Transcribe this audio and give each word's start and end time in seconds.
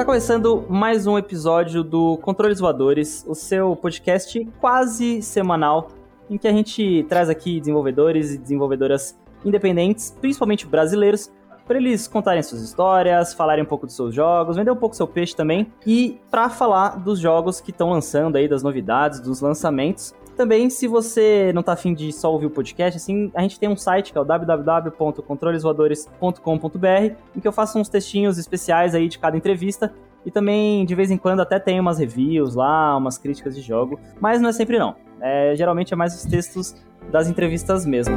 Tá 0.00 0.06
começando 0.06 0.64
mais 0.66 1.06
um 1.06 1.18
episódio 1.18 1.84
do 1.84 2.16
Controles 2.22 2.58
Voadores, 2.58 3.22
o 3.28 3.34
seu 3.34 3.76
podcast 3.76 4.42
quase 4.58 5.20
semanal, 5.20 5.88
em 6.30 6.38
que 6.38 6.48
a 6.48 6.52
gente 6.52 7.04
traz 7.06 7.28
aqui 7.28 7.60
desenvolvedores 7.60 8.32
e 8.32 8.38
desenvolvedoras 8.38 9.14
independentes, 9.44 10.16
principalmente 10.18 10.66
brasileiros, 10.66 11.30
para 11.66 11.76
eles 11.76 12.08
contarem 12.08 12.42
suas 12.42 12.62
histórias, 12.62 13.34
falarem 13.34 13.62
um 13.62 13.66
pouco 13.66 13.84
dos 13.84 13.94
seus 13.94 14.14
jogos, 14.14 14.56
vender 14.56 14.70
um 14.70 14.76
pouco 14.76 14.96
seu 14.96 15.06
peixe 15.06 15.36
também, 15.36 15.70
e 15.86 16.18
para 16.30 16.48
falar 16.48 16.98
dos 16.98 17.18
jogos 17.18 17.60
que 17.60 17.70
estão 17.70 17.90
lançando 17.90 18.36
aí, 18.36 18.48
das 18.48 18.62
novidades, 18.62 19.20
dos 19.20 19.42
lançamentos. 19.42 20.14
Também, 20.40 20.70
se 20.70 20.86
você 20.86 21.52
não 21.54 21.62
tá 21.62 21.74
afim 21.74 21.92
de 21.92 22.10
só 22.14 22.32
ouvir 22.32 22.46
o 22.46 22.50
podcast, 22.50 22.96
assim, 22.96 23.30
a 23.34 23.42
gente 23.42 23.60
tem 23.60 23.68
um 23.68 23.76
site 23.76 24.10
que 24.10 24.16
é 24.16 24.20
o 24.22 24.24
www.controlesvoadores.com.br, 24.24 27.14
em 27.36 27.40
que 27.40 27.46
eu 27.46 27.52
faço 27.52 27.78
uns 27.78 27.90
textinhos 27.90 28.38
especiais 28.38 28.94
aí 28.94 29.06
de 29.06 29.18
cada 29.18 29.36
entrevista. 29.36 29.92
E 30.24 30.30
também, 30.30 30.86
de 30.86 30.94
vez 30.94 31.10
em 31.10 31.18
quando, 31.18 31.40
até 31.40 31.58
tem 31.58 31.78
umas 31.78 31.98
reviews 31.98 32.54
lá, 32.54 32.96
umas 32.96 33.18
críticas 33.18 33.54
de 33.54 33.60
jogo. 33.60 34.00
Mas 34.18 34.40
não 34.40 34.48
é 34.48 34.52
sempre 34.54 34.78
não. 34.78 34.96
É, 35.20 35.54
geralmente 35.54 35.92
é 35.92 35.96
mais 35.96 36.14
os 36.14 36.24
textos 36.24 36.74
das 37.10 37.28
entrevistas 37.28 37.84
mesmo. 37.84 38.16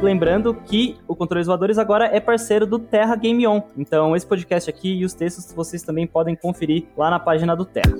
Lembrando 0.00 0.54
que 0.54 0.96
o 1.06 1.14
Controles 1.14 1.48
Voadores 1.48 1.76
agora 1.76 2.06
é 2.06 2.18
parceiro 2.18 2.66
do 2.66 2.78
Terra 2.78 3.14
Game 3.14 3.46
On. 3.46 3.60
Então, 3.76 4.16
esse 4.16 4.26
podcast 4.26 4.70
aqui 4.70 4.94
e 4.94 5.04
os 5.04 5.12
textos 5.12 5.52
vocês 5.52 5.82
também 5.82 6.06
podem 6.06 6.34
conferir 6.34 6.86
lá 6.96 7.10
na 7.10 7.20
página 7.20 7.54
do 7.54 7.66
Terra. 7.66 7.92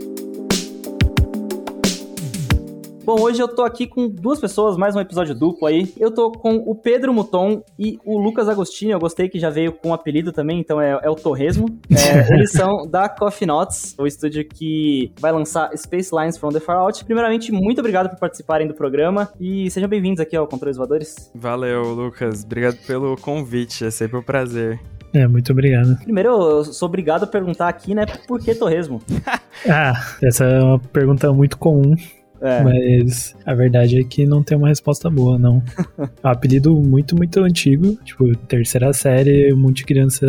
Bom, 3.08 3.22
hoje 3.22 3.40
eu 3.40 3.48
tô 3.48 3.62
aqui 3.62 3.86
com 3.86 4.06
duas 4.06 4.38
pessoas, 4.38 4.76
mais 4.76 4.94
um 4.94 5.00
episódio 5.00 5.34
duplo 5.34 5.66
aí. 5.66 5.94
Eu 5.98 6.10
tô 6.10 6.30
com 6.30 6.56
o 6.56 6.74
Pedro 6.74 7.10
Muton 7.10 7.62
e 7.78 7.98
o 8.04 8.18
Lucas 8.18 8.50
Agostinho. 8.50 8.92
Eu 8.92 8.98
gostei 8.98 9.30
que 9.30 9.38
já 9.38 9.48
veio 9.48 9.72
com 9.72 9.88
um 9.88 9.94
apelido 9.94 10.30
também, 10.30 10.60
então 10.60 10.78
é, 10.78 10.90
é 11.02 11.08
o 11.08 11.14
Torresmo. 11.14 11.64
É, 11.90 12.28
eles 12.36 12.52
são 12.52 12.86
da 12.86 13.08
Coffee 13.08 13.48
Notes, 13.48 13.94
o 13.98 14.06
estúdio 14.06 14.46
que 14.46 15.10
vai 15.18 15.32
lançar 15.32 15.70
Space 15.74 16.14
Lines 16.14 16.36
from 16.36 16.50
the 16.50 16.60
Far 16.60 16.80
Out. 16.80 17.02
Primeiramente, 17.06 17.50
muito 17.50 17.78
obrigado 17.78 18.10
por 18.10 18.18
participarem 18.18 18.68
do 18.68 18.74
programa 18.74 19.32
e 19.40 19.70
sejam 19.70 19.88
bem-vindos 19.88 20.20
aqui 20.20 20.36
ao 20.36 20.46
Controles 20.46 20.76
Voadores. 20.76 21.30
Valeu, 21.34 21.94
Lucas. 21.94 22.44
Obrigado 22.44 22.76
pelo 22.86 23.16
convite, 23.16 23.86
é 23.86 23.90
sempre 23.90 24.18
um 24.18 24.22
prazer. 24.22 24.78
É, 25.14 25.26
muito 25.26 25.50
obrigado. 25.50 25.96
Primeiro, 26.00 26.28
eu 26.28 26.64
sou 26.64 26.86
obrigado 26.86 27.22
a 27.22 27.26
perguntar 27.26 27.68
aqui, 27.68 27.94
né, 27.94 28.04
por 28.26 28.38
que 28.38 28.54
Torresmo? 28.54 29.00
ah, 29.66 29.94
essa 30.22 30.44
é 30.44 30.62
uma 30.62 30.78
pergunta 30.78 31.32
muito 31.32 31.56
comum. 31.56 31.96
É. 32.40 32.62
Mas 32.62 33.34
a 33.44 33.54
verdade 33.54 33.98
é 33.98 34.04
que 34.04 34.26
não 34.26 34.42
tem 34.42 34.56
uma 34.56 34.68
resposta 34.68 35.10
boa, 35.10 35.38
não. 35.38 35.62
é 35.98 36.02
um 36.26 36.30
apelido 36.30 36.74
muito, 36.74 37.16
muito 37.16 37.40
antigo. 37.40 37.96
Tipo, 38.04 38.34
terceira 38.36 38.92
série, 38.92 39.52
um 39.52 39.56
monte 39.56 39.78
de 39.78 39.84
criança 39.84 40.26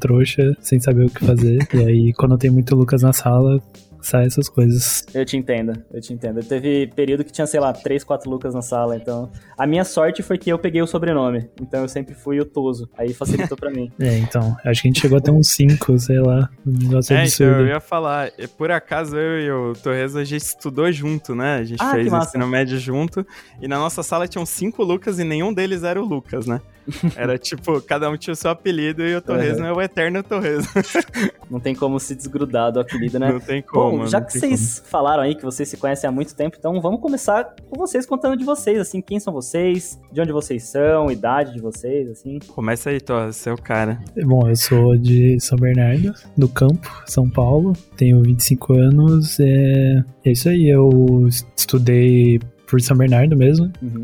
trouxa, 0.00 0.56
sem 0.60 0.80
saber 0.80 1.06
o 1.06 1.10
que 1.10 1.24
fazer. 1.24 1.58
e 1.74 1.78
aí, 1.78 2.12
quando 2.12 2.36
tem 2.38 2.50
muito 2.50 2.74
Lucas 2.74 3.02
na 3.02 3.12
sala, 3.12 3.60
sai 4.02 4.26
essas 4.26 4.48
coisas. 4.48 5.04
Eu 5.14 5.24
te 5.24 5.36
entendo, 5.36 5.72
eu 5.92 6.00
te 6.00 6.12
entendo. 6.12 6.42
Teve 6.42 6.88
período 6.88 7.24
que 7.24 7.32
tinha, 7.32 7.46
sei 7.46 7.60
lá, 7.60 7.72
três, 7.72 8.04
quatro 8.04 8.30
Lucas 8.30 8.54
na 8.54 8.62
sala, 8.62 8.96
então. 8.96 9.30
A 9.56 9.66
minha 9.66 9.84
sorte 9.84 10.22
foi 10.22 10.36
que 10.36 10.50
eu 10.50 10.58
peguei 10.58 10.82
o 10.82 10.86
sobrenome, 10.86 11.48
então 11.60 11.82
eu 11.82 11.88
sempre 11.88 12.14
fui 12.14 12.40
o 12.40 12.44
Toso. 12.44 12.90
Aí 12.96 13.14
facilitou 13.14 13.56
pra 13.56 13.70
mim. 13.70 13.90
É, 14.02 14.18
então. 14.18 14.56
Acho 14.64 14.82
que 14.82 14.88
a 14.88 14.90
gente 14.90 15.00
chegou 15.00 15.18
até 15.18 15.30
uns 15.30 15.48
cinco, 15.48 15.96
sei 15.96 16.18
lá. 16.18 16.48
Um 16.66 16.72
negócio 16.72 17.14
é, 17.14 17.22
absurdo. 17.22 17.52
Então, 17.52 17.60
eu 17.60 17.66
ia 17.68 17.80
falar, 17.80 18.30
por 18.58 18.70
acaso 18.70 19.16
eu 19.16 19.40
e 19.40 19.50
o 19.50 19.72
Torres 19.74 20.16
a 20.16 20.24
gente 20.24 20.42
estudou 20.42 20.90
junto, 20.90 21.34
né? 21.34 21.56
A 21.56 21.64
gente 21.64 21.80
ah, 21.80 21.92
fez 21.92 22.12
ensino 22.12 22.48
médio 22.48 22.78
junto. 22.78 23.24
E 23.60 23.68
na 23.68 23.78
nossa 23.78 24.02
sala 24.02 24.26
tinham 24.26 24.44
cinco 24.44 24.82
Lucas 24.82 25.20
e 25.20 25.24
nenhum 25.24 25.52
deles 25.52 25.84
era 25.84 26.02
o 26.02 26.04
Lucas, 26.04 26.46
né? 26.46 26.60
Era 27.16 27.38
tipo, 27.38 27.80
cada 27.82 28.10
um 28.10 28.16
tinha 28.16 28.32
o 28.32 28.36
seu 28.36 28.50
apelido 28.50 29.02
e 29.02 29.14
o 29.14 29.22
Torresmo 29.22 29.64
uhum. 29.64 29.70
é 29.70 29.72
o 29.72 29.80
eterno 29.80 30.22
Torresmo. 30.22 30.70
Não 31.50 31.60
tem 31.60 31.74
como 31.74 31.98
se 32.00 32.14
desgrudar 32.14 32.72
do 32.72 32.80
apelido, 32.80 33.18
né? 33.18 33.32
Não 33.32 33.40
tem 33.40 33.62
como. 33.62 33.91
Bom, 33.91 33.91
já 34.06 34.20
que 34.20 34.32
vocês 34.32 34.78
como. 34.78 34.90
falaram 34.90 35.22
aí 35.22 35.34
que 35.34 35.44
vocês 35.44 35.68
se 35.68 35.76
conhecem 35.76 36.08
há 36.08 36.12
muito 36.12 36.34
tempo, 36.34 36.56
então 36.58 36.80
vamos 36.80 37.00
começar 37.00 37.54
com 37.68 37.78
vocês 37.78 38.06
contando 38.06 38.36
de 38.36 38.44
vocês, 38.44 38.78
assim, 38.78 39.00
quem 39.00 39.18
são 39.18 39.32
vocês, 39.32 40.00
de 40.10 40.20
onde 40.20 40.32
vocês 40.32 40.64
são, 40.64 41.10
idade 41.10 41.52
de 41.52 41.60
vocês, 41.60 42.08
assim. 42.08 42.38
Começa 42.54 42.90
aí, 42.90 43.00
Torres, 43.00 43.36
seu 43.36 43.56
cara. 43.56 43.98
Bom, 44.24 44.48
eu 44.48 44.56
sou 44.56 44.96
de 44.96 45.38
São 45.40 45.58
Bernardo, 45.58 46.12
do 46.36 46.48
Campo, 46.48 46.88
São 47.06 47.28
Paulo, 47.28 47.72
tenho 47.96 48.22
25 48.22 48.74
anos, 48.74 49.38
é, 49.40 50.04
é 50.24 50.32
isso 50.32 50.48
aí, 50.48 50.68
eu 50.68 51.28
estudei 51.56 52.40
por 52.72 52.80
São 52.80 52.96
Bernardo 52.96 53.36
mesmo, 53.36 53.70
uhum. 53.82 54.02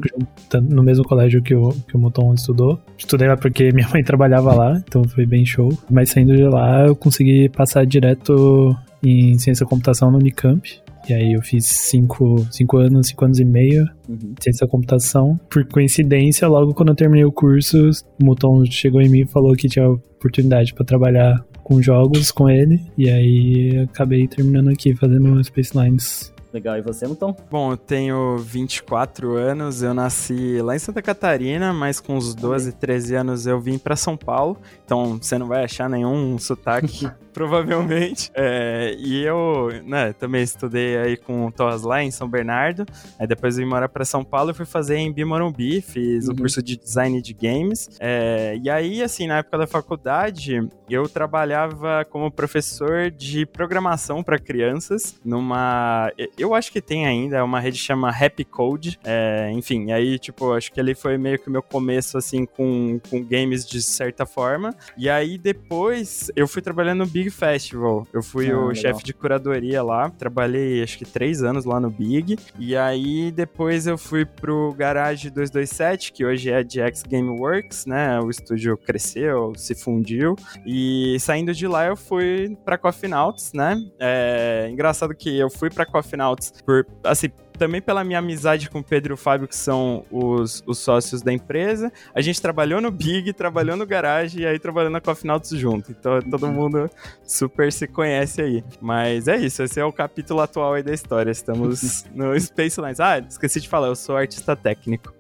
no 0.69 0.83
mesmo 0.83 1.03
colégio 1.03 1.41
que 1.41 1.55
o, 1.55 1.71
que 1.71 1.97
o 1.97 1.99
Moton 1.99 2.35
estudou. 2.35 2.79
Estudei 2.99 3.27
lá 3.27 3.35
porque 3.35 3.73
minha 3.73 3.89
mãe 3.89 4.05
trabalhava 4.05 4.55
lá, 4.55 4.79
então 4.87 5.03
foi 5.05 5.25
bem 5.25 5.47
show. 5.47 5.73
Mas 5.91 6.11
saindo 6.11 6.37
de 6.37 6.43
lá, 6.43 6.87
eu 6.87 6.95
consegui 6.95 7.49
passar 7.49 7.87
direto 7.87 8.77
em 9.03 9.39
ciência 9.39 9.65
da 9.65 9.71
computação 9.71 10.11
no 10.11 10.19
Unicamp. 10.19 10.71
E 11.09 11.15
aí 11.15 11.33
eu 11.33 11.41
fiz 11.41 11.65
cinco, 11.65 12.47
cinco 12.51 12.77
anos, 12.77 13.09
cinco 13.09 13.25
anos 13.25 13.41
e 13.41 13.45
meio 13.47 13.89
uhum. 14.07 14.35
ciência 14.39 14.67
da 14.67 14.71
computação. 14.71 15.41
Por 15.49 15.65
coincidência, 15.65 16.47
logo 16.47 16.75
quando 16.75 16.91
eu 16.91 16.95
terminei 16.95 17.25
o 17.25 17.33
curso, 17.33 17.89
o 18.21 18.25
Moton 18.25 18.67
chegou 18.67 19.01
em 19.01 19.09
mim 19.09 19.21
e 19.21 19.27
falou 19.27 19.55
que 19.55 19.67
tinha 19.67 19.89
oportunidade 19.89 20.75
para 20.75 20.85
trabalhar 20.85 21.43
com 21.65 21.81
jogos 21.81 22.31
com 22.31 22.51
ele. 22.51 22.79
E 22.99 23.09
aí 23.09 23.79
acabei 23.79 24.29
terminando 24.29 24.69
aqui 24.69 24.95
fazendo 24.95 25.43
Space 25.43 25.71
Lines 25.75 26.35
Legal, 26.59 26.77
e 26.77 26.83
você, 26.83 27.07
Muton? 27.07 27.37
Bom, 27.49 27.71
eu 27.71 27.77
tenho 27.77 28.37
24 28.37 29.37
anos, 29.37 29.81
eu 29.81 29.95
nasci 29.95 30.61
lá 30.61 30.75
em 30.75 30.79
Santa 30.81 31.01
Catarina, 31.01 31.73
mas 31.73 32.01
com 32.01 32.17
uns 32.17 32.35
12, 32.35 32.73
13 32.73 33.15
anos 33.15 33.47
eu 33.47 33.61
vim 33.61 33.79
para 33.79 33.95
São 33.95 34.17
Paulo, 34.17 34.59
então 34.85 35.19
você 35.23 35.39
não 35.39 35.47
vai 35.47 35.63
achar 35.63 35.89
nenhum 35.89 36.37
sotaque 36.37 37.09
provavelmente. 37.39 38.33
É, 38.41 38.95
e 38.99 39.25
eu, 39.25 39.69
né, 39.85 40.13
também 40.13 40.43
estudei 40.43 40.97
aí 40.97 41.17
com 41.17 41.47
o 41.47 41.53
lá 41.83 42.03
em 42.03 42.11
São 42.11 42.29
Bernardo. 42.29 42.87
Aí 43.19 43.27
depois 43.27 43.57
vim 43.57 43.65
morar 43.65 43.89
para 43.89 44.05
São 44.05 44.25
Paulo 44.25 44.53
e 44.53 44.55
fui 44.55 44.65
fazer 44.65 44.97
em 44.97 45.13
Bimorumbi, 45.13 45.81
fiz 45.81 46.27
o 46.27 46.29
uhum. 46.29 46.35
um 46.35 46.39
curso 46.39 46.63
de 46.63 46.77
design 46.77 47.21
de 47.21 47.35
games. 47.35 47.91
É, 47.99 48.59
e 48.63 48.71
aí, 48.71 49.03
assim, 49.03 49.27
na 49.27 49.39
época 49.39 49.59
da 49.59 49.67
faculdade, 49.67 50.69
eu 50.89 51.09
trabalhava 51.09 52.05
como 52.09 52.31
professor 52.31 53.11
de 53.11 53.45
programação 53.45 54.23
para 54.23 54.39
crianças 54.39 55.17
numa. 55.25 56.13
Eu 56.39 56.55
acho 56.55 56.71
que 56.71 56.81
tem 56.81 57.07
ainda, 57.07 57.39
é 57.39 57.43
uma 57.43 57.61
rede 57.61 57.79
que 57.79 57.85
chama 57.85 58.11
Happy 58.11 58.45
Code. 58.45 58.99
É, 59.05 59.51
enfim, 59.53 59.91
aí, 59.91 60.19
tipo, 60.19 60.53
acho 60.53 60.73
que 60.73 60.81
ali 60.81 60.95
foi 60.95 61.19
meio 61.19 61.39
que 61.39 61.49
o 61.49 61.53
meu 61.53 61.63
começo, 61.63 62.17
assim, 62.17 62.47
com, 62.47 63.01
com 63.11 63.23
games 63.23 63.67
de 63.67 63.83
certa 63.83 64.25
forma. 64.25 64.75
E 64.97 65.11
aí 65.11 65.37
depois 65.37 66.31
eu 66.37 66.47
fui 66.47 66.63
trabalhando 66.63 66.99
no 66.99 67.07
Big 67.07 67.28
Big 67.29 67.31
Festival. 67.31 68.07
Eu 68.13 68.23
fui 68.23 68.51
ah, 68.51 68.59
o 68.59 68.75
chefe 68.75 69.05
de 69.05 69.13
curadoria 69.13 69.83
lá, 69.83 70.11
trabalhei 70.11 70.83
acho 70.83 70.99
que 70.99 71.05
três 71.05 71.43
anos 71.43 71.65
lá 71.65 71.79
no 71.79 71.91
Big. 71.91 72.39
E 72.59 72.77
aí 72.77 73.31
depois 73.31 73.87
eu 73.87 73.97
fui 73.97 74.25
pro 74.25 74.75
Garage 74.77 75.31
227, 75.31 76.13
que 76.13 76.25
hoje 76.25 76.51
é 76.51 76.63
de 76.63 76.81
X 76.81 77.03
Gameworks, 77.03 77.87
né? 77.87 78.19
O 78.21 78.31
estúdio 78.31 78.77
cresceu, 78.77 79.53
se 79.57 79.75
fundiu. 79.75 80.35
E 80.67 81.17
saindo 81.21 81.55
de 81.55 81.67
lá 81.67 81.87
eu 81.87 81.97
fui 81.97 82.57
pra 82.65 82.79
Coffee 82.79 83.09
Nauts, 83.09 83.53
né? 83.53 83.77
É 83.99 84.69
engraçado 84.71 85.15
que 85.15 85.39
eu 85.39 85.51
fui 85.51 85.71
pra 85.71 85.87
Coffee 85.87 86.17
Nauts 86.17 86.53
por, 86.65 86.87
assim, 87.05 87.29
também 87.59 87.83
pela 87.83 88.05
minha 88.05 88.19
amizade 88.19 88.71
com 88.71 88.79
o 88.79 88.85
Pedro 88.85 89.13
e 89.13 89.15
o 89.15 89.17
Fábio, 89.17 89.49
que 89.49 89.57
são 89.57 90.05
os, 90.11 90.63
os 90.67 90.79
sócios 90.79 91.21
da 91.21 91.33
empresa. 91.33 91.93
A 92.15 92.21
gente 92.21 92.41
trabalhou 92.41 92.81
no 92.81 92.91
Big, 92.91 93.33
trabalhou 93.33 93.77
no 93.77 93.85
Garage 93.85 94.41
e 94.41 94.47
aí 94.47 94.59
trabalhando 94.59 94.93
na 94.93 95.01
Coffee 95.01 95.27
Nauts 95.27 95.51
junto. 95.51 95.91
Então 95.91 96.23
todo 96.23 96.47
uhum. 96.47 96.53
mundo 96.53 96.91
super 97.25 97.73
se 97.73 97.87
conhece 97.87 98.41
aí. 98.41 98.65
Mas 98.81 99.29
é 99.29 99.37
isso, 99.37 99.63
esse 99.63 99.81
é 99.81 99.85
o 99.85 99.93
capítulo 99.93 100.41
atual 100.41 100.75
aí 100.75 100.83
da 100.83 100.93
história. 100.93 101.31
Estamos 101.31 102.05
no 102.15 102.39
Space 102.41 102.81
Lines. 102.81 103.01
Ah, 103.01 103.19
esqueci 103.19 103.61
de 103.61 103.69
falar, 103.69 103.89
eu 103.89 103.97
sou 103.97 104.17
artista 104.17 104.55
técnico. 104.55 105.13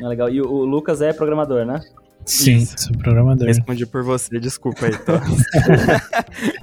Ah, 0.00 0.08
legal. 0.08 0.28
E 0.28 0.40
o 0.40 0.64
Lucas 0.64 1.00
é 1.00 1.12
programador, 1.12 1.64
né? 1.64 1.80
Sim, 2.24 2.56
Isso. 2.56 2.74
sou 2.78 2.96
programador. 2.96 3.46
Respondi 3.46 3.84
por 3.86 4.02
você, 4.02 4.38
desculpa 4.38 4.86
aí, 4.86 4.92
tô. 5.04 5.12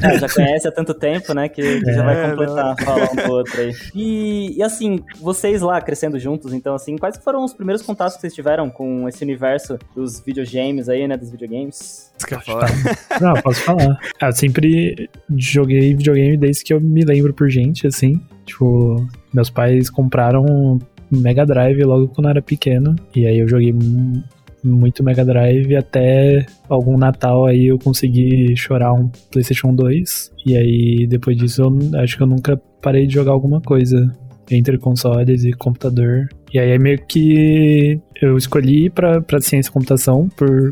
é, 0.06 0.20
já 0.20 0.30
conhece 0.30 0.68
há 0.68 0.72
tanto 0.72 0.94
tempo, 0.94 1.34
né, 1.34 1.48
que, 1.48 1.62
que 1.62 1.90
é, 1.90 1.94
já 1.94 2.04
vai 2.04 2.26
é, 2.26 2.30
completar, 2.30 2.66
não. 2.66 2.86
falar 2.86 3.12
um 3.12 3.16
do 3.16 3.32
outro 3.32 3.62
aí. 3.62 3.72
E, 3.94 4.58
e, 4.58 4.64
assim, 4.64 5.00
vocês 5.20 5.62
lá 5.62 5.80
crescendo 5.82 6.18
juntos, 6.18 6.54
então 6.54 6.74
assim, 6.74 6.98
quais 6.98 7.18
foram 7.18 7.44
os 7.44 7.54
primeiros 7.54 7.82
contatos 7.82 8.16
que 8.16 8.22
vocês 8.22 8.34
tiveram 8.34 8.70
com 8.70 9.08
esse 9.08 9.24
universo 9.24 9.78
dos 9.96 10.20
videogames 10.20 10.90
aí, 10.90 11.08
né, 11.08 11.18
dos 11.18 11.30
videogames? 11.30 12.12
Você 12.18 12.28
quer 12.28 12.44
falar? 12.44 12.70
Não, 13.20 13.34
posso 13.42 13.62
falar. 13.62 14.00
Ah, 14.20 14.28
eu 14.28 14.32
sempre 14.32 15.10
joguei 15.36 15.96
videogame 15.96 16.38
desde 16.38 16.64
que 16.64 16.74
eu 16.74 16.80
me 16.80 17.04
lembro 17.04 17.34
por 17.34 17.50
gente, 17.50 17.86
assim. 17.86 18.20
Tipo, 18.46 19.08
meus 19.34 19.50
pais 19.50 19.90
compraram 19.90 20.46
um 20.46 20.80
Mega 21.12 21.46
Drive 21.46 21.84
logo 21.84 22.08
quando 22.10 22.26
eu 22.26 22.32
era 22.32 22.42
pequeno. 22.42 22.96
E 23.16 23.28
aí 23.28 23.40
eu 23.40 23.48
joguei 23.48 23.74
muito 24.64 25.04
Mega 25.04 25.26
Drive 25.26 25.76
até 25.76 26.46
algum 26.70 26.98
Natal 26.98 27.46
aí 27.46 27.68
eu 27.68 27.80
consegui 27.80 28.56
chorar 28.56 28.94
um 28.94 29.10
PlayStation 29.32 29.74
2. 29.74 30.32
E 30.46 30.56
aí 30.56 31.08
depois 31.08 31.38
disso 31.38 31.62
eu 31.62 32.00
acho 32.00 32.18
que 32.18 32.24
eu 32.24 32.28
nunca 32.28 32.58
parei 32.82 33.08
de 33.08 33.14
jogar 33.14 33.32
alguma 33.32 33.62
coisa. 33.62 34.16
entre 34.50 34.78
consoles 34.78 35.46
e 35.46 35.54
computador. 35.54 36.28
E 36.54 36.60
aí 36.60 36.72
é 36.72 36.78
meio 36.78 37.00
que 37.08 37.98
eu 38.22 38.36
escolhi 38.36 38.90
para 38.90 39.24
ciência 39.40 39.70
e 39.70 39.74
computação 39.74 40.28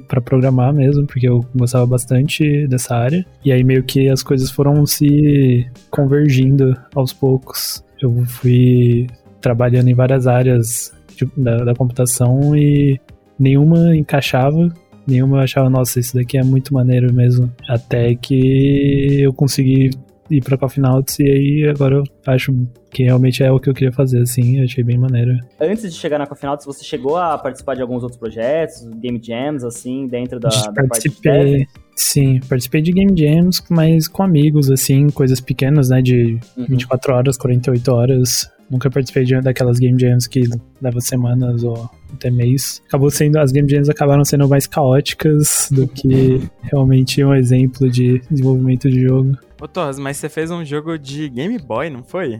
para 0.10 0.20
programar 0.22 0.74
mesmo, 0.74 1.08
porque 1.08 1.30
eu 1.30 1.46
gostava 1.56 1.86
bastante 1.86 2.68
dessa 2.68 2.94
área. 2.96 3.26
E 3.46 3.52
aí 3.54 3.64
meio 3.64 3.84
que 3.84 4.10
as 4.10 4.22
coisas 4.22 4.52
foram 4.52 4.86
se 4.86 5.66
convergindo 5.90 6.76
aos 6.94 7.14
poucos. 7.14 7.82
Eu 8.02 8.14
fui 8.26 9.08
trabalhando 9.40 9.88
em 9.88 9.94
várias 9.94 10.28
áreas 10.28 10.94
da, 11.38 11.64
da 11.64 11.74
computação 11.74 12.56
e 12.56 13.00
nenhuma 13.40 13.96
encaixava 13.96 14.70
nenhuma 15.10 15.38
eu 15.38 15.42
achava, 15.42 15.70
nossa, 15.70 16.00
isso 16.00 16.16
daqui 16.16 16.38
é 16.38 16.44
muito 16.44 16.74
maneiro 16.74 17.12
mesmo. 17.14 17.52
Até 17.68 18.14
que 18.16 19.22
eu 19.22 19.34
consegui 19.34 19.90
ir 20.30 20.44
pra 20.44 20.58
Coffee 20.58 20.82
Nauts 20.82 21.18
e 21.20 21.24
aí 21.24 21.70
agora 21.70 21.96
eu 21.96 22.04
acho 22.28 22.56
que 22.92 23.04
realmente 23.04 23.44
é 23.44 23.52
o 23.52 23.60
que 23.60 23.70
eu 23.70 23.74
queria 23.74 23.92
fazer, 23.92 24.22
assim, 24.22 24.60
eu 24.60 24.64
achei 24.64 24.84
bem 24.84 24.98
maneiro. 24.98 25.32
Antes 25.60 25.92
de 25.92 26.00
chegar 26.00 26.20
na 26.20 26.28
Coffee 26.28 26.46
Nauts, 26.46 26.66
você 26.66 26.84
chegou 26.84 27.18
a 27.18 27.38
participar 27.38 27.76
de 27.76 27.82
alguns 27.82 28.04
outros 28.04 28.20
projetos, 28.20 28.88
Game 29.02 29.20
Jams, 29.22 29.64
assim, 29.64 30.08
dentro 30.08 30.40
da, 30.40 30.50
da 30.50 30.72
participei, 30.88 31.66
Sim, 31.96 32.40
participei 32.48 32.82
de 32.82 32.92
Game 32.92 33.12
Jams, 33.18 33.64
mas 33.70 34.08
com 34.08 34.24
amigos, 34.24 34.70
assim, 34.72 35.10
coisas 35.10 35.42
pequenas, 35.42 35.90
né, 35.90 36.02
de 36.02 36.40
uhum. 36.56 36.66
24 36.70 37.14
horas, 37.14 37.38
48 37.38 37.92
horas. 37.92 38.59
Nunca 38.70 38.90
participei 38.90 39.24
de 39.24 39.42
daquelas 39.42 39.80
Game 39.80 40.00
Jams 40.00 40.28
que 40.28 40.44
leva 40.82 41.02
semanas 41.02 41.64
ou 41.64 41.90
até 42.14 42.30
mês. 42.30 42.82
Acabou 42.88 43.10
sendo, 43.10 43.38
as 43.38 43.52
Game 43.52 43.70
Jams 43.70 43.90
acabaram 43.90 44.24
sendo 44.24 44.48
mais 44.48 44.68
caóticas 44.68 45.70
do 45.72 45.88
que 45.88 46.42
realmente 46.64 47.24
um 47.24 47.34
exemplo 47.34 47.90
de 47.90 48.22
desenvolvimento 48.30 48.90
de 48.90 49.02
jogo. 49.02 49.38
Ô 49.62 49.68
Torres, 49.68 50.00
mas 50.00 50.18
você 50.18 50.30
fez 50.30 50.52
um 50.52 50.64
jogo 50.64 50.98
de 50.98 51.30
Game 51.30 51.58
Boy, 51.58 51.90
não 51.90 52.04
foi? 52.04 52.40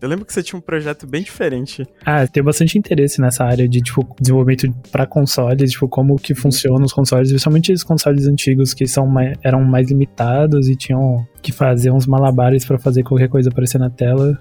Eu 0.00 0.08
lembro 0.08 0.24
que 0.24 0.32
você 0.32 0.42
tinha 0.42 0.56
um 0.56 0.62
projeto 0.62 1.06
bem 1.06 1.22
diferente. 1.22 1.84
Ah, 2.04 2.24
tenho 2.26 2.44
bastante 2.44 2.78
interesse 2.78 3.20
nessa 3.20 3.44
área 3.44 3.68
de, 3.68 3.80
tipo, 3.80 4.06
desenvolvimento 4.20 4.72
para 4.92 5.04
consoles, 5.06 5.72
tipo, 5.72 5.88
como 5.88 6.14
que 6.16 6.36
funcionam 6.36 6.84
os 6.84 6.92
consoles, 6.92 7.30
principalmente 7.30 7.72
os 7.72 7.82
consoles 7.82 8.26
antigos 8.28 8.72
que 8.72 8.86
são 8.86 9.06
mais, 9.08 9.36
eram 9.42 9.64
mais 9.64 9.88
limitados 9.88 10.68
e 10.68 10.76
tinham 10.76 11.26
que 11.42 11.50
fazer 11.50 11.90
uns 11.90 12.06
malabares 12.06 12.64
para 12.64 12.78
fazer 12.78 13.02
qualquer 13.02 13.28
coisa 13.28 13.50
aparecer 13.50 13.78
na 13.78 13.90
tela. 13.90 14.38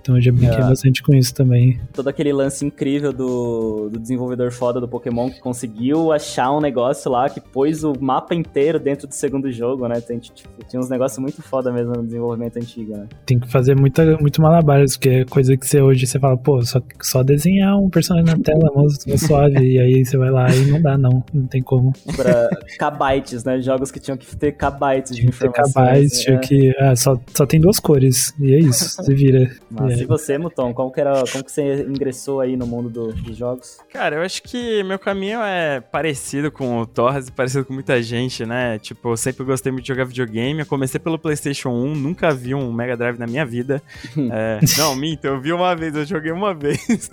Então 0.00 0.16
eu 0.16 0.22
já 0.22 0.32
brinquei 0.32 0.58
é. 0.58 0.68
bastante 0.68 1.02
com 1.02 1.14
isso 1.14 1.34
também. 1.34 1.80
Todo 1.92 2.08
aquele 2.08 2.32
lance 2.32 2.64
incrível 2.64 3.12
do, 3.12 3.88
do 3.90 3.98
desenvolvedor 3.98 4.50
foda 4.52 4.80
do 4.80 4.88
Pokémon 4.88 5.30
que 5.30 5.40
conseguiu 5.40 6.12
achar 6.12 6.50
um 6.52 6.60
negócio 6.60 7.10
lá 7.10 7.28
que 7.28 7.40
pôs 7.40 7.84
o 7.84 7.92
mapa 8.00 8.34
inteiro 8.34 8.78
dentro 8.78 9.06
do 9.06 9.14
segundo 9.14 9.50
jogo, 9.50 9.86
né? 9.88 10.00
Tem, 10.00 10.18
tipo, 10.18 10.48
tinha 10.68 10.80
uns 10.80 10.88
negócios 10.88 11.18
muito 11.18 11.42
foda 11.42 11.72
mesmo 11.72 11.92
no 11.92 12.04
desenvolvimento 12.04 12.56
antigo, 12.56 12.96
né? 12.96 13.06
Tem 13.26 13.38
que 13.38 13.50
fazer 13.50 13.76
muita, 13.76 14.16
muito 14.18 14.40
malabares, 14.40 14.96
porque 14.96 15.08
é 15.08 15.24
coisa 15.24 15.56
que 15.56 15.66
você 15.66 15.80
hoje 15.80 16.06
você 16.06 16.18
fala, 16.18 16.36
pô, 16.36 16.62
só, 16.62 16.80
só 17.00 17.22
desenhar 17.22 17.76
um 17.78 17.90
personagem 17.90 18.34
na 18.34 18.42
tela, 18.42 18.70
moço, 18.74 18.98
suave, 19.18 19.58
e 19.58 19.78
aí 19.78 20.04
você 20.04 20.16
vai 20.16 20.30
lá 20.30 20.54
e 20.54 20.66
não 20.66 20.80
dá, 20.80 20.96
não. 20.96 21.22
Não 21.32 21.46
tem 21.46 21.62
como. 21.62 21.92
Pra 22.16 22.48
kbytes, 22.78 23.44
né? 23.44 23.60
Jogos 23.60 23.90
que 23.90 24.00
tinham 24.00 24.16
que 24.16 24.36
ter 24.36 24.52
kbytes 24.52 25.14
de 25.14 25.26
informação. 25.26 25.84
Kbytes, 25.84 26.20
tinha 26.20 26.36
é. 26.36 26.40
que. 26.40 26.74
Ah, 26.78 26.96
só, 26.96 27.20
só 27.34 27.46
tem 27.46 27.60
duas 27.60 27.78
cores. 27.78 28.34
E 28.38 28.54
é 28.54 28.58
isso, 28.58 29.02
se 29.02 29.14
vira. 29.14 29.50
Mas 29.70 29.87
e 29.92 30.04
você, 30.04 30.38
Muton, 30.38 30.72
como 30.74 30.92
que, 30.92 31.00
era, 31.00 31.22
como 31.30 31.44
que 31.44 31.52
você 31.52 31.82
ingressou 31.82 32.40
aí 32.40 32.56
no 32.56 32.66
mundo 32.66 32.88
do, 32.88 33.12
dos 33.12 33.36
jogos? 33.36 33.78
Cara, 33.90 34.16
eu 34.16 34.22
acho 34.22 34.42
que 34.42 34.82
meu 34.82 34.98
caminho 34.98 35.40
é 35.42 35.80
parecido 35.80 36.50
com 36.50 36.78
o 36.78 36.86
Torres, 36.86 37.30
parecido 37.30 37.64
com 37.64 37.72
muita 37.72 38.02
gente, 38.02 38.44
né? 38.44 38.78
Tipo, 38.78 39.10
eu 39.10 39.16
sempre 39.16 39.44
gostei 39.44 39.72
muito 39.72 39.84
de 39.84 39.88
jogar 39.88 40.04
videogame. 40.04 40.60
Eu 40.60 40.66
comecei 40.66 40.98
pelo 40.98 41.18
PlayStation 41.18 41.70
1, 41.70 41.94
nunca 41.94 42.32
vi 42.32 42.54
um 42.54 42.72
Mega 42.72 42.96
Drive 42.96 43.18
na 43.18 43.26
minha 43.26 43.44
vida. 43.44 43.82
é, 44.32 44.60
não, 44.76 44.94
minto, 44.94 45.24
eu 45.24 45.40
vi 45.40 45.52
uma 45.52 45.74
vez, 45.74 45.94
eu 45.94 46.04
joguei 46.04 46.32
uma 46.32 46.54
vez. 46.54 47.10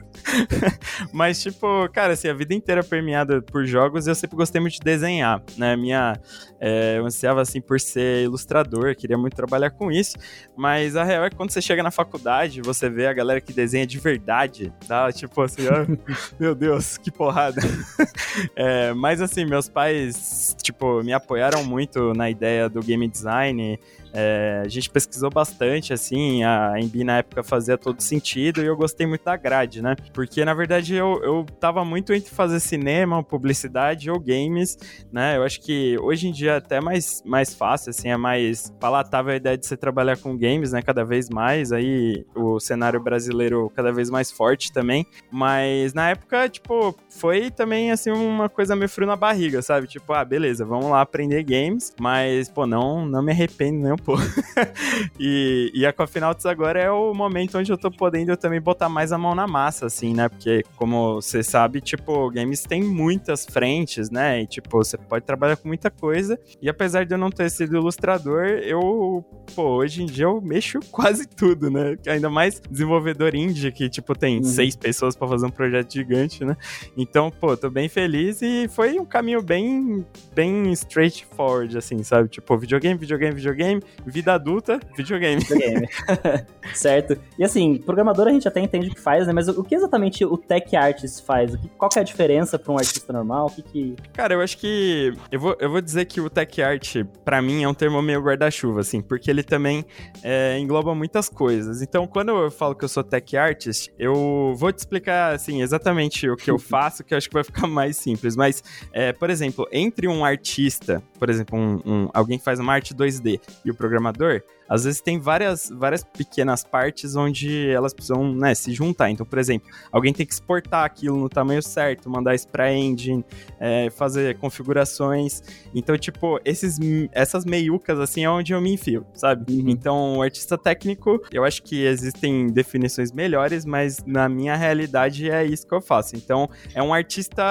Mas, 1.11 1.41
tipo, 1.41 1.89
cara, 1.89 2.13
assim, 2.13 2.27
a 2.27 2.33
vida 2.33 2.53
inteira 2.53 2.83
permeada 2.83 3.41
por 3.41 3.65
jogos, 3.65 4.07
eu 4.07 4.15
sempre 4.15 4.35
gostei 4.35 4.59
muito 4.59 4.75
de 4.75 4.81
desenhar, 4.81 5.41
né? 5.57 5.75
Minha. 5.75 6.19
É, 6.59 6.97
eu 6.97 7.05
ansiava, 7.05 7.41
assim, 7.41 7.61
por 7.61 7.79
ser 7.79 8.23
ilustrador, 8.23 8.95
queria 8.95 9.17
muito 9.17 9.35
trabalhar 9.35 9.69
com 9.71 9.91
isso. 9.91 10.17
Mas 10.57 10.95
a 10.95 11.03
real 11.03 11.25
é 11.25 11.29
que 11.29 11.35
quando 11.35 11.51
você 11.51 11.61
chega 11.61 11.83
na 11.83 11.91
faculdade, 11.91 12.61
você 12.65 12.89
vê 12.89 13.07
a 13.07 13.13
galera 13.13 13.39
que 13.39 13.53
desenha 13.53 13.85
de 13.85 13.99
verdade, 13.99 14.73
tá? 14.87 15.11
Tipo 15.11 15.41
assim, 15.41 15.63
ó, 15.67 15.85
meu 16.39 16.55
Deus, 16.55 16.97
que 16.97 17.11
porrada. 17.11 17.61
é, 18.55 18.93
mas 18.93 19.21
assim, 19.21 19.45
meus 19.45 19.69
pais, 19.69 20.55
tipo, 20.61 21.03
me 21.03 21.13
apoiaram 21.13 21.63
muito 21.63 22.13
na 22.13 22.29
ideia 22.29 22.67
do 22.67 22.81
game 22.81 23.07
design. 23.07 23.79
É, 24.17 24.61
a 24.63 24.69
gente 24.69 24.89
pesquisou 24.89 25.29
bastante, 25.29 25.91
assim, 25.91 26.41
a 26.43 26.73
Embi 26.79 27.03
na 27.03 27.17
época 27.17 27.43
fazia 27.43 27.77
todo 27.77 27.99
sentido 28.01 28.61
e 28.61 28.65
eu 28.65 28.77
gostei 28.77 29.05
muito 29.05 29.25
da 29.25 29.35
grade, 29.35 29.81
né? 29.81 29.95
Porque, 30.13 30.45
na 30.45 30.53
verdade, 30.53 30.95
eu, 30.95 31.21
eu 31.21 31.45
tava 31.59 31.83
muito 31.83 32.13
entre 32.13 32.33
fazer 32.33 32.61
cinema, 32.61 33.21
publicidade 33.21 34.09
ou 34.09 34.17
games, 34.17 34.77
né? 35.11 35.35
Eu 35.35 35.43
acho 35.43 35.59
que 35.61 35.97
hoje 35.99 36.29
em 36.29 36.31
dia 36.31 36.53
é 36.53 36.55
até 36.55 36.79
mais, 36.79 37.21
mais 37.25 37.53
fácil, 37.53 37.89
assim, 37.89 38.07
é 38.07 38.15
mais 38.15 38.73
palatável 38.79 39.33
a 39.33 39.35
ideia 39.35 39.57
de 39.57 39.65
você 39.65 39.75
trabalhar 39.75 40.17
com 40.17 40.37
games, 40.37 40.71
né? 40.71 40.81
Cada 40.81 41.03
vez 41.03 41.29
mais, 41.29 41.73
aí 41.73 42.25
o 42.33 42.57
cenário 42.57 43.03
brasileiro 43.03 43.69
cada 43.75 43.91
vez 43.91 44.09
mais 44.09 44.31
forte 44.31 44.71
também, 44.71 45.05
mas 45.29 45.93
na 45.93 46.11
época, 46.11 46.47
tipo, 46.47 46.95
foi 47.09 47.51
também, 47.51 47.91
assim, 47.91 48.11
uma 48.11 48.47
coisa 48.47 48.77
meio 48.77 48.87
frio 48.87 49.07
na 49.07 49.17
barriga, 49.17 49.61
sabe? 49.61 49.87
Tipo, 49.87 50.13
ah, 50.13 50.23
beleza, 50.23 50.63
vamos 50.63 50.89
lá 50.89 51.01
aprender 51.01 51.43
games, 51.43 51.93
mas, 51.99 52.47
pô, 52.47 52.65
não, 52.65 53.05
não 53.05 53.21
me 53.21 53.33
arrependo 53.33 53.81
nem 53.81 53.91
um 53.91 54.04
e, 55.19 55.71
e 55.73 55.85
a 55.85 55.93
Coffee 55.93 56.19
Nauts 56.21 56.45
agora 56.45 56.79
é 56.79 56.91
o 56.91 57.13
momento 57.13 57.57
onde 57.57 57.71
eu 57.71 57.77
tô 57.77 57.89
podendo 57.89 58.35
também 58.37 58.61
botar 58.61 58.89
mais 58.89 59.11
a 59.11 59.17
mão 59.17 59.33
na 59.33 59.47
massa, 59.47 59.85
assim, 59.85 60.13
né? 60.13 60.29
Porque, 60.29 60.63
como 60.75 61.15
você 61.15 61.43
sabe, 61.43 61.81
tipo, 61.81 62.29
games 62.31 62.63
tem 62.63 62.83
muitas 62.83 63.45
frentes, 63.45 64.09
né? 64.09 64.41
E, 64.41 64.47
tipo, 64.47 64.77
você 64.77 64.97
pode 64.97 65.25
trabalhar 65.25 65.55
com 65.57 65.67
muita 65.67 65.89
coisa. 65.89 66.39
E 66.61 66.69
apesar 66.69 67.05
de 67.05 67.13
eu 67.13 67.17
não 67.17 67.29
ter 67.29 67.49
sido 67.49 67.75
ilustrador, 67.75 68.45
eu, 68.45 69.25
pô, 69.55 69.77
hoje 69.77 70.03
em 70.03 70.05
dia 70.05 70.25
eu 70.25 70.41
mexo 70.41 70.79
quase 70.91 71.27
tudo, 71.27 71.69
né? 71.69 71.97
Ainda 72.07 72.29
mais 72.29 72.61
desenvolvedor 72.69 73.35
indie, 73.35 73.71
que, 73.71 73.89
tipo, 73.89 74.15
tem 74.15 74.37
uhum. 74.37 74.43
seis 74.43 74.75
pessoas 74.75 75.15
para 75.15 75.27
fazer 75.27 75.45
um 75.45 75.51
projeto 75.51 75.93
gigante, 75.93 76.43
né? 76.43 76.55
Então, 76.97 77.31
pô, 77.31 77.55
tô 77.55 77.69
bem 77.69 77.89
feliz 77.89 78.41
e 78.41 78.67
foi 78.67 78.99
um 78.99 79.05
caminho 79.05 79.41
bem, 79.41 80.05
bem 80.33 80.71
straightforward, 80.73 81.77
assim, 81.77 82.03
sabe? 82.03 82.29
Tipo, 82.29 82.57
videogame, 82.57 82.99
videogame, 82.99 83.35
videogame, 83.35 83.81
vida 84.05 84.33
adulta, 84.33 84.79
videogame. 84.95 85.41
Videogame. 85.41 85.87
certo. 86.73 87.17
E 87.37 87.43
assim, 87.43 87.77
programador 87.77 88.27
a 88.27 88.31
gente 88.31 88.47
até 88.47 88.59
entende 88.59 88.89
o 88.89 88.93
que 88.93 88.99
faz, 88.99 89.27
né? 89.27 89.33
Mas 89.33 89.47
o 89.47 89.63
que 89.63 89.75
exatamente 89.75 90.25
o 90.25 90.37
tech 90.37 90.75
artist 90.75 91.23
faz? 91.23 91.55
Qual 91.77 91.89
que 91.89 91.99
é 91.99 92.01
a 92.01 92.05
diferença 92.05 92.57
para 92.57 92.71
um 92.71 92.77
artista 92.77 93.11
normal? 93.11 93.47
O 93.47 93.49
que 93.51 93.61
que... 93.61 93.95
Cara, 94.13 94.33
eu 94.33 94.41
acho 94.41 94.57
que... 94.57 95.13
Eu 95.31 95.39
vou, 95.39 95.55
eu 95.59 95.69
vou 95.69 95.81
dizer 95.81 96.05
que 96.05 96.19
o 96.21 96.29
tech 96.29 96.61
art, 96.61 97.03
para 97.23 97.41
mim, 97.41 97.63
é 97.63 97.67
um 97.67 97.73
termo 97.73 98.01
meio 98.01 98.21
guarda-chuva, 98.21 98.81
assim, 98.81 99.01
porque 99.01 99.29
ele 99.29 99.43
também 99.43 99.85
é, 100.23 100.57
engloba 100.59 100.93
muitas 100.95 101.29
coisas. 101.29 101.81
Então, 101.81 102.07
quando 102.07 102.29
eu 102.29 102.51
falo 102.51 102.75
que 102.75 102.83
eu 102.83 102.89
sou 102.89 103.03
tech 103.03 103.35
artist, 103.37 103.91
eu 103.97 104.53
vou 104.55 104.71
te 104.71 104.79
explicar, 104.79 105.33
assim, 105.33 105.61
exatamente 105.61 106.29
o 106.29 106.35
que 106.35 106.49
eu 106.49 106.57
faço, 106.59 107.03
que 107.03 107.13
eu 107.13 107.17
acho 107.17 107.27
que 107.27 107.33
vai 107.33 107.43
ficar 107.43 107.67
mais 107.67 107.97
simples. 107.97 108.35
Mas, 108.35 108.63
é, 108.91 109.13
por 109.13 109.29
exemplo, 109.29 109.67
entre 109.71 110.07
um 110.07 110.23
artista, 110.23 111.01
por 111.19 111.29
exemplo, 111.29 111.57
um, 111.57 111.81
um, 111.85 112.09
alguém 112.13 112.37
que 112.37 112.43
faz 112.43 112.59
uma 112.59 112.73
arte 112.73 112.93
2D 112.93 113.39
e 113.63 113.71
o 113.71 113.75
programador, 113.89 114.41
às 114.67 114.83
vezes 114.83 115.01
tem 115.01 115.19
várias, 115.19 115.69
várias 115.69 116.03
pequenas 116.03 116.63
partes 116.63 117.15
onde 117.15 117.69
elas 117.69 117.93
precisam 117.93 118.33
né, 118.33 118.53
se 118.55 118.73
juntar. 118.73 119.09
Então, 119.09 119.25
por 119.25 119.39
exemplo, 119.39 119.69
alguém 119.91 120.13
tem 120.13 120.25
que 120.25 120.33
exportar 120.33 120.83
aquilo 120.83 121.17
no 121.17 121.29
tamanho 121.29 121.61
certo, 121.61 122.09
mandar 122.09 122.35
isso 122.35 122.47
pra 122.47 122.73
engine, 122.73 123.23
é, 123.59 123.89
fazer 123.89 124.37
configurações. 124.37 125.41
Então, 125.73 125.97
tipo, 125.97 126.39
esses, 126.43 126.79
essas 127.11 127.45
meiucas, 127.45 127.99
assim, 127.99 128.23
é 128.23 128.29
onde 128.29 128.53
eu 128.53 128.61
me 128.61 128.73
enfio, 128.73 129.05
sabe? 129.13 129.61
Uhum. 129.61 129.69
Então, 129.69 130.17
o 130.17 130.21
artista 130.21 130.57
técnico, 130.57 131.21
eu 131.31 131.43
acho 131.43 131.61
que 131.63 131.83
existem 131.85 132.47
definições 132.47 133.11
melhores, 133.11 133.65
mas 133.65 134.03
na 134.05 134.27
minha 134.27 134.55
realidade 134.55 135.29
é 135.29 135.45
isso 135.45 135.67
que 135.67 135.73
eu 135.73 135.81
faço. 135.81 136.15
Então, 136.15 136.49
é 136.73 136.81
um 136.81 136.93
artista 136.93 137.43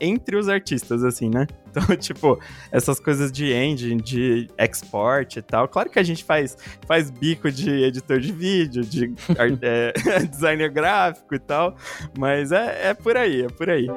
entre 0.00 0.36
os 0.36 0.48
artistas, 0.48 1.04
assim, 1.04 1.30
né? 1.30 1.46
Então, 1.76 1.94
tipo, 1.94 2.40
essas 2.72 2.98
coisas 2.98 3.30
de 3.30 3.52
engine, 3.52 4.00
de 4.00 4.48
export 4.56 5.36
e 5.36 5.42
tal. 5.42 5.68
Claro 5.68 5.90
que 5.90 5.98
a 5.98 6.02
gente 6.02 6.24
faz, 6.24 6.55
faz 6.86 7.10
bico 7.10 7.50
de 7.50 7.84
editor 7.84 8.20
de 8.20 8.32
vídeo, 8.32 8.82
de 8.82 9.14
é, 9.62 9.92
designer 10.26 10.70
gráfico 10.70 11.34
e 11.34 11.38
tal, 11.38 11.76
mas 12.18 12.52
é, 12.52 12.90
é 12.90 12.94
por 12.94 13.16
aí, 13.16 13.42
é 13.42 13.48
por 13.48 13.70
aí. 13.70 13.88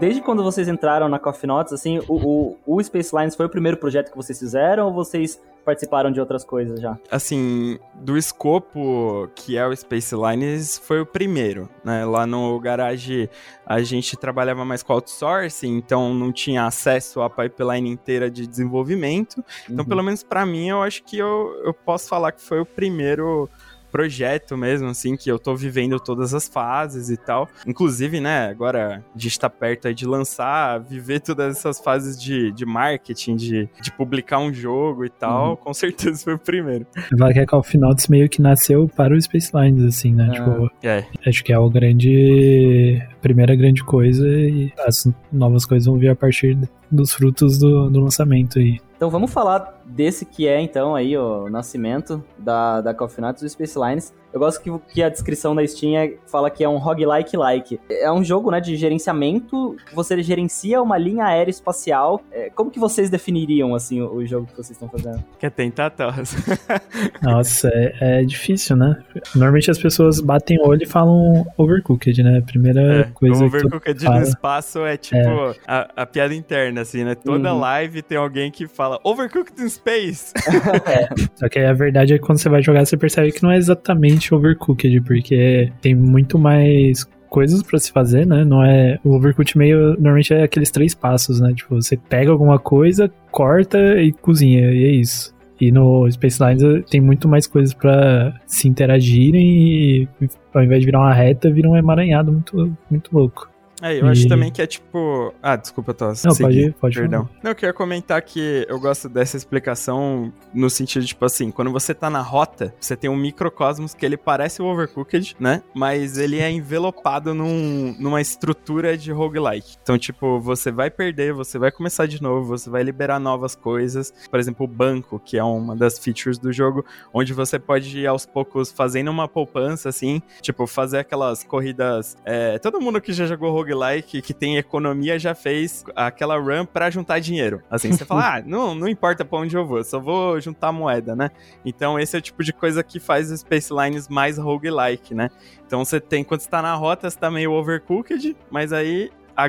Desde 0.00 0.20
quando 0.20 0.42
vocês 0.42 0.68
entraram 0.68 1.08
na 1.08 1.18
Coffee 1.18 1.46
Notes, 1.46 1.72
assim, 1.72 2.00
o, 2.08 2.56
o, 2.66 2.76
o 2.76 2.82
Space 2.82 3.14
Lines 3.16 3.34
foi 3.34 3.46
o 3.46 3.48
primeiro 3.48 3.76
projeto 3.76 4.10
que 4.10 4.16
vocês 4.16 4.38
fizeram 4.38 4.86
ou 4.86 4.92
vocês 4.92 5.40
participaram 5.64 6.10
de 6.10 6.20
outras 6.20 6.44
coisas 6.44 6.80
já? 6.80 6.98
Assim, 7.10 7.78
do 7.94 8.16
escopo 8.16 9.28
que 9.34 9.56
é 9.56 9.66
o 9.66 9.74
Space 9.74 10.14
Lines 10.14 10.78
foi 10.78 11.00
o 11.00 11.06
primeiro, 11.06 11.68
né? 11.84 12.04
Lá 12.04 12.26
no 12.26 12.58
garage 12.60 13.28
a 13.66 13.80
gente 13.82 14.16
trabalhava 14.16 14.64
mais 14.64 14.82
com 14.82 14.92
outsourcing, 14.92 15.76
então 15.76 16.12
não 16.14 16.32
tinha 16.32 16.66
acesso 16.66 17.22
à 17.22 17.30
pipeline 17.30 17.90
inteira 17.90 18.30
de 18.30 18.46
desenvolvimento. 18.46 19.42
Então, 19.64 19.84
uhum. 19.84 19.88
pelo 19.88 20.02
menos 20.02 20.22
para 20.22 20.44
mim, 20.44 20.68
eu 20.68 20.82
acho 20.82 21.02
que 21.02 21.18
eu, 21.18 21.60
eu 21.64 21.72
posso 21.72 22.08
falar 22.08 22.32
que 22.32 22.42
foi 22.42 22.60
o 22.60 22.66
primeiro 22.66 23.48
projeto 23.94 24.56
mesmo, 24.56 24.88
assim, 24.88 25.16
que 25.16 25.30
eu 25.30 25.38
tô 25.38 25.54
vivendo 25.54 26.00
todas 26.00 26.34
as 26.34 26.48
fases 26.48 27.10
e 27.10 27.16
tal. 27.16 27.48
Inclusive, 27.64 28.20
né, 28.20 28.48
agora 28.48 29.04
a 29.14 29.18
gente 29.18 29.38
tá 29.38 29.48
perto 29.48 29.86
aí 29.86 29.94
de 29.94 30.04
lançar, 30.04 30.80
viver 30.80 31.20
todas 31.20 31.56
essas 31.56 31.78
fases 31.78 32.20
de, 32.20 32.50
de 32.50 32.66
marketing, 32.66 33.36
de, 33.36 33.68
de 33.80 33.92
publicar 33.92 34.40
um 34.40 34.52
jogo 34.52 35.04
e 35.04 35.10
tal, 35.10 35.50
uhum. 35.50 35.56
com 35.56 35.72
certeza 35.72 36.24
foi 36.24 36.34
o 36.34 36.38
primeiro. 36.40 36.84
Vai 37.16 37.32
que 37.32 37.38
a 37.38 37.46
Call 37.46 37.60
of 37.60 37.78
Duty 37.78 38.10
meio 38.10 38.28
que 38.28 38.42
nasceu 38.42 38.88
para 38.88 39.14
o 39.14 39.22
Space 39.22 39.52
Lines, 39.54 39.84
assim, 39.84 40.12
né? 40.12 40.28
Ah, 40.28 40.34
tipo, 40.34 40.70
é. 40.82 41.04
acho 41.24 41.44
que 41.44 41.52
é 41.52 41.58
o 41.58 41.70
grande. 41.70 43.00
primeira 43.22 43.54
grande 43.54 43.84
coisa 43.84 44.26
e 44.26 44.72
as 44.84 45.08
novas 45.30 45.64
coisas 45.64 45.86
vão 45.86 45.96
vir 45.96 46.08
a 46.08 46.16
partir 46.16 46.58
dos 46.90 47.12
frutos 47.12 47.58
do, 47.58 47.88
do 47.88 48.00
lançamento 48.00 48.58
aí. 48.58 48.80
Então 48.96 49.10
vamos 49.10 49.32
falar 49.32 49.83
desse 49.84 50.24
que 50.24 50.46
é, 50.46 50.60
então, 50.60 50.94
aí 50.94 51.16
o 51.16 51.48
nascimento 51.48 52.22
da, 52.38 52.80
da 52.80 52.94
Coffee 52.94 53.24
Nuts 53.24 53.42
do 53.42 53.48
Space 53.48 53.78
Lines. 53.78 54.14
Eu 54.32 54.40
gosto 54.40 54.60
que, 54.60 54.70
que 54.92 55.00
a 55.00 55.08
descrição 55.08 55.54
da 55.54 55.64
Steam 55.64 55.96
é, 55.96 56.16
fala 56.26 56.50
que 56.50 56.64
é 56.64 56.68
um 56.68 56.76
roguelike-like. 56.76 57.78
É 57.88 58.10
um 58.10 58.24
jogo, 58.24 58.50
né, 58.50 58.60
de 58.60 58.74
gerenciamento, 58.76 59.76
você 59.92 60.20
gerencia 60.24 60.82
uma 60.82 60.98
linha 60.98 61.24
aeroespacial. 61.24 62.20
É, 62.32 62.50
como 62.50 62.68
que 62.68 62.80
vocês 62.80 63.08
definiriam, 63.08 63.76
assim, 63.76 64.00
o, 64.00 64.12
o, 64.12 64.26
jogo 64.26 64.48
que 64.48 64.56
vocês 64.56 64.72
estão 64.72 64.88
fazendo? 64.88 65.22
Quer 65.38 65.52
tentar, 65.52 65.90
Thales? 65.90 66.34
Nossa, 67.22 67.68
é, 67.72 68.22
é, 68.22 68.24
difícil, 68.24 68.74
né? 68.74 69.00
Normalmente 69.36 69.70
as 69.70 69.78
pessoas 69.78 70.18
batem 70.18 70.58
o 70.60 70.66
olho 70.66 70.82
e 70.82 70.86
falam 70.86 71.46
overcooked, 71.56 72.20
né? 72.20 72.40
Primeira 72.40 73.02
é, 73.02 73.04
coisa 73.14 73.44
overcooked 73.44 74.00
que 74.00 74.08
no 74.08 74.20
espaço 74.20 74.84
é, 74.84 74.96
tipo, 74.96 75.16
é. 75.16 75.54
a, 75.64 76.02
a, 76.02 76.06
piada 76.06 76.34
interna, 76.34 76.80
assim, 76.80 77.04
né? 77.04 77.14
Toda 77.14 77.54
uhum. 77.54 77.60
live 77.60 78.02
tem 78.02 78.18
alguém 78.18 78.50
que 78.50 78.66
fala 78.66 78.98
overcooked 79.04 79.54
space. 79.74 80.32
é. 80.86 81.08
Só 81.34 81.48
que 81.48 81.58
a 81.58 81.72
verdade 81.72 82.14
é 82.14 82.18
que 82.18 82.24
quando 82.24 82.38
você 82.38 82.48
vai 82.48 82.62
jogar, 82.62 82.84
você 82.84 82.96
percebe 82.96 83.32
que 83.32 83.42
não 83.42 83.50
é 83.50 83.56
exatamente 83.56 84.34
overcooked, 84.34 85.00
porque 85.02 85.70
tem 85.80 85.94
muito 85.94 86.38
mais 86.38 87.04
coisas 87.34 87.62
para 87.64 87.80
se 87.80 87.90
fazer, 87.90 88.24
né? 88.24 88.44
Não 88.44 88.64
é 88.64 88.98
o 89.02 89.14
overcooked 89.16 89.58
meio 89.58 89.94
normalmente 89.94 90.32
é 90.32 90.44
aqueles 90.44 90.70
três 90.70 90.94
passos, 90.94 91.40
né? 91.40 91.52
Tipo, 91.52 91.74
você 91.82 91.96
pega 91.96 92.30
alguma 92.30 92.60
coisa, 92.60 93.10
corta 93.32 94.00
e 94.00 94.12
cozinha 94.12 94.70
e 94.70 94.84
é 94.84 94.90
isso. 94.92 95.34
E 95.60 95.72
no 95.72 96.08
Space 96.10 96.38
Lines 96.42 96.84
tem 96.88 97.00
muito 97.00 97.28
mais 97.28 97.46
coisas 97.46 97.74
para 97.74 98.34
se 98.46 98.68
interagirem 98.68 99.44
e 99.44 100.08
ao 100.52 100.62
invés 100.62 100.80
de 100.80 100.86
virar 100.86 101.00
uma 101.00 101.12
reta, 101.12 101.50
vira 101.50 101.68
um 101.68 101.76
emaranhado 101.76 102.30
muito 102.30 102.76
muito 102.88 103.10
louco. 103.12 103.48
É, 103.84 104.00
eu 104.00 104.06
e... 104.06 104.08
acho 104.08 104.26
também 104.26 104.50
que 104.50 104.62
é 104.62 104.66
tipo. 104.66 105.34
Ah, 105.42 105.56
desculpa, 105.56 105.92
Toss. 105.92 106.24
Não, 106.24 106.34
pode, 106.34 106.58
ir, 106.58 106.72
pode 106.72 106.96
Perdão. 106.96 107.26
Falar. 107.26 107.40
Não, 107.42 107.50
eu 107.50 107.54
queria 107.54 107.72
comentar 107.74 108.22
que 108.22 108.64
eu 108.66 108.80
gosto 108.80 109.10
dessa 109.10 109.36
explicação 109.36 110.32
no 110.54 110.70
sentido, 110.70 111.04
tipo 111.04 111.22
assim, 111.22 111.50
quando 111.50 111.70
você 111.70 111.92
tá 111.92 112.08
na 112.08 112.22
rota, 112.22 112.74
você 112.80 112.96
tem 112.96 113.10
um 113.10 113.16
microcosmos 113.16 113.92
que 113.92 114.06
ele 114.06 114.16
parece 114.16 114.62
o 114.62 114.64
Overcooked, 114.64 115.36
né? 115.38 115.62
Mas 115.74 116.16
ele 116.16 116.38
é 116.38 116.50
envelopado 116.50 117.34
num, 117.34 117.94
numa 117.98 118.22
estrutura 118.22 118.96
de 118.96 119.12
roguelike. 119.12 119.76
Então, 119.82 119.98
tipo, 119.98 120.40
você 120.40 120.72
vai 120.72 120.90
perder, 120.90 121.34
você 121.34 121.58
vai 121.58 121.70
começar 121.70 122.06
de 122.06 122.22
novo, 122.22 122.46
você 122.46 122.70
vai 122.70 122.82
liberar 122.82 123.20
novas 123.20 123.54
coisas. 123.54 124.14
Por 124.30 124.40
exemplo, 124.40 124.64
o 124.64 124.68
banco, 124.68 125.20
que 125.22 125.36
é 125.36 125.44
uma 125.44 125.76
das 125.76 125.98
features 125.98 126.38
do 126.38 126.50
jogo, 126.50 126.86
onde 127.12 127.34
você 127.34 127.58
pode 127.58 127.98
ir 127.98 128.06
aos 128.06 128.24
poucos 128.24 128.72
fazendo 128.72 129.10
uma 129.10 129.28
poupança, 129.28 129.90
assim, 129.90 130.22
tipo, 130.40 130.66
fazer 130.66 131.00
aquelas 131.00 131.44
corridas. 131.44 132.16
É, 132.24 132.58
todo 132.58 132.80
mundo 132.80 132.98
que 132.98 133.12
já 133.12 133.26
jogou 133.26 133.52
roguelike 133.52 133.73
que 134.20 134.34
tem 134.34 134.56
economia 134.56 135.18
já 135.18 135.34
fez 135.34 135.84
aquela 135.94 136.38
run 136.38 136.64
para 136.64 136.90
juntar 136.90 137.18
dinheiro. 137.18 137.62
Assim, 137.70 137.92
você 137.92 138.04
fala, 138.04 138.36
ah, 138.38 138.42
não, 138.44 138.74
não 138.74 138.88
importa 138.88 139.24
pra 139.24 139.38
onde 139.38 139.56
eu 139.56 139.66
vou, 139.66 139.82
só 139.82 139.98
vou 139.98 140.40
juntar 140.40 140.72
moeda, 140.72 141.16
né? 141.16 141.30
Então 141.64 141.98
esse 141.98 142.16
é 142.16 142.18
o 142.18 142.22
tipo 142.22 142.42
de 142.42 142.52
coisa 142.52 142.82
que 142.82 143.00
faz 143.00 143.30
o 143.30 143.36
Space 143.36 143.72
Lines 143.72 144.08
mais 144.08 144.38
roguelike, 144.38 145.14
né? 145.14 145.30
Então 145.66 145.84
você 145.84 146.00
tem, 146.00 146.22
quando 146.22 146.40
você 146.40 146.48
tá 146.48 146.62
na 146.62 146.74
rota, 146.74 147.08
você 147.08 147.18
tá 147.18 147.30
meio 147.30 147.52
overcooked, 147.52 148.36
mas 148.50 148.72
aí 148.72 149.10
a, 149.36 149.48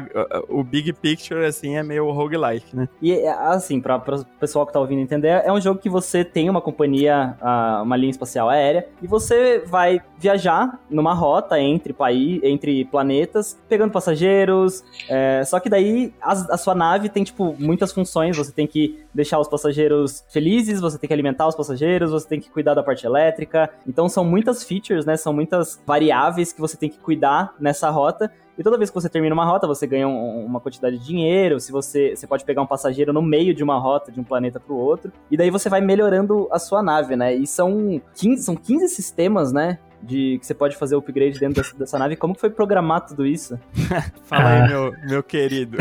o 0.49 0.63
big 0.63 0.93
picture, 0.93 1.45
assim, 1.45 1.75
é 1.75 1.83
meio 1.83 2.09
roguelike, 2.11 2.75
né? 2.75 2.87
E, 3.01 3.25
assim, 3.25 3.79
para 3.79 3.97
o 3.97 4.25
pessoal 4.39 4.65
que 4.65 4.73
tá 4.73 4.79
ouvindo 4.79 5.01
entender, 5.01 5.41
é 5.45 5.51
um 5.51 5.59
jogo 5.59 5.79
que 5.79 5.89
você 5.89 6.23
tem 6.23 6.49
uma 6.49 6.61
companhia, 6.61 7.35
uma 7.83 7.95
linha 7.95 8.11
espacial 8.11 8.49
aérea, 8.49 8.87
e 9.01 9.07
você 9.07 9.59
vai 9.65 10.01
viajar 10.17 10.79
numa 10.89 11.13
rota 11.13 11.59
entre 11.59 11.93
país, 11.93 12.39
entre 12.43 12.85
planetas, 12.85 13.59
pegando 13.67 13.91
passageiros, 13.91 14.83
é, 15.09 15.43
só 15.43 15.59
que 15.59 15.69
daí 15.69 16.13
a, 16.21 16.31
a 16.31 16.57
sua 16.57 16.73
nave 16.73 17.09
tem, 17.09 17.23
tipo, 17.23 17.55
muitas 17.59 17.91
funções, 17.91 18.37
você 18.37 18.51
tem 18.51 18.67
que 18.67 19.03
deixar 19.13 19.39
os 19.39 19.47
passageiros 19.47 20.23
felizes, 20.29 20.81
você 20.81 20.97
tem 20.97 21.07
que 21.07 21.13
alimentar 21.13 21.47
os 21.47 21.55
passageiros, 21.55 22.11
você 22.11 22.27
tem 22.27 22.39
que 22.39 22.49
cuidar 22.49 22.73
da 22.73 22.83
parte 22.83 23.05
elétrica, 23.05 23.69
então 23.87 24.09
são 24.09 24.23
muitas 24.23 24.63
features, 24.63 25.05
né, 25.05 25.15
são 25.17 25.33
muitas 25.33 25.81
variáveis 25.85 26.51
que 26.51 26.61
você 26.61 26.77
tem 26.77 26.89
que 26.89 26.97
cuidar 26.97 27.53
nessa 27.59 27.89
rota, 27.89 28.31
e 28.57 28.63
toda 28.63 28.77
vez 28.77 28.89
que 28.89 28.95
você 28.95 29.09
termina 29.09 29.33
uma 29.33 29.45
rota, 29.45 29.67
você 29.67 29.85
ganha 29.85 30.07
um, 30.07 30.45
uma 30.45 30.59
quantidade 30.59 30.97
de 30.97 31.05
dinheiro. 31.05 31.59
Se 31.59 31.71
você, 31.71 32.15
você 32.15 32.25
pode 32.25 32.45
pegar 32.45 32.61
um 32.61 32.67
passageiro 32.67 33.11
no 33.11 33.21
meio 33.21 33.53
de 33.53 33.63
uma 33.63 33.77
rota, 33.77 34.11
de 34.11 34.19
um 34.19 34.23
planeta 34.23 34.59
para 34.59 34.73
o 34.73 34.77
outro. 34.77 35.11
E 35.29 35.35
daí 35.35 35.49
você 35.49 35.69
vai 35.69 35.81
melhorando 35.81 36.47
a 36.51 36.59
sua 36.59 36.81
nave, 36.81 37.15
né? 37.15 37.33
E 37.33 37.45
são 37.45 38.01
15, 38.15 38.43
são 38.43 38.55
15 38.55 38.87
sistemas, 38.89 39.51
né? 39.51 39.77
De 40.05 40.37
que 40.39 40.45
você 40.45 40.53
pode 40.53 40.75
fazer 40.75 40.95
o 40.95 40.99
upgrade 40.99 41.39
dentro 41.39 41.61
dessa, 41.61 41.77
dessa 41.77 41.99
nave. 41.99 42.15
Como 42.15 42.33
que 42.33 42.41
foi 42.41 42.49
programar 42.49 43.05
tudo 43.05 43.25
isso? 43.25 43.59
Fala 44.25 44.49
aí, 44.49 44.61
ah. 44.61 44.67
meu, 44.67 44.93
meu 45.07 45.23
querido. 45.23 45.77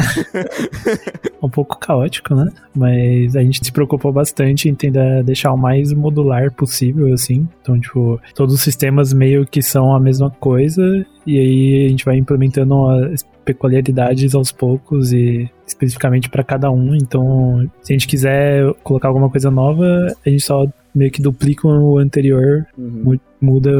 um 1.42 1.48
pouco 1.48 1.78
caótico, 1.78 2.34
né? 2.34 2.50
Mas 2.74 3.36
a 3.36 3.42
gente 3.42 3.64
se 3.64 3.72
preocupou 3.72 4.12
bastante 4.12 4.68
em 4.68 4.74
tentar 4.74 5.22
deixar 5.22 5.52
o 5.52 5.56
mais 5.56 5.92
modular 5.92 6.52
possível, 6.52 7.12
assim. 7.12 7.48
Então, 7.60 7.78
tipo, 7.78 8.20
todos 8.34 8.54
os 8.54 8.62
sistemas 8.62 9.12
meio 9.12 9.46
que 9.46 9.62
são 9.62 9.94
a 9.94 10.00
mesma 10.00 10.30
coisa 10.30 10.82
e 11.26 11.38
aí 11.38 11.86
a 11.86 11.88
gente 11.88 12.04
vai 12.04 12.16
implementando 12.16 12.88
as 12.88 13.22
peculiaridades 13.44 14.34
aos 14.34 14.50
poucos 14.50 15.12
e 15.12 15.50
especificamente 15.66 16.28
para 16.28 16.42
cada 16.42 16.70
um. 16.70 16.94
Então, 16.94 17.68
se 17.82 17.92
a 17.92 17.94
gente 17.94 18.06
quiser 18.06 18.72
colocar 18.82 19.08
alguma 19.08 19.30
coisa 19.30 19.50
nova, 19.50 20.06
a 20.24 20.30
gente 20.30 20.42
só 20.42 20.66
meio 20.94 21.10
que 21.10 21.20
duplica 21.20 21.66
o 21.66 21.98
anterior, 21.98 22.66
uhum. 22.78 23.18
muda 23.40 23.72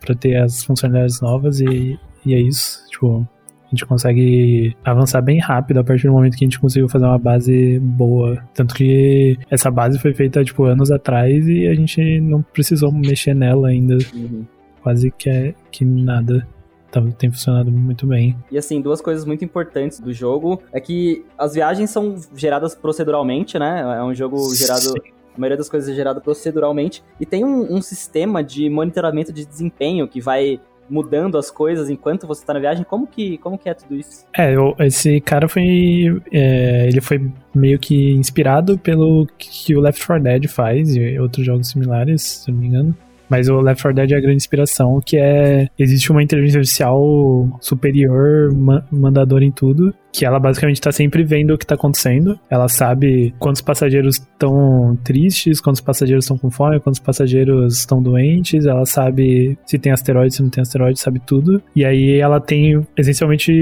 para 0.00 0.14
ter 0.14 0.36
as 0.36 0.62
funcionalidades 0.62 1.20
novas 1.20 1.60
e, 1.60 1.98
e 2.24 2.34
é 2.34 2.40
isso. 2.40 2.86
Tipo, 2.88 3.26
a 3.68 3.70
gente 3.70 3.84
consegue 3.84 4.74
avançar 4.82 5.20
bem 5.20 5.38
rápido 5.38 5.78
a 5.78 5.84
partir 5.84 6.06
do 6.06 6.14
momento 6.14 6.36
que 6.36 6.44
a 6.44 6.46
gente 6.46 6.58
conseguiu 6.58 6.88
fazer 6.88 7.04
uma 7.04 7.18
base 7.18 7.78
boa. 7.80 8.42
Tanto 8.54 8.74
que 8.74 9.38
essa 9.50 9.70
base 9.70 9.98
foi 9.98 10.14
feita, 10.14 10.42
tipo, 10.42 10.64
anos 10.64 10.90
atrás 10.90 11.46
e 11.46 11.66
a 11.66 11.74
gente 11.74 12.20
não 12.20 12.40
precisou 12.40 12.90
mexer 12.90 13.34
nela 13.34 13.68
ainda. 13.68 13.98
Uhum. 14.14 14.46
Quase 14.82 15.10
que, 15.10 15.28
é, 15.28 15.54
que 15.70 15.84
nada. 15.84 16.46
Tá, 16.90 17.02
tem 17.18 17.30
funcionado 17.30 17.70
muito 17.70 18.06
bem. 18.06 18.34
E 18.50 18.56
assim, 18.56 18.80
duas 18.80 19.02
coisas 19.02 19.26
muito 19.26 19.44
importantes 19.44 20.00
do 20.00 20.10
jogo 20.10 20.62
é 20.72 20.80
que 20.80 21.22
as 21.36 21.52
viagens 21.52 21.90
são 21.90 22.16
geradas 22.34 22.74
proceduralmente, 22.74 23.58
né? 23.58 23.82
É 23.98 24.02
um 24.02 24.14
jogo 24.14 24.38
gerado 24.54 24.80
Sim. 24.80 25.12
A 25.38 25.40
maioria 25.40 25.56
das 25.56 25.68
coisas 25.68 25.88
é 25.88 25.94
gerada 25.94 26.20
proceduralmente. 26.20 27.02
E 27.20 27.24
tem 27.24 27.44
um, 27.44 27.76
um 27.76 27.80
sistema 27.80 28.42
de 28.42 28.68
monitoramento 28.68 29.32
de 29.32 29.46
desempenho 29.46 30.08
que 30.08 30.20
vai 30.20 30.60
mudando 30.90 31.38
as 31.38 31.50
coisas 31.50 31.88
enquanto 31.88 32.26
você 32.26 32.42
está 32.42 32.54
na 32.54 32.60
viagem? 32.60 32.84
Como 32.84 33.06
que, 33.06 33.38
como 33.38 33.56
que 33.56 33.68
é 33.68 33.74
tudo 33.74 33.94
isso? 33.94 34.26
É, 34.36 34.54
eu, 34.54 34.74
esse 34.80 35.20
cara 35.20 35.48
foi. 35.48 36.20
É, 36.32 36.88
ele 36.88 37.00
foi 37.00 37.30
meio 37.54 37.78
que 37.78 38.12
inspirado 38.14 38.78
pelo 38.78 39.26
que 39.38 39.76
o 39.76 39.80
Left 39.80 40.04
4 40.04 40.22
Dead 40.22 40.48
faz 40.48 40.96
e 40.96 41.18
outros 41.18 41.46
jogos 41.46 41.68
similares, 41.68 42.22
se 42.22 42.50
não 42.50 42.58
me 42.58 42.66
engano. 42.66 42.96
Mas 43.28 43.48
o 43.48 43.60
Left 43.60 43.82
4 43.82 43.94
Dead 43.94 44.10
é 44.12 44.16
a 44.16 44.20
grande 44.20 44.36
inspiração, 44.36 45.00
que 45.04 45.18
é... 45.18 45.68
Existe 45.78 46.10
uma 46.10 46.22
inteligência 46.22 46.58
artificial 46.60 47.58
superior, 47.60 48.54
ma 48.54 48.82
mandadora 48.90 49.44
em 49.44 49.50
tudo, 49.50 49.94
que 50.18 50.26
ela 50.26 50.40
basicamente 50.40 50.80
tá 50.80 50.90
sempre 50.90 51.22
vendo 51.22 51.54
o 51.54 51.58
que 51.58 51.64
tá 51.64 51.76
acontecendo. 51.76 52.36
Ela 52.50 52.68
sabe 52.68 53.32
quantos 53.38 53.62
passageiros 53.62 54.16
estão 54.16 54.98
tristes, 55.04 55.60
quantos 55.60 55.80
passageiros 55.80 56.24
estão 56.24 56.36
com 56.36 56.50
fome, 56.50 56.80
quantos 56.80 56.98
passageiros 56.98 57.78
estão 57.78 58.02
doentes. 58.02 58.66
Ela 58.66 58.84
sabe 58.84 59.56
se 59.64 59.78
tem 59.78 59.92
asteroide, 59.92 60.34
se 60.34 60.42
não 60.42 60.50
tem 60.50 60.60
asteroide, 60.60 60.98
sabe 60.98 61.20
tudo. 61.20 61.62
E 61.74 61.84
aí 61.84 62.18
ela 62.18 62.40
tem 62.40 62.84
essencialmente 62.96 63.52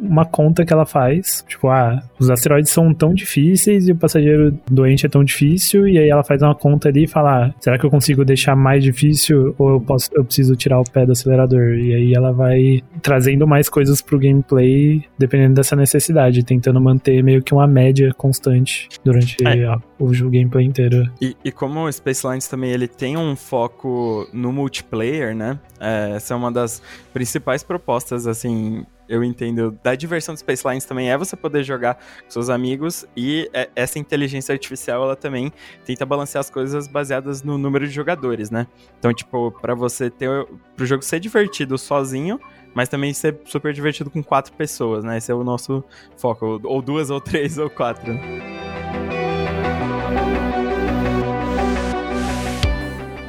uma 0.00 0.24
conta 0.24 0.64
que 0.64 0.72
ela 0.72 0.86
faz. 0.86 1.44
Tipo, 1.46 1.68
ah, 1.68 2.02
os 2.18 2.30
asteroides 2.30 2.70
são 2.70 2.94
tão 2.94 3.12
difíceis 3.12 3.86
e 3.86 3.92
o 3.92 3.96
passageiro 3.96 4.58
doente 4.70 5.04
é 5.04 5.08
tão 5.08 5.22
difícil. 5.22 5.86
E 5.86 5.98
aí 5.98 6.08
ela 6.08 6.24
faz 6.24 6.40
uma 6.40 6.54
conta 6.54 6.88
ali 6.88 7.04
e 7.04 7.08
fala: 7.08 7.44
ah, 7.44 7.54
será 7.60 7.78
que 7.78 7.84
eu 7.84 7.90
consigo 7.90 8.24
deixar 8.24 8.56
mais 8.56 8.82
difícil 8.82 9.54
ou 9.58 9.72
eu, 9.72 9.80
posso, 9.82 10.08
eu 10.14 10.24
preciso 10.24 10.56
tirar 10.56 10.80
o 10.80 10.84
pé 10.84 11.04
do 11.04 11.12
acelerador? 11.12 11.74
E 11.74 11.92
aí 11.92 12.14
ela 12.14 12.32
vai 12.32 12.82
trazendo 13.02 13.46
mais 13.46 13.68
coisas 13.68 14.00
pro 14.00 14.18
gameplay 14.18 15.02
dependendo 15.18 15.56
dessa 15.56 15.76
necessidade 15.76 15.89
necessidade, 15.90 16.44
tentando 16.44 16.80
manter 16.80 17.22
meio 17.22 17.42
que 17.42 17.52
uma 17.52 17.66
média 17.66 18.12
constante 18.14 18.88
durante 19.04 19.36
é. 19.44 19.66
a, 19.66 19.78
o 19.98 20.06
gameplay 20.30 20.64
inteiro. 20.64 21.10
E, 21.20 21.36
e, 21.44 21.50
como 21.50 21.84
o 21.84 21.92
Space 21.92 22.26
Lines 22.26 22.46
também 22.46 22.70
ele 22.70 22.86
tem 22.86 23.16
um 23.16 23.34
foco 23.34 24.28
no 24.32 24.52
multiplayer, 24.52 25.34
né? 25.34 25.58
É, 25.80 26.12
essa 26.16 26.34
é 26.34 26.36
uma 26.36 26.52
das 26.52 26.82
principais 27.12 27.62
propostas, 27.62 28.26
assim, 28.26 28.84
eu 29.08 29.24
entendo 29.24 29.76
da 29.82 29.96
diversão 29.96 30.34
do 30.34 30.38
Space 30.38 30.66
Lines 30.66 30.84
também 30.84 31.10
é 31.10 31.18
você 31.18 31.34
poder 31.34 31.64
jogar 31.64 31.96
com 31.96 32.30
seus 32.30 32.48
amigos 32.48 33.04
e 33.16 33.50
é, 33.52 33.68
essa 33.74 33.98
inteligência 33.98 34.52
artificial 34.52 35.02
ela 35.02 35.16
também 35.16 35.52
tenta 35.84 36.06
balancear 36.06 36.40
as 36.40 36.48
coisas 36.48 36.86
baseadas 36.86 37.42
no 37.42 37.58
número 37.58 37.88
de 37.88 37.92
jogadores, 37.92 38.52
né? 38.52 38.68
Então, 39.00 39.12
tipo, 39.12 39.50
para 39.60 39.74
você 39.74 40.08
ter 40.08 40.46
pro 40.76 40.86
jogo 40.86 41.02
ser 41.02 41.18
divertido 41.18 41.76
sozinho, 41.76 42.38
mas 42.74 42.88
também 42.88 43.12
ser 43.12 43.40
super 43.44 43.72
divertido 43.72 44.10
com 44.10 44.22
quatro 44.22 44.52
pessoas, 44.52 45.04
né? 45.04 45.18
Esse 45.18 45.30
é 45.30 45.34
o 45.34 45.44
nosso 45.44 45.84
foco, 46.16 46.60
ou 46.64 46.82
duas, 46.82 47.10
ou 47.10 47.20
três, 47.20 47.58
ou 47.58 47.68
quatro. 47.68 48.12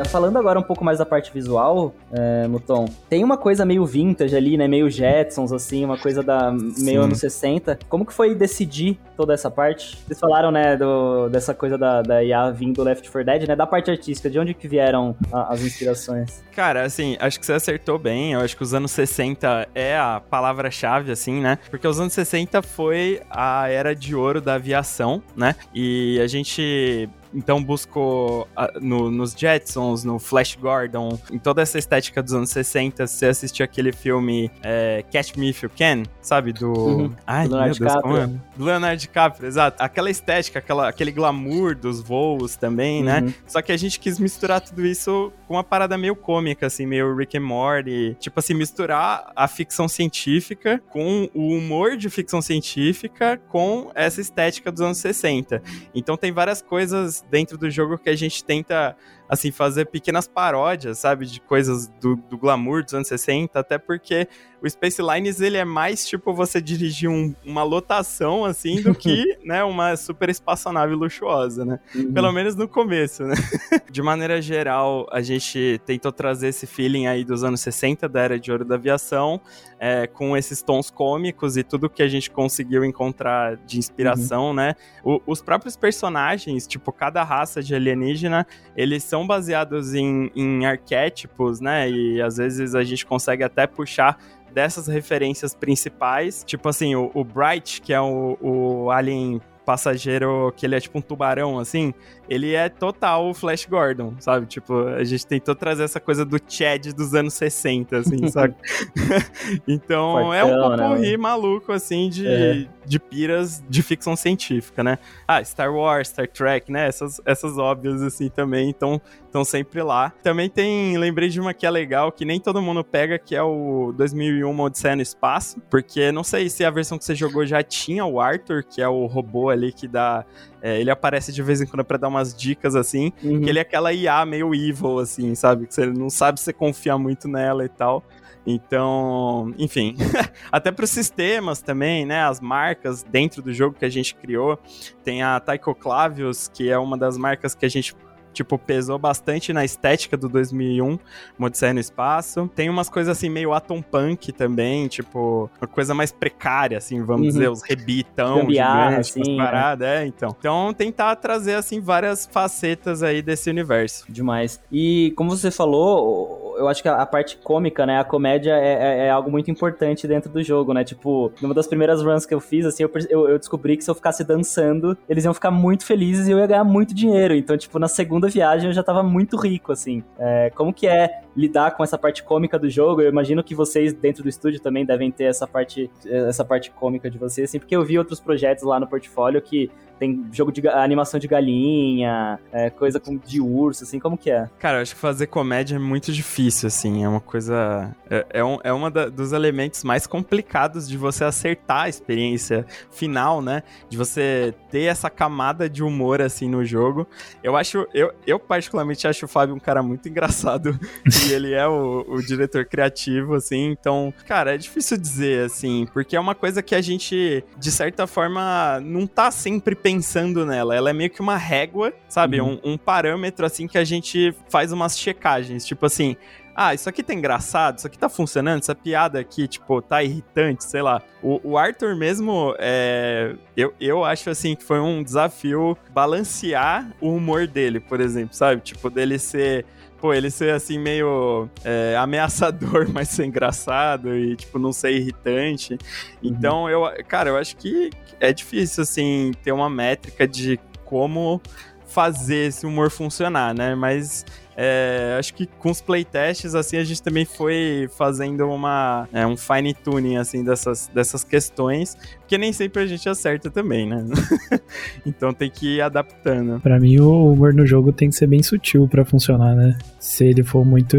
Falando 0.05 0.37
agora 0.37 0.59
um 0.59 0.63
pouco 0.63 0.83
mais 0.83 0.99
da 0.99 1.05
parte 1.05 1.31
visual, 1.33 1.93
é, 2.11 2.47
Muton, 2.47 2.85
tem 3.09 3.23
uma 3.23 3.37
coisa 3.37 3.65
meio 3.65 3.85
vintage 3.85 4.35
ali, 4.35 4.57
né? 4.57 4.67
Meio 4.67 4.89
Jetsons, 4.89 5.51
assim, 5.51 5.83
uma 5.85 5.97
coisa 5.97 6.21
da 6.21 6.51
meio 6.51 6.75
Sim. 6.75 6.97
anos 6.97 7.19
60. 7.19 7.79
Como 7.87 8.05
que 8.05 8.13
foi 8.13 8.35
decidir 8.35 8.99
toda 9.15 9.33
essa 9.33 9.49
parte? 9.49 9.97
Vocês 10.05 10.19
falaram, 10.19 10.51
né, 10.51 10.75
do, 10.75 11.29
dessa 11.29 11.53
coisa 11.53 11.77
da, 11.77 12.01
da 12.01 12.23
IA 12.23 12.51
vindo 12.51 12.75
do 12.75 12.83
Left 12.83 13.09
4 13.09 13.25
Dead, 13.25 13.47
né? 13.47 13.55
Da 13.55 13.67
parte 13.67 13.91
artística, 13.91 14.29
de 14.29 14.39
onde 14.39 14.53
que 14.53 14.67
vieram 14.67 15.15
a, 15.31 15.53
as 15.53 15.61
inspirações? 15.61 16.43
Cara, 16.55 16.83
assim, 16.83 17.17
acho 17.19 17.39
que 17.39 17.45
você 17.45 17.53
acertou 17.53 17.97
bem. 17.97 18.33
Eu 18.33 18.41
acho 18.41 18.55
que 18.55 18.63
os 18.63 18.73
anos 18.73 18.91
60 18.91 19.67
é 19.73 19.97
a 19.97 20.21
palavra-chave, 20.29 21.11
assim, 21.11 21.39
né? 21.39 21.57
Porque 21.69 21.87
os 21.87 21.99
anos 21.99 22.13
60 22.13 22.61
foi 22.61 23.21
a 23.29 23.67
era 23.69 23.95
de 23.95 24.15
ouro 24.15 24.41
da 24.41 24.55
aviação, 24.55 25.21
né? 25.35 25.55
E 25.73 26.19
a 26.21 26.27
gente 26.27 27.09
então 27.33 27.63
buscou 27.63 28.47
no, 28.81 29.09
nos 29.09 29.33
Jetsons, 29.33 30.03
no 30.03 30.19
Flash 30.19 30.55
Gordon, 30.55 31.19
em 31.31 31.39
toda 31.39 31.61
essa 31.61 31.77
estética 31.77 32.21
dos 32.21 32.33
anos 32.33 32.49
60, 32.49 33.07
você 33.07 33.27
assistiu 33.27 33.63
aquele 33.63 33.91
filme 33.91 34.51
é, 34.61 35.03
Catch 35.11 35.35
Me 35.35 35.49
If 35.49 35.63
You 35.63 35.71
Can, 35.75 36.03
sabe? 36.21 36.53
Do. 36.53 36.71
Uhum. 36.71 37.15
Ai, 37.25 37.47
do 37.47 37.55
Leonardo 37.55 37.79
Deus, 37.79 37.91
DiCaprio. 37.93 38.17
É? 38.17 38.57
Do 38.57 38.65
Leonardo 38.65 38.97
DiCaprio, 38.97 39.47
exato. 39.47 39.81
Aquela 39.81 40.09
estética, 40.09 40.59
aquela, 40.59 40.89
aquele 40.89 41.11
glamour 41.11 41.75
dos 41.75 42.01
voos 42.01 42.55
também, 42.55 43.03
né? 43.03 43.19
uhum. 43.19 43.25
né? 43.27 43.33
Só 43.47 43.61
que 43.61 43.71
a 43.71 43.77
gente 43.77 43.99
quis 43.99 44.19
misturar 44.19 44.61
tudo 44.61 44.85
isso 44.85 45.31
com 45.47 45.55
uma 45.55 45.63
parada 45.63 45.97
meio 45.97 46.15
cômica, 46.15 46.67
assim, 46.67 46.85
meio 46.85 47.15
Rick 47.15 47.37
and 47.37 47.41
Morty. 47.41 48.15
Tipo 48.19 48.39
assim, 48.39 48.53
misturar 48.53 49.31
a 49.35 49.47
ficção 49.47 49.87
científica 49.87 50.81
com 50.89 51.29
o 51.33 51.49
humor 51.55 51.97
de 51.97 52.09
ficção 52.09 52.41
científica 52.41 53.39
com 53.49 53.91
essa 53.95 54.21
estética 54.21 54.71
dos 54.71 54.81
anos 54.81 54.97
60. 54.97 55.61
Então 55.93 56.17
tem 56.17 56.31
várias 56.31 56.61
coisas 56.61 57.20
dentro 57.29 57.57
do 57.57 57.69
jogo 57.69 57.97
que 57.97 58.09
a 58.09 58.15
gente 58.15 58.43
tenta 58.43 58.95
assim, 59.27 59.49
fazer 59.49 59.85
pequenas 59.85 60.27
paródias, 60.27 60.99
sabe, 60.99 61.25
de 61.25 61.39
coisas 61.39 61.87
do, 62.01 62.17
do 62.17 62.37
glamour 62.37 62.83
dos 62.83 62.93
anos 62.93 63.07
60, 63.07 63.57
até 63.57 63.77
porque 63.77 64.27
o 64.61 64.69
Space 64.69 65.01
Lines, 65.01 65.41
ele 65.41 65.57
é 65.57 65.65
mais, 65.65 66.07
tipo, 66.07 66.33
você 66.33 66.61
dirigir 66.61 67.09
um, 67.09 67.33
uma 67.43 67.63
lotação, 67.63 68.45
assim, 68.45 68.81
do 68.81 68.93
que, 68.93 69.37
né, 69.43 69.63
uma 69.63 69.97
super 69.97 70.29
espaçonave 70.29 70.93
luxuosa, 70.93 71.65
né? 71.65 71.79
Uhum. 71.95 72.13
Pelo 72.13 72.31
menos 72.31 72.55
no 72.55 72.67
começo, 72.67 73.23
né? 73.23 73.33
de 73.91 74.01
maneira 74.03 74.39
geral, 74.39 75.07
a 75.11 75.21
gente 75.21 75.81
tentou 75.83 76.11
trazer 76.11 76.49
esse 76.49 76.67
feeling 76.67 77.07
aí 77.07 77.25
dos 77.25 77.43
anos 77.43 77.59
60, 77.61 78.07
da 78.07 78.21
Era 78.21 78.39
de 78.39 78.51
Ouro 78.51 78.63
da 78.63 78.75
Aviação, 78.75 79.41
é, 79.79 80.05
com 80.05 80.37
esses 80.37 80.61
tons 80.61 80.91
cômicos 80.91 81.57
e 81.57 81.63
tudo 81.63 81.89
que 81.89 82.03
a 82.03 82.07
gente 82.07 82.29
conseguiu 82.29 82.85
encontrar 82.85 83.57
de 83.65 83.79
inspiração, 83.79 84.49
uhum. 84.49 84.53
né? 84.53 84.75
O, 85.03 85.19
os 85.25 85.41
próprios 85.41 85.75
personagens, 85.75 86.67
tipo, 86.67 86.91
cada 86.91 87.23
raça 87.23 87.63
de 87.63 87.73
alienígena, 87.73 88.45
eles 88.77 89.03
são 89.03 89.25
baseados 89.25 89.95
em, 89.95 90.31
em 90.35 90.67
arquétipos, 90.67 91.59
né? 91.59 91.89
E 91.89 92.21
às 92.21 92.37
vezes 92.37 92.75
a 92.75 92.83
gente 92.83 93.03
consegue 93.07 93.43
até 93.43 93.65
puxar 93.65 94.19
dessas 94.53 94.87
referências 94.87 95.53
principais. 95.55 96.43
Tipo 96.45 96.69
assim, 96.69 96.95
o, 96.95 97.11
o 97.13 97.23
Bright, 97.23 97.81
que 97.81 97.93
é 97.93 98.01
o, 98.01 98.37
o 98.41 98.91
alien 98.91 99.41
passageiro 99.65 100.51
que 100.55 100.65
ele 100.65 100.75
é 100.75 100.79
tipo 100.79 100.97
um 100.97 101.01
tubarão, 101.01 101.59
assim, 101.59 101.93
ele 102.27 102.53
é 102.53 102.67
total 102.67 103.29
o 103.29 103.33
Flash 103.33 103.65
Gordon, 103.65 104.13
sabe? 104.19 104.45
Tipo, 104.45 104.87
a 104.87 105.03
gente 105.03 105.25
tentou 105.25 105.55
trazer 105.55 105.83
essa 105.83 105.99
coisa 105.99 106.25
do 106.25 106.37
Chad 106.47 106.87
dos 106.93 107.13
anos 107.13 107.33
60, 107.35 107.97
assim, 107.97 108.27
sabe? 108.27 108.55
então, 109.67 110.13
Fortão, 110.13 110.33
é 110.33 110.43
um 110.43 110.77
popurri 110.77 111.11
né? 111.11 111.17
maluco, 111.17 111.71
assim, 111.71 112.09
de, 112.09 112.27
é. 112.27 112.67
De 112.85 112.99
piras 112.99 113.63
de 113.69 113.81
ficção 113.81 114.15
científica, 114.15 114.83
né? 114.83 114.97
Ah, 115.27 115.43
Star 115.43 115.73
Wars, 115.73 116.09
Star 116.09 116.27
Trek, 116.27 116.71
né? 116.71 116.87
Essas, 116.87 117.21
essas 117.25 117.57
óbvias, 117.57 118.01
assim, 118.01 118.29
também 118.29 118.69
estão 118.71 119.01
sempre 119.45 119.81
lá. 119.81 120.11
Também 120.23 120.49
tem, 120.49 120.97
lembrei 120.97 121.29
de 121.29 121.39
uma 121.39 121.53
que 121.53 121.65
é 121.65 121.69
legal, 121.69 122.11
que 122.11 122.25
nem 122.25 122.39
todo 122.39 122.61
mundo 122.61 122.83
pega, 122.83 123.17
que 123.17 123.35
é 123.35 123.43
o 123.43 123.93
2001 123.95 124.59
Odisseia 124.59 124.95
no 124.95 125.01
Espaço, 125.01 125.61
porque 125.69 126.11
não 126.11 126.23
sei 126.23 126.49
se 126.49 126.63
a 126.63 126.69
versão 126.69 126.97
que 126.97 127.05
você 127.05 127.15
jogou 127.15 127.45
já 127.45 127.63
tinha 127.63 128.05
o 128.05 128.19
Arthur, 128.19 128.63
que 128.63 128.81
é 128.81 128.87
o 128.87 129.05
robô 129.05 129.49
ali 129.49 129.71
que 129.71 129.87
dá 129.87 130.25
é, 130.61 130.79
ele 130.79 130.91
aparece 130.91 131.33
de 131.33 131.41
vez 131.41 131.59
em 131.59 131.65
quando 131.65 131.83
para 131.83 131.97
dar 131.97 132.07
umas 132.07 132.35
dicas 132.35 132.75
assim, 132.75 133.11
uhum. 133.23 133.41
que 133.41 133.49
ele 133.49 133.57
é 133.57 133.63
aquela 133.63 133.91
IA 133.91 134.23
meio 134.25 134.53
evil, 134.53 134.99
assim, 134.99 135.33
sabe? 135.33 135.65
Que 135.65 135.73
você 135.73 135.87
não 135.87 136.09
sabe 136.09 136.39
se 136.39 136.45
você 136.45 136.53
confia 136.53 136.97
muito 136.97 137.27
nela 137.27 137.65
e 137.65 137.69
tal. 137.69 138.03
Então, 138.45 139.53
enfim, 139.57 139.95
até 140.51 140.71
para 140.71 140.83
os 140.83 140.89
sistemas 140.89 141.61
também, 141.61 142.05
né? 142.05 142.23
As 142.23 142.39
marcas 142.39 143.03
dentro 143.03 143.41
do 143.41 143.53
jogo 143.53 143.75
que 143.77 143.85
a 143.85 143.89
gente 143.89 144.15
criou. 144.15 144.59
Tem 145.03 145.21
a 145.21 145.39
Taiko 145.39 145.75
Clavius, 145.75 146.47
que 146.47 146.69
é 146.69 146.77
uma 146.77 146.97
das 146.97 147.17
marcas 147.17 147.53
que 147.53 147.65
a 147.65 147.69
gente 147.69 147.95
tipo, 148.33 148.57
pesou 148.57 148.97
bastante 148.97 149.53
na 149.53 149.63
estética 149.63 150.17
do 150.17 150.29
2001, 150.29 150.97
Odisseia 151.39 151.73
no 151.73 151.79
Espaço. 151.79 152.49
Tem 152.55 152.69
umas 152.69 152.89
coisas 152.89 153.17
assim 153.17 153.29
meio 153.29 153.53
atom 153.53 153.81
punk 153.81 154.31
também, 154.31 154.87
tipo, 154.87 155.49
uma 155.59 155.67
coisa 155.67 155.93
mais 155.93 156.11
precária, 156.11 156.77
assim, 156.77 157.01
vamos 157.03 157.27
uhum. 157.27 157.33
dizer, 157.33 157.49
os 157.49 157.61
rebitão 157.61 158.49
gigantes, 158.49 159.11
assim, 159.11 159.37
paradas, 159.37 159.87
é. 159.87 160.03
é, 160.03 160.05
então. 160.05 160.35
Então, 160.37 160.73
tentar 160.73 161.15
trazer, 161.15 161.55
assim, 161.55 161.79
várias 161.79 162.25
facetas 162.25 163.03
aí 163.03 163.21
desse 163.21 163.49
universo. 163.49 164.05
Demais. 164.09 164.61
E, 164.71 165.13
como 165.15 165.29
você 165.29 165.51
falou, 165.51 166.55
eu 166.57 166.67
acho 166.67 166.81
que 166.81 166.87
a, 166.87 167.05
parte 167.05 167.37
cômica, 167.37 167.85
né, 167.85 167.99
a 167.99 168.03
comédia 168.03 168.53
é, 168.53 168.73
é, 168.73 169.07
é, 169.07 169.09
algo 169.09 169.29
muito 169.29 169.49
importante 169.49 170.07
dentro 170.07 170.31
do 170.31 170.41
jogo, 170.43 170.73
né, 170.73 170.83
tipo, 170.83 171.31
numa 171.41 171.53
das 171.53 171.67
primeiras 171.67 172.01
runs 172.01 172.25
que 172.25 172.33
eu 172.33 172.39
fiz, 172.39 172.65
assim, 172.65 172.83
eu, 172.83 172.91
eu, 173.09 173.29
eu 173.29 173.39
descobri 173.39 173.75
que 173.75 173.83
se 173.83 173.89
eu 173.89 173.95
ficasse 173.95 174.23
dançando, 174.23 174.97
eles 175.09 175.25
iam 175.25 175.33
ficar 175.33 175.51
muito 175.51 175.85
felizes 175.85 176.27
e 176.27 176.31
eu 176.31 176.39
ia 176.39 176.47
ganhar 176.47 176.63
muito 176.63 176.93
dinheiro. 176.93 177.35
Então, 177.35 177.57
tipo, 177.57 177.77
na 177.79 177.87
segunda 177.87 178.20
segunda 178.21 178.27
viagem 178.29 178.67
eu 178.67 178.73
já 178.73 178.83
tava 178.83 179.01
muito 179.01 179.35
rico, 179.37 179.71
assim. 179.71 180.03
É, 180.19 180.51
como 180.51 180.73
que 180.73 180.85
é 180.85 181.21
lidar 181.35 181.71
com 181.71 181.83
essa 181.83 181.97
parte 181.97 182.23
cômica 182.23 182.59
do 182.59 182.69
jogo? 182.69 183.01
Eu 183.01 183.09
imagino 183.09 183.43
que 183.43 183.55
vocês 183.55 183.93
dentro 183.93 184.21
do 184.21 184.29
estúdio 184.29 184.59
também 184.59 184.85
devem 184.85 185.11
ter 185.11 185.23
essa 185.23 185.47
parte, 185.47 185.89
essa 186.05 186.45
parte 186.45 186.69
cômica 186.71 187.09
de 187.09 187.17
vocês, 187.17 187.49
assim, 187.49 187.57
porque 187.59 187.75
eu 187.75 187.83
vi 187.83 187.97
outros 187.97 188.19
projetos 188.19 188.63
lá 188.63 188.79
no 188.79 188.87
portfólio 188.87 189.41
que 189.41 189.71
tem 190.01 190.25
jogo 190.31 190.51
de 190.51 190.67
animação 190.67 191.19
de 191.19 191.27
galinha, 191.27 192.39
é, 192.51 192.71
coisa 192.71 192.99
com, 192.99 193.17
de 193.17 193.39
urso, 193.39 193.83
assim, 193.83 193.99
como 193.99 194.17
que 194.17 194.31
é? 194.31 194.49
Cara, 194.57 194.79
eu 194.79 194.81
acho 194.81 194.95
que 194.95 194.99
fazer 194.99 195.27
comédia 195.27 195.75
é 195.75 195.79
muito 195.79 196.11
difícil, 196.11 196.65
assim, 196.65 197.03
é 197.03 197.07
uma 197.07 197.19
coisa... 197.19 197.95
É, 198.09 198.25
é, 198.31 198.43
um, 198.43 198.57
é 198.63 198.73
uma 198.73 198.89
da, 198.89 199.09
dos 199.09 199.31
elementos 199.31 199.83
mais 199.83 200.07
complicados 200.07 200.89
de 200.89 200.97
você 200.97 201.23
acertar 201.23 201.83
a 201.83 201.89
experiência 201.89 202.65
final, 202.89 203.43
né? 203.43 203.61
De 203.89 203.95
você 203.95 204.55
ter 204.71 204.85
essa 204.85 205.07
camada 205.07 205.69
de 205.69 205.83
humor, 205.83 206.19
assim, 206.19 206.49
no 206.49 206.65
jogo. 206.65 207.05
Eu 207.43 207.55
acho... 207.55 207.87
Eu, 207.93 208.11
eu 208.25 208.39
particularmente 208.39 209.07
acho 209.07 209.25
o 209.25 209.29
Fábio 209.29 209.53
um 209.53 209.59
cara 209.59 209.83
muito 209.83 210.09
engraçado 210.09 210.79
e 211.05 211.31
ele 211.31 211.53
é 211.53 211.67
o, 211.67 212.03
o 212.07 212.23
diretor 212.23 212.65
criativo, 212.65 213.35
assim, 213.35 213.67
então, 213.67 214.11
cara, 214.27 214.55
é 214.55 214.57
difícil 214.57 214.97
dizer, 214.97 215.45
assim, 215.45 215.87
porque 215.93 216.15
é 216.15 216.19
uma 216.19 216.33
coisa 216.33 216.63
que 216.63 216.73
a 216.73 216.81
gente, 216.81 217.43
de 217.55 217.71
certa 217.71 218.07
forma, 218.07 218.79
não 218.79 219.05
tá 219.05 219.29
sempre 219.29 219.75
pensando 219.75 219.90
pensando 219.95 220.45
nela. 220.45 220.75
Ela 220.75 220.89
é 220.89 220.93
meio 220.93 221.09
que 221.09 221.21
uma 221.21 221.37
régua, 221.37 221.93
sabe? 222.07 222.39
Uhum. 222.39 222.59
Um, 222.63 222.73
um, 222.73 222.77
parâmetro, 222.77 223.45
assim, 223.45 223.67
que 223.67 223.77
a 223.77 223.83
gente 223.83 224.33
faz 224.49 224.71
umas 224.71 224.97
checagens. 224.97 225.65
Tipo 225.65 225.85
assim, 225.85 226.15
ah, 226.55 226.73
isso 226.73 226.89
aqui 226.89 227.01
tá 227.01 227.13
engraçado, 227.13 227.77
isso 227.77 227.87
aqui 227.87 227.97
tá 227.97 228.09
funcionando, 228.09 228.61
essa 228.61 228.75
piada 228.75 229.19
aqui, 229.19 229.47
tipo, 229.47 229.81
tá 229.81 230.03
irritante, 230.03 230.63
sei 230.63 230.81
lá. 230.81 231.01
O, 231.21 231.39
o 231.51 231.57
Arthur 231.57 231.95
mesmo, 231.95 232.55
é, 232.59 233.35
eu, 233.55 233.73
eu 233.79 234.03
acho, 234.03 234.29
assim, 234.29 234.55
que 234.55 234.63
foi 234.63 234.79
um 234.79 235.03
desafio 235.03 235.77
balancear 235.91 236.91
o 236.99 237.15
humor 237.15 237.47
dele, 237.47 237.79
por 237.79 238.01
exemplo, 238.01 238.35
sabe? 238.35 238.61
Tipo, 238.61 238.89
dele 238.89 239.17
ser 239.17 239.65
pô, 240.01 240.13
ele 240.13 240.31
ser 240.31 240.53
assim 240.53 240.79
meio 240.79 241.47
é, 241.63 241.95
ameaçador, 241.95 242.89
mas 242.91 243.09
ser 243.09 243.25
engraçado 243.25 244.15
e, 244.15 244.35
tipo, 244.35 244.57
não 244.57 244.73
ser 244.73 244.91
irritante. 244.91 245.73
Uhum. 245.73 245.79
Então, 246.23 246.69
eu, 246.69 246.81
cara, 247.07 247.29
eu 247.29 247.37
acho 247.37 247.55
que 247.55 247.91
é 248.19 248.33
difícil, 248.33 248.81
assim, 248.81 249.31
ter 249.43 249.51
uma 249.51 249.69
métrica 249.69 250.27
de 250.27 250.59
como 250.83 251.39
fazer 251.85 252.47
esse 252.47 252.65
humor 252.65 252.89
funcionar, 252.89 253.53
né? 253.53 253.75
Mas 253.75 254.25
é, 254.55 255.15
acho 255.17 255.33
que 255.33 255.45
com 255.45 255.71
os 255.71 255.81
playtests, 255.81 256.55
assim, 256.55 256.77
a 256.77 256.83
gente 256.83 257.01
também 257.01 257.25
foi 257.25 257.89
fazendo 257.97 258.47
uma, 258.47 259.07
é, 259.13 259.25
um 259.25 259.37
fine 259.37 259.73
tuning, 259.73 260.17
assim, 260.17 260.43
dessas, 260.43 260.89
dessas 260.93 261.23
questões, 261.23 261.97
porque 262.19 262.37
nem 262.37 262.51
sempre 262.51 262.83
a 262.83 262.85
gente 262.85 263.07
acerta 263.07 263.49
também, 263.49 263.87
né? 263.87 264.05
então 265.05 265.33
tem 265.33 265.49
que 265.49 265.77
ir 265.77 265.81
adaptando. 265.81 266.59
Para 266.59 266.79
mim, 266.79 266.99
o 266.99 267.33
humor 267.33 267.53
no 267.53 267.65
jogo 267.65 267.91
tem 267.91 268.09
que 268.09 268.15
ser 268.15 268.27
bem 268.27 268.43
sutil 268.43 268.87
para 268.87 269.05
funcionar, 269.05 269.55
né? 269.55 269.77
Se 269.99 270.25
ele 270.25 270.43
for 270.43 270.65
muito 270.65 270.97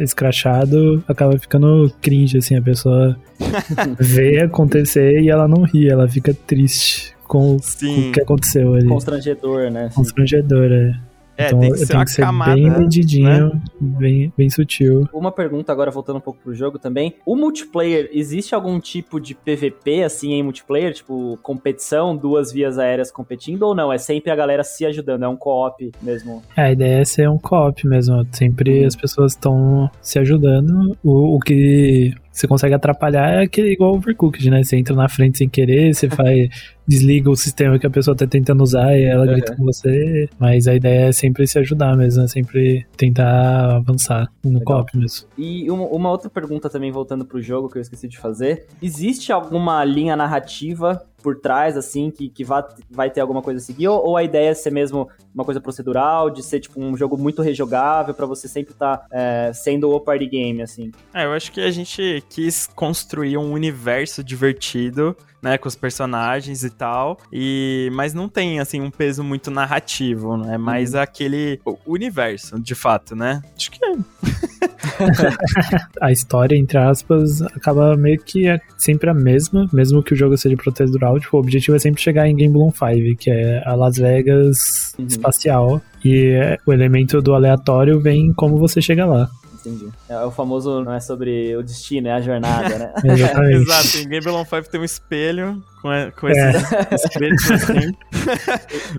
escrachado, 0.00 1.02
acaba 1.08 1.38
ficando 1.38 1.92
cringe, 2.00 2.38
assim, 2.38 2.56
a 2.56 2.62
pessoa 2.62 3.16
vê 3.98 4.40
acontecer 4.40 5.20
e 5.20 5.30
ela 5.30 5.48
não 5.48 5.62
ri, 5.62 5.88
ela 5.88 6.08
fica 6.08 6.34
triste 6.34 7.14
com, 7.26 7.56
com 7.58 8.08
o 8.08 8.12
que 8.12 8.20
aconteceu 8.20 8.74
ali. 8.74 8.88
Constrangedor, 8.88 9.70
né? 9.70 9.90
Constrangedor, 9.94 10.72
é. 10.72 11.09
É, 11.40 11.46
então, 11.46 11.60
tem 11.60 11.72
que 11.72 11.78
ser, 11.78 11.86
tem 11.86 12.04
que 12.04 12.10
ser 12.10 12.22
camada, 12.22 12.54
bem 12.54 12.70
medidinho, 12.70 13.54
né? 13.54 13.62
bem, 13.80 14.32
bem 14.36 14.50
sutil. 14.50 15.08
Uma 15.12 15.32
pergunta 15.32 15.72
agora, 15.72 15.90
voltando 15.90 16.16
um 16.16 16.20
pouco 16.20 16.40
pro 16.42 16.54
jogo 16.54 16.78
também. 16.78 17.14
O 17.24 17.34
multiplayer, 17.34 18.10
existe 18.12 18.54
algum 18.54 18.78
tipo 18.78 19.18
de 19.18 19.34
PVP, 19.34 20.02
assim, 20.02 20.32
em 20.32 20.42
multiplayer? 20.42 20.92
Tipo, 20.92 21.38
competição, 21.42 22.16
duas 22.16 22.52
vias 22.52 22.78
aéreas 22.78 23.10
competindo 23.10 23.62
ou 23.62 23.74
não? 23.74 23.90
É 23.90 23.96
sempre 23.96 24.30
a 24.30 24.36
galera 24.36 24.62
se 24.62 24.84
ajudando, 24.84 25.24
é 25.24 25.28
um 25.28 25.36
co-op 25.36 25.90
mesmo? 26.02 26.42
É, 26.56 26.62
a 26.62 26.72
ideia 26.72 27.00
é 27.00 27.04
ser 27.04 27.28
um 27.28 27.38
co-op 27.38 27.86
mesmo. 27.86 28.26
Sempre 28.32 28.84
hum. 28.84 28.86
as 28.86 28.94
pessoas 28.96 29.32
estão 29.32 29.90
se 30.02 30.18
ajudando. 30.18 30.96
O, 31.02 31.36
o 31.36 31.40
que 31.40 32.12
você 32.32 32.46
consegue 32.46 32.74
atrapalhar 32.74 33.40
é 33.40 33.42
aquele 33.42 33.72
igual 33.72 33.94
overcooked, 33.94 34.50
né? 34.50 34.62
Você 34.62 34.76
entra 34.76 34.94
na 34.94 35.08
frente 35.08 35.38
sem 35.38 35.48
querer, 35.48 35.94
você 35.94 36.08
faz, 36.10 36.48
desliga 36.86 37.30
o 37.30 37.36
sistema 37.36 37.78
que 37.78 37.86
a 37.86 37.90
pessoa 37.90 38.16
tá 38.16 38.26
tentando 38.26 38.62
usar 38.62 38.96
e 38.96 39.04
ela 39.04 39.26
grita 39.26 39.52
uhum. 39.52 39.58
com 39.58 39.64
você. 39.64 40.28
Mas 40.38 40.66
a 40.66 40.74
ideia 40.74 41.08
é 41.08 41.12
sempre 41.12 41.46
se 41.46 41.58
ajudar 41.58 41.96
mesmo, 41.96 42.22
é 42.22 42.28
sempre 42.28 42.86
tentar 42.96 43.76
avançar 43.76 44.28
no 44.44 44.62
co-op 44.62 44.96
mesmo. 44.96 45.28
E 45.36 45.70
uma, 45.70 45.86
uma, 45.86 46.10
outra 46.10 46.30
pergunta 46.30 46.70
também, 46.70 46.90
voltando 46.90 47.24
pro 47.24 47.42
jogo, 47.42 47.68
que 47.68 47.78
eu 47.78 47.82
esqueci 47.82 48.08
de 48.08 48.18
fazer. 48.18 48.66
Existe 48.82 49.32
alguma 49.32 49.84
linha 49.84 50.16
narrativa 50.16 51.02
por 51.22 51.38
trás, 51.38 51.76
assim, 51.76 52.10
que, 52.10 52.28
que 52.28 52.44
vai, 52.44 52.62
vai 52.90 53.10
ter 53.10 53.20
alguma 53.20 53.42
coisa 53.42 53.58
a 53.58 53.62
seguir? 53.62 53.88
Ou, 53.88 54.08
ou, 54.08 54.16
a 54.16 54.24
ideia 54.24 54.50
é 54.50 54.54
ser 54.54 54.70
mesmo 54.70 55.08
uma 55.34 55.44
coisa 55.44 55.60
procedural, 55.60 56.30
de 56.30 56.42
ser, 56.42 56.60
tipo, 56.60 56.80
um 56.80 56.96
jogo 56.96 57.16
muito 57.16 57.42
rejogável, 57.42 58.14
para 58.14 58.26
você 58.26 58.48
sempre 58.48 58.72
estar 58.72 58.98
tá, 58.98 59.06
é, 59.10 59.52
sendo 59.52 59.90
o 59.90 60.00
party 60.00 60.26
game, 60.26 60.62
assim? 60.62 60.90
É, 61.14 61.24
eu 61.24 61.32
acho 61.32 61.52
que 61.52 61.60
a 61.60 61.70
gente 61.70 62.22
quis 62.28 62.66
construir 62.66 63.36
um 63.36 63.52
universo 63.52 64.24
divertido 64.24 65.16
né, 65.42 65.58
com 65.58 65.68
os 65.68 65.76
personagens 65.76 66.64
e 66.64 66.70
tal. 66.70 67.18
E 67.32 67.90
mas 67.92 68.14
não 68.14 68.28
tem 68.28 68.60
assim 68.60 68.80
um 68.80 68.90
peso 68.90 69.22
muito 69.22 69.50
narrativo, 69.50 70.36
né? 70.36 70.54
É 70.54 70.58
mais 70.58 70.94
uhum. 70.94 71.00
aquele 71.00 71.60
universo, 71.86 72.58
de 72.60 72.74
fato, 72.74 73.14
né? 73.14 73.42
Acho 73.56 73.70
que 73.70 73.84
é. 73.84 73.90
a 76.00 76.12
história, 76.12 76.56
entre 76.56 76.78
aspas, 76.78 77.42
acaba 77.42 77.96
meio 77.96 78.20
que 78.20 78.48
é 78.48 78.60
sempre 78.76 79.10
a 79.10 79.14
mesma, 79.14 79.68
mesmo 79.72 80.02
que 80.02 80.14
o 80.14 80.16
jogo 80.16 80.36
seja 80.36 80.56
procedural. 80.56 81.18
Tipo, 81.18 81.36
o 81.36 81.40
objetivo 81.40 81.76
é 81.76 81.78
sempre 81.78 82.02
chegar 82.02 82.28
em 82.28 82.36
Game 82.36 82.52
Bloom 82.52 82.70
5, 82.70 83.18
que 83.18 83.30
é 83.30 83.62
a 83.64 83.74
Las 83.74 83.96
Vegas 83.96 84.94
uhum. 84.98 85.06
espacial. 85.06 85.80
E 86.04 86.58
o 86.66 86.72
elemento 86.72 87.20
do 87.20 87.34
aleatório 87.34 88.00
vem 88.00 88.32
como 88.32 88.58
você 88.58 88.80
chega 88.80 89.04
lá 89.04 89.28
entendi. 89.60 89.88
É, 90.08 90.18
o 90.24 90.30
famoso 90.30 90.82
não 90.82 90.92
é 90.92 91.00
sobre 91.00 91.56
o 91.56 91.62
destino, 91.62 92.08
é 92.08 92.12
a 92.12 92.20
jornada, 92.20 92.78
né? 92.78 92.92
Exato, 93.52 93.98
em 93.98 94.08
Game 94.08 94.24
Beyond 94.24 94.48
5 94.48 94.70
tem 94.70 94.80
um 94.80 94.84
espelho 94.84 95.62
com, 95.80 95.88
com 96.18 96.28
é. 96.28 96.50
esses 96.92 97.04
escritos 97.04 97.50
assim. 97.50 97.92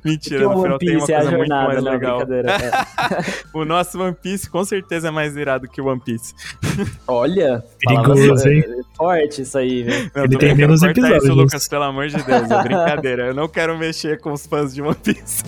Mentira, 0.04 0.44
no 0.46 0.62
final 0.62 0.78
tem 0.80 0.98
uma 0.98 1.04
é 1.04 1.08
coisa 1.08 1.32
jornada, 1.32 1.38
muito 1.38 1.50
mais 1.50 1.84
não, 1.84 1.92
legal. 1.92 2.22
É. 2.22 3.24
o 3.54 3.66
nosso 3.66 4.02
One 4.02 4.16
Piece 4.16 4.50
com 4.50 4.64
certeza 4.64 5.10
é 5.10 5.12
mais 5.12 5.36
irado 5.36 5.68
que 5.68 5.82
o 5.82 5.88
One 5.88 6.02
Piece. 6.02 6.34
Olha, 7.08 7.64
perigoso, 7.80 8.50
hein? 8.50 8.64
É 8.68 8.96
forte 8.96 9.42
isso 9.42 9.58
aí, 9.58 9.84
velho. 9.84 10.12
Ele 10.16 10.38
tem 10.38 10.56
menos 10.56 10.82
episódios. 10.82 11.24
Isso, 11.24 11.34
Lucas, 11.34 11.68
pelo 11.68 11.84
amor 11.84 12.08
de 12.08 12.22
Deus, 12.24 12.50
é 12.50 12.64
brincadeira. 12.64 13.28
Eu 13.28 13.34
não 13.34 13.48
quero 13.48 13.78
mexer 13.78 14.20
com 14.20 14.32
os 14.32 14.46
fãs 14.46 14.74
de 14.74 14.82
One 14.82 14.96
Piece. 14.96 15.44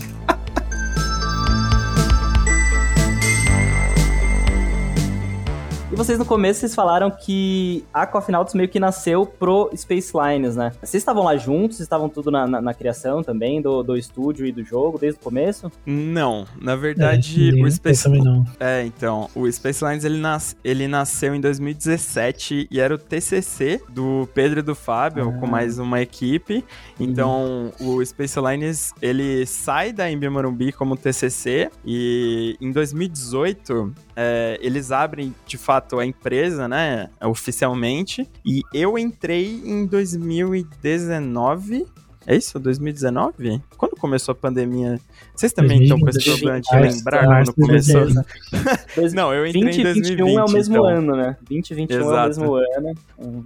E 5.94 5.96
vocês 5.96 6.18
no 6.18 6.26
começo 6.26 6.62
vocês 6.62 6.74
falaram 6.74 7.12
que 7.12 7.86
a 7.94 8.08
Coffee 8.08 8.36
meio 8.56 8.68
que 8.68 8.80
nasceu 8.80 9.28
pro 9.28 9.70
Space 9.76 10.12
Lines, 10.12 10.56
né? 10.56 10.72
Vocês 10.82 10.96
estavam 10.96 11.24
lá 11.24 11.38
juntos, 11.38 11.78
vocês 11.78 11.86
estavam 11.86 12.10
tudo 12.10 12.32
na, 12.32 12.48
na, 12.48 12.60
na, 12.60 12.74
criação 12.74 13.22
também 13.22 13.62
do, 13.62 13.84
do 13.84 13.96
estúdio 13.96 14.44
e 14.48 14.52
do 14.52 14.64
jogo 14.64 14.98
desde 14.98 15.20
o 15.20 15.24
começo? 15.24 15.72
Não, 15.86 16.48
na 16.60 16.76
verdade 16.76 17.60
é, 17.60 17.64
o 17.64 17.70
Space 17.70 18.06
também 18.06 18.24
não. 18.24 18.44
É, 18.60 18.84
então, 18.84 19.30
o 19.36 19.50
Space 19.52 19.86
Lines 19.86 20.04
ele, 20.04 20.18
nas... 20.18 20.58
ele 20.64 20.88
nasceu 20.88 21.36
em 21.36 21.40
2017 21.40 22.70
e 22.72 22.80
era 22.80 22.96
o 22.96 22.98
TCC 22.98 23.80
do 23.88 24.28
Pedro 24.34 24.62
e 24.62 24.64
do 24.64 24.74
Fábio 24.74 25.30
ah. 25.30 25.40
com 25.40 25.46
mais 25.46 25.78
uma 25.78 26.02
equipe. 26.02 26.66
Então, 27.00 27.72
uhum. 27.80 27.98
o 27.98 28.04
Space 28.04 28.40
Lines 28.40 28.96
ele 29.00 29.46
sai 29.46 29.94
da 29.94 30.10
Embi 30.10 30.28
Morumbi 30.28 30.72
como 30.72 30.98
TCC 30.98 31.70
e 31.86 32.58
em 32.60 32.72
2018 32.72 33.94
é, 34.16 34.58
eles 34.60 34.92
abrem 34.92 35.36
de 35.46 35.58
fato 35.58 35.83
a 36.00 36.06
empresa, 36.06 36.68
né, 36.68 37.10
oficialmente. 37.22 38.30
E 38.46 38.62
eu 38.74 38.98
entrei 38.98 39.62
em 39.66 39.86
2019. 39.86 41.86
É 42.26 42.36
isso? 42.36 42.58
2019? 42.58 43.62
Quando 43.78 43.98
começou 43.98 44.32
a 44.32 44.36
pandemia? 44.36 45.00
Vocês 45.36 45.52
também 45.52 45.84
estão 45.84 46.00
com 46.00 46.10
esse 46.10 46.24
problema 46.24 46.62
de 46.62 46.76
lembrar 46.76 47.26
quando 47.26 47.54
começou? 47.54 48.08
não, 49.14 49.34
eu 49.34 49.48
entrei 49.48 49.64
20, 49.64 49.80
em 49.80 49.84
2020. 49.84 50.18
2021 50.18 50.40
é 50.40 50.44
o 50.44 50.52
mesmo 50.52 50.76
então. 50.76 50.86
ano, 50.86 51.16
né? 51.16 51.38
2021 51.50 52.00
Exato. 52.00 52.14
é 52.14 52.24
o 52.24 52.28
mesmo 52.28 52.56
ano. 52.56 52.94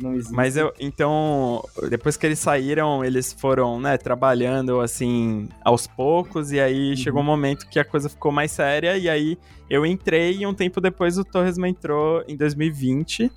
Não 0.01 0.13
existe. 0.13 0.33
Mas 0.33 0.57
eu, 0.57 0.73
então, 0.79 1.63
depois 1.89 2.17
que 2.17 2.25
eles 2.25 2.39
saíram, 2.39 3.03
eles 3.03 3.33
foram, 3.33 3.79
né, 3.79 3.97
trabalhando 3.97 4.81
assim 4.81 5.47
aos 5.63 5.87
poucos. 5.87 6.51
E 6.51 6.59
aí 6.59 6.89
uhum. 6.89 6.95
chegou 6.95 7.21
um 7.21 7.25
momento 7.25 7.67
que 7.67 7.79
a 7.79 7.85
coisa 7.85 8.09
ficou 8.09 8.31
mais 8.31 8.51
séria. 8.51 8.97
E 8.97 9.09
aí 9.09 9.37
eu 9.69 9.85
entrei 9.85 10.37
e 10.37 10.45
um 10.45 10.53
tempo 10.53 10.79
depois 10.81 11.17
o 11.17 11.23
Torresman 11.23 11.71
entrou 11.71 12.23
em 12.27 12.35
2020. 12.35 13.31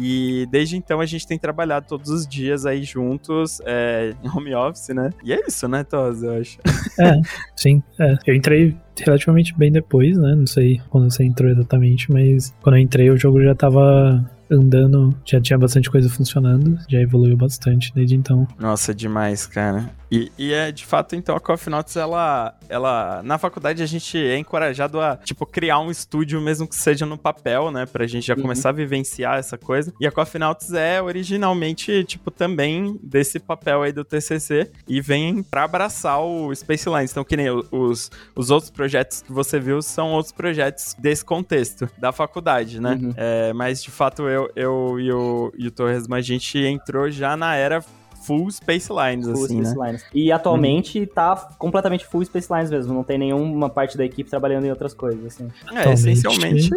E 0.00 0.46
desde 0.48 0.76
então 0.76 1.00
a 1.00 1.06
gente 1.06 1.26
tem 1.26 1.36
trabalhado 1.36 1.86
todos 1.88 2.08
os 2.08 2.24
dias 2.24 2.64
aí 2.64 2.84
juntos, 2.84 3.60
é, 3.64 4.14
em 4.22 4.28
home 4.28 4.54
office, 4.54 4.90
né? 4.90 5.10
E 5.24 5.32
é 5.32 5.40
isso, 5.44 5.66
né, 5.66 5.82
Tos, 5.82 6.22
eu 6.22 6.40
acho. 6.40 6.58
É, 7.00 7.20
sim. 7.56 7.77
É. 7.98 8.16
Eu 8.26 8.34
entrei 8.34 8.76
relativamente 8.98 9.56
bem 9.56 9.70
depois, 9.70 10.16
né? 10.16 10.34
Não 10.34 10.46
sei 10.46 10.80
quando 10.88 11.10
você 11.10 11.24
entrou 11.24 11.50
exatamente, 11.50 12.10
mas 12.10 12.54
quando 12.60 12.76
eu 12.76 12.82
entrei 12.82 13.10
o 13.10 13.16
jogo 13.16 13.42
já 13.42 13.54
tava 13.54 14.28
andando, 14.50 15.14
já 15.24 15.40
tinha 15.40 15.58
bastante 15.58 15.90
coisa 15.90 16.08
funcionando, 16.08 16.78
já 16.88 17.00
evoluiu 17.00 17.36
bastante 17.36 17.92
desde 17.94 18.14
então. 18.16 18.46
Nossa, 18.58 18.94
demais, 18.94 19.46
cara. 19.46 19.90
E, 20.10 20.32
e, 20.38 20.52
é 20.52 20.72
de 20.72 20.86
fato, 20.86 21.14
então, 21.14 21.36
a 21.36 21.40
Coffee 21.40 21.70
Notes, 21.70 21.96
ela, 21.96 22.54
ela. 22.68 23.22
Na 23.22 23.36
faculdade 23.36 23.82
a 23.82 23.86
gente 23.86 24.16
é 24.16 24.38
encorajado 24.38 25.00
a, 25.00 25.16
tipo, 25.16 25.44
criar 25.44 25.80
um 25.80 25.90
estúdio, 25.90 26.40
mesmo 26.40 26.66
que 26.66 26.74
seja 26.74 27.04
no 27.04 27.18
papel, 27.18 27.70
né? 27.70 27.84
Pra 27.84 28.06
gente 28.06 28.26
já 28.26 28.34
uhum. 28.34 28.42
começar 28.42 28.70
a 28.70 28.72
vivenciar 28.72 29.38
essa 29.38 29.58
coisa. 29.58 29.92
E 30.00 30.06
a 30.06 30.10
Coffee 30.10 30.40
Notes 30.40 30.72
é 30.72 31.02
originalmente, 31.02 32.04
tipo, 32.04 32.30
também 32.30 32.98
desse 33.02 33.38
papel 33.38 33.82
aí 33.82 33.92
do 33.92 34.04
TCC. 34.04 34.70
E 34.86 35.00
vem 35.00 35.42
pra 35.42 35.64
abraçar 35.64 36.20
o 36.20 36.54
Space 36.54 36.88
Lines. 36.88 37.10
Então, 37.10 37.24
que 37.24 37.36
nem 37.36 37.50
os, 37.50 38.10
os 38.34 38.50
outros 38.50 38.70
projetos 38.70 39.22
que 39.22 39.32
você 39.32 39.60
viu 39.60 39.82
são 39.82 40.12
outros 40.12 40.32
projetos 40.32 40.94
desse 40.98 41.24
contexto, 41.24 41.88
da 41.98 42.12
faculdade, 42.12 42.80
né? 42.80 42.98
Uhum. 43.00 43.12
É, 43.16 43.52
mas, 43.52 43.82
de 43.82 43.90
fato, 43.90 44.22
eu, 44.22 44.37
eu 44.54 45.00
e 45.00 45.10
o, 45.10 45.52
e 45.56 45.66
o 45.66 45.70
Torres, 45.70 46.04
a 46.10 46.20
gente 46.20 46.58
entrou 46.58 47.10
já 47.10 47.36
na 47.36 47.54
era 47.54 47.82
full 48.22 48.50
Space 48.50 48.90
Lines, 48.92 49.26
full 49.26 49.44
assim, 49.44 49.64
Space 49.64 49.78
né? 49.78 49.86
Lines. 49.86 50.04
E 50.12 50.30
atualmente 50.30 51.00
uhum. 51.00 51.06
tá 51.06 51.36
completamente 51.58 52.06
full 52.06 52.24
Space 52.24 52.52
Lines 52.52 52.70
mesmo, 52.70 52.92
não 52.92 53.02
tem 53.02 53.16
nenhuma 53.16 53.70
parte 53.70 53.96
da 53.96 54.04
equipe 54.04 54.28
trabalhando 54.28 54.66
em 54.66 54.70
outras 54.70 54.92
coisas, 54.92 55.24
assim. 55.24 55.48
É, 55.72 55.80
atualmente, 55.80 55.94
essencialmente 55.94 56.70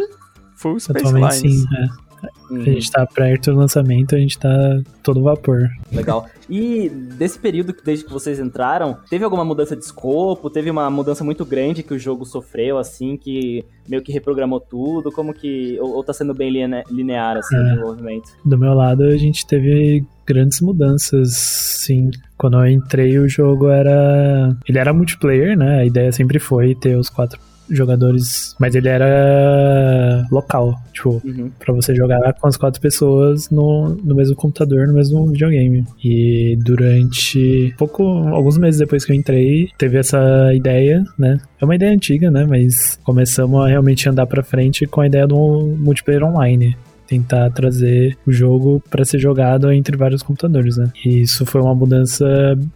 full 0.56 0.80
Space 0.80 1.12
Lines. 1.12 1.36
Sim, 1.36 1.66
é. 1.76 2.11
Uhum. 2.50 2.60
A 2.60 2.64
gente 2.64 2.90
tá 2.90 3.06
perto 3.06 3.50
do 3.50 3.58
lançamento, 3.58 4.14
a 4.14 4.18
gente 4.18 4.38
tá 4.38 4.80
todo 5.02 5.22
vapor. 5.22 5.68
Legal. 5.90 6.26
E 6.48 6.88
desse 6.88 7.38
período, 7.38 7.74
desde 7.84 8.04
que 8.04 8.12
vocês 8.12 8.38
entraram, 8.38 8.98
teve 9.08 9.24
alguma 9.24 9.44
mudança 9.44 9.74
de 9.74 9.84
escopo? 9.84 10.50
Teve 10.50 10.70
uma 10.70 10.90
mudança 10.90 11.24
muito 11.24 11.44
grande 11.44 11.82
que 11.82 11.94
o 11.94 11.98
jogo 11.98 12.24
sofreu, 12.24 12.78
assim, 12.78 13.16
que 13.16 13.64
meio 13.88 14.02
que 14.02 14.12
reprogramou 14.12 14.60
tudo? 14.60 15.10
Como 15.10 15.32
que. 15.32 15.78
Ou, 15.80 15.94
ou 15.94 16.04
tá 16.04 16.12
sendo 16.12 16.34
bem 16.34 16.50
linear, 16.90 17.38
assim, 17.38 17.56
é. 17.56 17.58
o 17.58 17.64
desenvolvimento? 17.64 18.30
Do 18.44 18.58
meu 18.58 18.74
lado, 18.74 19.04
a 19.04 19.16
gente 19.16 19.46
teve 19.46 20.04
grandes 20.26 20.60
mudanças, 20.60 21.34
sim. 21.36 22.10
Quando 22.36 22.58
eu 22.58 22.66
entrei, 22.66 23.18
o 23.18 23.28
jogo 23.28 23.68
era. 23.68 24.54
Ele 24.68 24.78
era 24.78 24.92
multiplayer, 24.92 25.56
né? 25.56 25.80
A 25.80 25.84
ideia 25.84 26.12
sempre 26.12 26.38
foi 26.38 26.74
ter 26.74 26.96
os 26.96 27.08
quatro 27.08 27.38
jogadores, 27.70 28.54
mas 28.58 28.74
ele 28.74 28.88
era 28.88 30.26
local, 30.30 30.74
tipo, 30.92 31.20
uhum. 31.24 31.50
para 31.58 31.74
você 31.74 31.94
jogar 31.94 32.32
com 32.34 32.46
as 32.46 32.56
quatro 32.56 32.80
pessoas 32.80 33.50
no, 33.50 33.90
no 34.02 34.14
mesmo 34.14 34.36
computador, 34.36 34.86
no 34.86 34.94
mesmo 34.94 35.26
videogame. 35.26 35.84
E 36.02 36.56
durante 36.62 37.74
pouco, 37.78 38.02
alguns 38.28 38.58
meses 38.58 38.78
depois 38.80 39.04
que 39.04 39.12
eu 39.12 39.16
entrei, 39.16 39.68
teve 39.78 39.98
essa 39.98 40.52
ideia, 40.54 41.04
né? 41.18 41.38
É 41.60 41.64
uma 41.64 41.74
ideia 41.74 41.92
antiga, 41.92 42.30
né? 42.30 42.44
Mas 42.44 42.98
começamos 43.04 43.64
a 43.64 43.68
realmente 43.68 44.08
andar 44.08 44.26
para 44.26 44.42
frente 44.42 44.86
com 44.86 45.00
a 45.00 45.06
ideia 45.06 45.26
do 45.26 45.76
multiplayer 45.78 46.24
online 46.24 46.76
tentar 47.06 47.50
trazer 47.50 48.16
o 48.26 48.32
jogo 48.32 48.82
para 48.90 49.04
ser 49.04 49.18
jogado 49.18 49.70
entre 49.72 49.96
vários 49.96 50.22
computadores, 50.22 50.76
né? 50.76 50.90
E 51.04 51.22
isso 51.22 51.44
foi 51.44 51.60
uma 51.60 51.74
mudança 51.74 52.26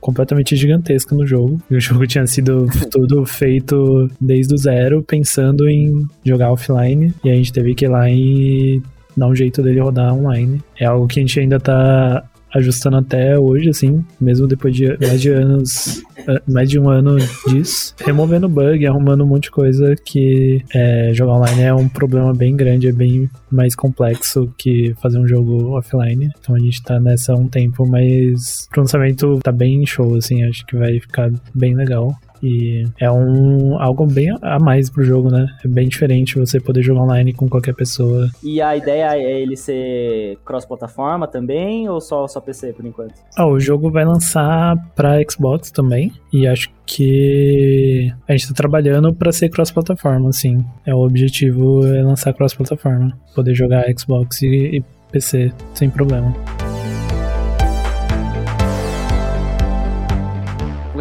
completamente 0.00 0.56
gigantesca 0.56 1.14
no 1.14 1.26
jogo. 1.26 1.60
O 1.76 1.80
jogo 1.80 2.06
tinha 2.06 2.26
sido 2.26 2.66
todo 2.90 3.24
feito 3.26 4.10
desde 4.18 4.54
o 4.54 4.56
zero, 4.56 5.02
pensando 5.02 5.68
em 5.68 6.06
jogar 6.24 6.50
offline, 6.50 7.12
e 7.22 7.30
a 7.30 7.34
gente 7.34 7.52
teve 7.52 7.74
que 7.74 7.84
ir 7.84 7.88
lá 7.88 8.10
e 8.10 8.80
dar 9.16 9.28
um 9.28 9.34
jeito 9.34 9.62
dele 9.62 9.80
rodar 9.80 10.14
online. 10.14 10.60
É 10.78 10.86
algo 10.86 11.06
que 11.06 11.20
a 11.20 11.22
gente 11.22 11.38
ainda 11.38 11.60
tá 11.60 12.24
ajustando 12.56 12.96
até 12.96 13.38
hoje, 13.38 13.68
assim, 13.68 14.04
mesmo 14.20 14.46
depois 14.46 14.74
de 14.74 14.96
mais 14.98 15.20
de 15.20 15.30
anos, 15.30 16.02
eh, 16.26 16.42
mais 16.48 16.68
de 16.68 16.78
um 16.78 16.88
ano 16.88 17.16
disso, 17.48 17.94
removendo 17.98 18.48
bug, 18.48 18.86
arrumando 18.86 19.24
um 19.24 19.26
monte 19.26 19.44
de 19.44 19.50
coisa 19.50 19.94
que 20.04 20.62
é, 20.74 21.12
jogar 21.12 21.34
online 21.34 21.62
é 21.62 21.74
um 21.74 21.88
problema 21.88 22.32
bem 22.32 22.56
grande, 22.56 22.88
é 22.88 22.92
bem 22.92 23.30
mais 23.50 23.74
complexo 23.74 24.52
que 24.56 24.94
fazer 25.00 25.18
um 25.18 25.26
jogo 25.26 25.76
offline. 25.76 26.30
Então 26.38 26.54
a 26.54 26.58
gente 26.58 26.82
tá 26.82 26.98
nessa 26.98 27.32
há 27.32 27.36
um 27.36 27.48
tempo, 27.48 27.86
mas 27.86 28.68
o 28.74 28.80
lançamento 28.80 29.38
tá 29.42 29.52
bem 29.52 29.84
show, 29.86 30.14
assim, 30.14 30.44
acho 30.44 30.64
que 30.66 30.76
vai 30.76 30.98
ficar 31.00 31.30
bem 31.54 31.74
legal. 31.74 32.16
E 32.46 32.84
é 33.00 33.10
um 33.10 33.76
algo 33.80 34.06
bem 34.06 34.28
a 34.40 34.58
mais 34.60 34.88
pro 34.88 35.02
jogo, 35.02 35.30
né? 35.30 35.46
É 35.64 35.68
bem 35.68 35.88
diferente 35.88 36.38
você 36.38 36.60
poder 36.60 36.80
jogar 36.82 37.02
online 37.02 37.32
com 37.32 37.48
qualquer 37.48 37.74
pessoa. 37.74 38.28
E 38.42 38.62
a 38.62 38.76
ideia 38.76 39.16
é 39.16 39.40
ele 39.40 39.56
ser 39.56 40.38
cross-plataforma 40.44 41.26
também 41.26 41.88
ou 41.88 42.00
só, 42.00 42.28
só 42.28 42.40
PC 42.40 42.72
por 42.72 42.86
enquanto? 42.86 43.14
Ah, 43.36 43.48
o 43.48 43.58
jogo 43.58 43.90
vai 43.90 44.04
lançar 44.04 44.76
pra 44.94 45.18
Xbox 45.28 45.72
também. 45.72 46.12
E 46.32 46.46
acho 46.46 46.70
que 46.86 48.12
a 48.28 48.32
gente 48.32 48.48
tá 48.48 48.54
trabalhando 48.54 49.12
para 49.12 49.32
ser 49.32 49.48
cross-plataforma, 49.48 50.28
assim. 50.28 50.64
É 50.86 50.94
o 50.94 50.98
objetivo 50.98 51.84
é 51.84 52.02
lançar 52.02 52.32
cross-plataforma. 52.32 53.18
Poder 53.34 53.54
jogar 53.54 53.84
Xbox 53.98 54.42
e, 54.42 54.76
e 54.76 54.84
PC 55.10 55.52
sem 55.74 55.90
problema. 55.90 56.32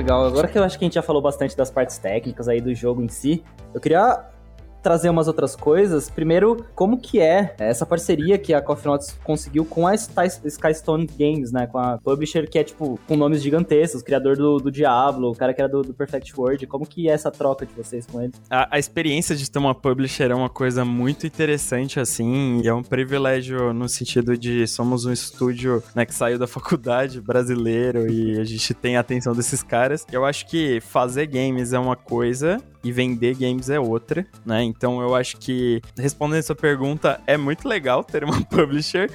Legal. 0.06 0.28
Agora 0.28 0.48
que 0.48 0.56
eu 0.56 0.63
acho 0.63 0.78
que 0.78 0.86
a 0.86 0.88
gente 0.88 0.94
já 0.94 1.02
falou 1.02 1.20
bastante 1.20 1.58
das 1.58 1.72
partes 1.72 1.98
técnicas 1.98 2.48
aí 2.48 2.62
do 2.62 2.76
jogo 2.76 3.02
em 3.02 3.08
si, 3.08 3.44
eu 3.74 3.82
queria 3.82 4.24
trazer 4.86 5.10
umas 5.10 5.28
outras 5.28 5.56
coisas. 5.56 6.12
Primeiro, 6.12 6.63
como 6.76 7.00
que 7.00 7.19
é 7.19 7.56
essa 7.58 7.88
parceria 7.88 8.38
que 8.38 8.54
a 8.54 8.62
Coffee 8.62 8.86
Notes 8.86 9.17
conseguiu 9.24 9.65
com 9.65 9.88
a 9.88 9.95
Skystone 9.95 11.10
Games, 11.17 11.52
né? 11.52 11.65
Com 11.65 11.80
a 11.80 11.98
publisher 11.98 12.48
que 12.48 12.60
é, 12.60 12.63
tipo, 12.63 13.00
com 13.08 13.17
nomes 13.17 13.41
gigantescos, 13.41 14.04
criador 14.04 14.38
do, 14.38 14.58
do 14.58 14.71
Diablo, 14.71 15.32
o 15.32 15.36
cara 15.36 15.56
que 15.56 15.60
era 15.60 15.67
do, 15.67 15.82
do, 15.82 15.91
Perfect 15.91 16.39
World. 16.39 16.67
Como 16.67 16.86
que 16.86 17.10
é 17.10 17.13
essa 17.13 17.32
troca 17.32 17.65
de 17.65 17.74
vocês 17.74 18.06
com 18.06 18.21
eles? 18.21 18.36
A, 18.48 18.76
a, 18.76 18.78
experiência 18.78 19.36
de 19.36 19.50
ter 19.50 19.58
uma 19.58 19.74
publisher 19.74 20.30
é 20.30 20.36
uma 20.36 20.50
coisa 20.50 20.86
muito 20.86 21.26
interessante, 21.26 22.00
assim, 22.00 22.62
e 22.63 22.67
é 22.67 22.74
um 22.74 22.84
privilégio 22.84 23.74
no 23.74 23.89
sentido 23.89 24.38
de 24.38 24.67
somos 24.67 25.04
um 25.04 25.12
estúdio, 25.12 25.82
né, 25.95 26.06
que 26.06 26.13
saiu 26.13 26.38
da 26.38 26.45
faculdade 26.45 27.19
brasileiro 27.19 28.08
e 28.08 28.39
a 28.39 28.43
gente 28.43 28.71
tem 28.76 28.98
a 28.98 29.00
atenção 29.00 29.34
desses 29.34 29.63
caras. 29.63 30.06
Eu 30.12 30.24
acho 30.24 30.45
que 30.45 30.80
fazer 30.80 31.26
games 31.26 31.74
é 31.74 31.80
uma 31.80 31.95
coisa 31.95 32.62
e 32.86 32.91
vender 32.91 33.36
games 33.36 33.67
é 33.71 33.80
outra, 33.80 34.28
né? 34.45 34.63
Então 34.76 35.02
eu 35.02 35.16
acho 35.16 35.38
que, 35.38 35.82
respondendo 35.98 36.40
essa 36.40 36.56
pergunta, 36.56 37.22
é 37.26 37.38
muito 37.38 37.68
legal 37.68 38.04
ter 38.04 38.24
uma 38.24 38.42
publisher, 38.46 39.10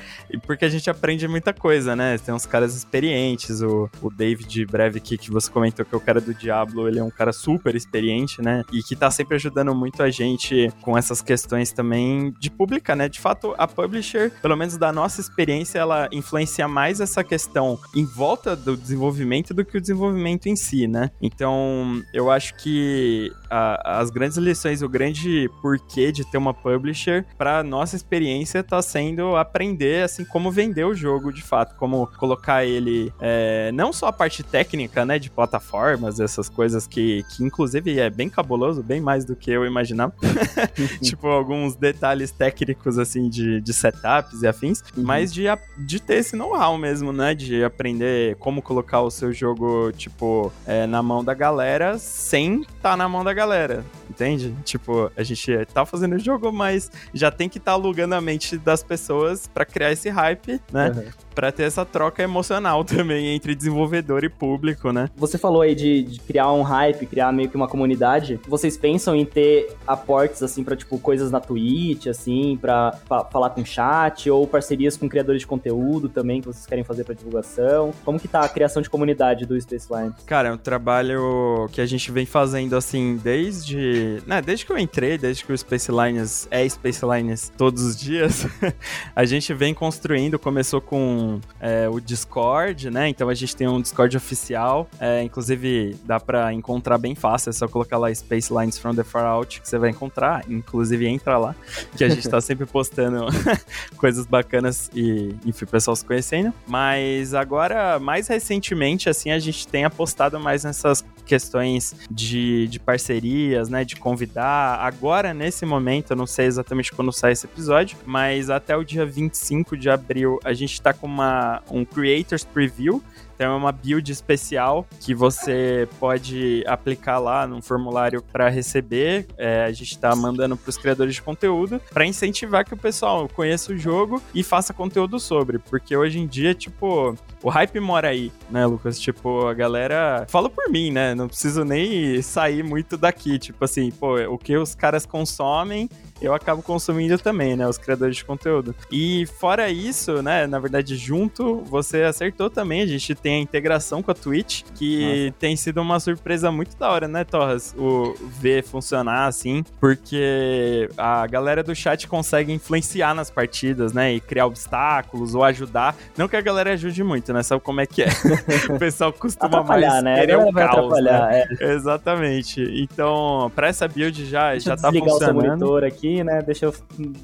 porque 0.46 0.64
a 0.64 0.68
gente 0.68 0.88
aprende 0.88 1.26
muita 1.28 1.52
coisa, 1.52 1.94
né? 1.94 2.18
Tem 2.18 2.34
uns 2.34 2.46
caras 2.46 2.74
experientes, 2.74 3.60
o, 3.62 3.88
o 4.02 4.10
David 4.10 4.66
Breve 4.66 4.98
aqui, 4.98 5.18
que 5.18 5.30
você 5.30 5.50
comentou 5.50 5.84
que 5.84 5.94
é 5.94 5.98
o 5.98 6.00
cara 6.00 6.20
do 6.20 6.34
Diablo, 6.34 6.88
ele 6.88 6.98
é 6.98 7.04
um 7.04 7.10
cara 7.10 7.32
super 7.32 7.74
experiente, 7.74 8.40
né? 8.42 8.64
E 8.72 8.82
que 8.82 8.96
tá 8.96 9.10
sempre 9.10 9.36
ajudando 9.36 9.74
muito 9.74 10.02
a 10.02 10.10
gente 10.10 10.70
com 10.80 10.96
essas 10.96 11.20
questões 11.20 11.72
também 11.72 12.32
de 12.38 12.50
pública, 12.50 12.94
né? 12.94 13.08
De 13.08 13.20
fato, 13.20 13.54
a 13.58 13.66
publisher, 13.66 14.32
pelo 14.42 14.56
menos 14.56 14.76
da 14.76 14.92
nossa 14.92 15.20
experiência, 15.20 15.78
ela 15.78 16.08
influencia 16.12 16.66
mais 16.66 17.00
essa 17.00 17.22
questão 17.22 17.78
em 17.94 18.04
volta 18.04 18.56
do 18.56 18.76
desenvolvimento 18.76 19.52
do 19.52 19.64
que 19.64 19.76
o 19.76 19.80
desenvolvimento 19.80 20.46
em 20.46 20.56
si, 20.56 20.86
né? 20.86 21.10
Então, 21.20 22.02
eu 22.12 22.30
acho 22.30 22.54
que 22.56 23.32
a 23.50 24.00
as 24.00 24.10
grandes 24.10 24.36
lições, 24.36 24.82
o 24.82 24.88
grande 24.88 25.49
porquê 25.50 26.12
de 26.12 26.24
ter 26.24 26.38
uma 26.38 26.54
publisher, 26.54 27.24
para 27.36 27.62
nossa 27.62 27.96
experiência, 27.96 28.62
tá 28.62 28.80
sendo 28.80 29.36
aprender, 29.36 30.04
assim, 30.04 30.24
como 30.24 30.50
vender 30.50 30.84
o 30.84 30.94
jogo 30.94 31.32
de 31.32 31.42
fato, 31.42 31.76
como 31.76 32.06
colocar 32.18 32.64
ele, 32.64 33.12
é, 33.20 33.70
não 33.72 33.92
só 33.92 34.06
a 34.06 34.12
parte 34.12 34.42
técnica, 34.42 35.04
né, 35.04 35.18
de 35.18 35.30
plataformas, 35.30 36.20
essas 36.20 36.48
coisas 36.48 36.86
que, 36.86 37.24
que 37.30 37.44
inclusive 37.44 37.98
é 37.98 38.10
bem 38.10 38.28
cabuloso, 38.28 38.82
bem 38.82 39.00
mais 39.00 39.24
do 39.24 39.36
que 39.36 39.50
eu 39.50 39.64
imaginava. 39.64 40.14
tipo, 41.02 41.26
alguns 41.26 41.74
detalhes 41.74 42.30
técnicos, 42.30 42.98
assim, 42.98 43.28
de, 43.28 43.60
de 43.60 43.72
setups 43.72 44.42
e 44.42 44.46
afins, 44.46 44.82
uhum. 44.96 45.02
mas 45.02 45.32
de, 45.32 45.44
de 45.78 46.00
ter 46.00 46.16
esse 46.16 46.36
know-how 46.36 46.76
mesmo, 46.76 47.12
né, 47.12 47.34
de 47.34 47.64
aprender 47.64 48.36
como 48.36 48.62
colocar 48.62 49.00
o 49.02 49.10
seu 49.10 49.32
jogo, 49.32 49.92
tipo, 49.92 50.52
é, 50.66 50.86
na 50.86 51.02
mão 51.02 51.24
da 51.24 51.34
galera 51.34 51.98
sem 51.98 52.62
estar 52.62 52.90
tá 52.90 52.96
na 52.96 53.08
mão 53.08 53.24
da 53.24 53.32
galera 53.32 53.84
entende? 54.10 54.54
Tipo, 54.64 55.10
a 55.16 55.22
gente 55.22 55.29
tá 55.66 55.86
fazendo 55.86 56.16
o 56.16 56.18
jogo, 56.18 56.52
mas 56.52 56.90
já 57.12 57.30
tem 57.30 57.48
que 57.48 57.58
estar 57.58 57.72
tá 57.72 57.74
alugando 57.74 58.14
a 58.14 58.20
mente 58.20 58.58
das 58.58 58.82
pessoas 58.82 59.46
para 59.46 59.64
criar 59.64 59.92
esse 59.92 60.08
hype, 60.08 60.60
né? 60.72 60.90
Uhum 60.90 61.29
para 61.34 61.52
ter 61.52 61.64
essa 61.64 61.84
troca 61.84 62.22
emocional 62.22 62.82
também 62.84 63.34
entre 63.34 63.54
desenvolvedor 63.54 64.24
e 64.24 64.28
público, 64.28 64.92
né? 64.92 65.08
Você 65.16 65.38
falou 65.38 65.62
aí 65.62 65.74
de, 65.74 66.02
de, 66.02 66.20
criar 66.20 66.52
um 66.52 66.62
hype, 66.62 67.06
criar 67.06 67.32
meio 67.32 67.48
que 67.48 67.56
uma 67.56 67.68
comunidade. 67.68 68.40
Vocês 68.46 68.76
pensam 68.76 69.14
em 69.14 69.24
ter 69.24 69.74
aportes 69.86 70.42
assim 70.42 70.62
para 70.62 70.76
tipo 70.76 70.98
coisas 70.98 71.30
na 71.30 71.40
Twitch, 71.40 72.06
assim, 72.06 72.58
para 72.60 72.92
falar 73.30 73.50
com 73.50 73.64
chat 73.64 74.30
ou 74.30 74.46
parcerias 74.46 74.96
com 74.96 75.08
criadores 75.08 75.42
de 75.42 75.46
conteúdo 75.46 76.08
também 76.08 76.40
que 76.40 76.46
vocês 76.46 76.66
querem 76.66 76.84
fazer 76.84 77.04
para 77.04 77.14
divulgação? 77.14 77.92
Como 78.04 78.18
que 78.18 78.28
tá 78.28 78.40
a 78.40 78.48
criação 78.48 78.82
de 78.82 78.90
comunidade 78.90 79.46
do 79.46 79.60
Spaceline? 79.60 80.12
Cara, 80.26 80.48
é 80.48 80.52
um 80.52 80.58
trabalho 80.58 81.68
que 81.72 81.80
a 81.80 81.86
gente 81.86 82.10
vem 82.10 82.26
fazendo 82.26 82.76
assim 82.76 83.18
desde, 83.22 84.22
né, 84.26 84.40
desde 84.40 84.66
que 84.66 84.72
eu 84.72 84.78
entrei, 84.78 85.18
desde 85.18 85.44
que 85.44 85.52
o 85.52 85.58
Space 85.58 85.90
Lines 85.90 86.48
é 86.50 86.68
Space 86.68 87.04
Lines 87.04 87.52
todos 87.56 87.82
os 87.82 87.96
dias. 87.96 88.46
a 89.14 89.24
gente 89.24 89.52
vem 89.54 89.74
construindo, 89.74 90.38
começou 90.38 90.80
com 90.80 91.19
é, 91.60 91.88
o 91.88 92.00
Discord, 92.00 92.90
né? 92.90 93.08
Então 93.08 93.28
a 93.28 93.34
gente 93.34 93.54
tem 93.54 93.68
um 93.68 93.80
Discord 93.80 94.16
oficial. 94.16 94.88
É, 94.98 95.22
inclusive, 95.22 95.96
dá 96.04 96.18
para 96.18 96.52
encontrar 96.52 96.98
bem 96.98 97.14
fácil. 97.14 97.50
É 97.50 97.52
só 97.52 97.68
colocar 97.68 97.98
lá 97.98 98.14
Space 98.14 98.52
Lines 98.52 98.78
from 98.78 98.94
the 98.94 99.04
Far 99.04 99.24
Out 99.24 99.60
que 99.60 99.68
você 99.68 99.78
vai 99.78 99.90
encontrar. 99.90 100.44
Inclusive, 100.48 101.06
entra 101.06 101.38
lá, 101.38 101.54
que 101.96 102.04
a 102.04 102.08
gente 102.08 102.28
tá 102.28 102.40
sempre 102.42 102.66
postando 102.66 103.26
coisas 103.96 104.26
bacanas 104.26 104.90
e, 104.94 105.34
enfim, 105.44 105.64
o 105.64 105.68
pessoal 105.68 105.96
se 105.96 106.04
conhecendo. 106.04 106.52
Mas 106.66 107.34
agora, 107.34 107.98
mais 107.98 108.28
recentemente, 108.28 109.08
assim, 109.08 109.30
a 109.30 109.38
gente 109.38 109.66
tem 109.66 109.84
apostado 109.84 110.38
mais 110.38 110.64
nessas 110.64 111.04
questões 111.30 111.94
de, 112.10 112.66
de 112.66 112.80
parcerias, 112.80 113.68
né? 113.68 113.84
De 113.84 113.94
convidar. 113.94 114.80
Agora, 114.80 115.32
nesse 115.32 115.64
momento, 115.64 116.10
eu 116.10 116.16
não 116.16 116.26
sei 116.26 116.46
exatamente 116.46 116.90
quando 116.90 117.12
sai 117.12 117.30
esse 117.30 117.46
episódio, 117.46 117.96
mas 118.04 118.50
até 118.50 118.76
o 118.76 118.82
dia 118.82 119.06
25 119.06 119.76
de 119.76 119.88
abril, 119.88 120.40
a 120.42 120.52
gente 120.52 120.82
tá 120.82 120.92
com 120.92 121.06
uma, 121.06 121.62
um 121.70 121.84
Creators 121.84 122.42
Preview, 122.42 123.00
então 123.40 123.54
é 123.54 123.56
uma 123.56 123.72
build 123.72 124.12
especial 124.12 124.86
que 125.00 125.14
você 125.14 125.88
pode 125.98 126.62
aplicar 126.66 127.18
lá 127.18 127.46
no 127.46 127.62
formulário 127.62 128.22
para 128.22 128.50
receber. 128.50 129.26
É, 129.38 129.64
a 129.64 129.72
gente 129.72 129.92
está 129.92 130.14
mandando 130.14 130.58
para 130.58 130.68
os 130.68 130.76
criadores 130.76 131.14
de 131.14 131.22
conteúdo 131.22 131.80
para 131.90 132.04
incentivar 132.04 132.66
que 132.66 132.74
o 132.74 132.76
pessoal 132.76 133.26
conheça 133.30 133.72
o 133.72 133.78
jogo 133.78 134.22
e 134.34 134.42
faça 134.42 134.74
conteúdo 134.74 135.18
sobre. 135.18 135.58
Porque 135.58 135.96
hoje 135.96 136.18
em 136.18 136.26
dia, 136.26 136.52
tipo, 136.52 137.16
o 137.42 137.48
hype 137.48 137.80
mora 137.80 138.08
aí, 138.08 138.30
né, 138.50 138.66
Lucas? 138.66 139.00
Tipo, 139.00 139.46
a 139.46 139.54
galera. 139.54 140.26
Fala 140.28 140.50
por 140.50 140.68
mim, 140.68 140.90
né? 140.90 141.14
Não 141.14 141.26
preciso 141.26 141.64
nem 141.64 142.20
sair 142.20 142.62
muito 142.62 142.98
daqui. 142.98 143.38
Tipo 143.38 143.64
assim, 143.64 143.90
pô, 143.90 144.18
o 144.24 144.36
que 144.36 144.54
os 144.54 144.74
caras 144.74 145.06
consomem 145.06 145.88
eu 146.20 146.34
acabo 146.34 146.62
consumindo 146.62 147.18
também, 147.18 147.56
né? 147.56 147.66
Os 147.66 147.78
criadores 147.78 148.16
de 148.16 148.24
conteúdo. 148.24 148.74
E 148.90 149.26
fora 149.38 149.70
isso, 149.70 150.22
né? 150.22 150.46
Na 150.46 150.58
verdade, 150.58 150.96
junto, 150.96 151.62
você 151.62 152.02
acertou 152.02 152.50
também. 152.50 152.82
A 152.82 152.86
gente 152.86 153.14
tem 153.14 153.36
a 153.36 153.40
integração 153.40 154.02
com 154.02 154.10
a 154.10 154.14
Twitch, 154.14 154.62
que 154.74 155.26
Nossa. 155.26 155.34
tem 155.38 155.56
sido 155.56 155.80
uma 155.80 155.98
surpresa 156.00 156.50
muito 156.50 156.76
da 156.76 156.90
hora, 156.90 157.08
né, 157.08 157.24
Torras? 157.24 157.74
O 157.76 158.14
ver 158.38 158.62
funcionar 158.62 159.26
assim, 159.26 159.64
porque 159.80 160.88
a 160.96 161.26
galera 161.26 161.62
do 161.62 161.74
chat 161.74 162.06
consegue 162.06 162.52
influenciar 162.52 163.14
nas 163.14 163.30
partidas, 163.30 163.92
né? 163.92 164.14
E 164.14 164.20
criar 164.20 164.46
obstáculos 164.46 165.34
ou 165.34 165.44
ajudar. 165.44 165.96
Não 166.16 166.28
que 166.28 166.36
a 166.36 166.40
galera 166.40 166.72
ajude 166.72 167.02
muito, 167.02 167.32
né? 167.32 167.42
Sabe 167.42 167.60
como 167.62 167.80
é 167.80 167.86
que 167.86 168.02
é? 168.02 168.08
o 168.74 168.78
pessoal 168.78 169.12
costuma 169.12 169.62
mais 169.62 170.02
né? 170.02 170.20
querer 170.20 170.38
o 170.38 170.52
caos, 170.52 171.02
né? 171.02 171.44
É. 171.60 171.72
Exatamente. 171.72 172.62
Então, 172.82 173.50
pra 173.54 173.68
essa 173.68 173.88
build 173.88 174.26
já, 174.26 174.52
Deixa 174.52 174.70
já 174.70 174.76
tá 174.76 174.92
funcionando. 174.92 175.40
O 175.40 175.48
monitor 175.48 175.84
aqui, 175.84 176.09
né? 176.24 176.42
Deixa, 176.44 176.66
eu, 176.66 176.74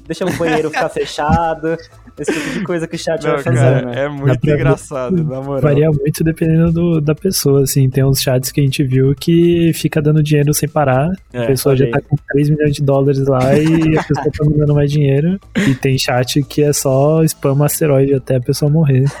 deixa 0.05 0.25
o 0.25 0.37
banheiro 0.37 0.69
ficar 0.69 0.89
fechado. 0.89 1.77
Esse 2.19 2.33
tipo 2.33 2.59
de 2.59 2.63
coisa 2.63 2.87
que 2.87 2.95
o 2.95 2.99
chat 2.99 3.23
Não, 3.23 3.33
vai 3.33 3.43
fazer, 3.43 3.59
cara, 3.59 3.85
né? 3.85 4.05
É 4.05 4.09
muito 4.09 4.49
engraçado, 4.49 5.23
na 5.23 5.41
moral. 5.41 5.61
Varia 5.61 5.91
muito 5.91 6.23
dependendo 6.23 6.71
do, 6.71 7.01
da 7.01 7.13
pessoa, 7.13 7.63
assim. 7.63 7.87
Tem 7.89 8.03
uns 8.03 8.21
chats 8.21 8.51
que 8.51 8.59
a 8.59 8.63
gente 8.63 8.83
viu 8.83 9.13
que 9.13 9.71
fica 9.73 10.01
dando 10.01 10.23
dinheiro 10.23 10.53
sem 10.53 10.67
parar. 10.67 11.11
É, 11.31 11.43
a 11.43 11.47
pessoa 11.47 11.75
já 11.75 11.89
tá 11.91 12.01
com 12.01 12.15
3 12.15 12.49
milhões 12.49 12.73
de 12.73 12.81
dólares 12.81 13.27
lá 13.27 13.55
e 13.55 13.97
a 13.97 14.03
pessoa 14.03 14.31
tá 14.31 14.45
mandando 14.49 14.73
mais 14.73 14.91
dinheiro. 14.91 15.39
E 15.55 15.75
tem 15.75 15.97
chat 15.97 16.41
que 16.43 16.63
é 16.63 16.73
só 16.73 17.23
spam 17.23 17.63
asteroide 17.63 18.15
até 18.15 18.37
a 18.37 18.41
pessoa 18.41 18.71
morrer. 18.71 19.05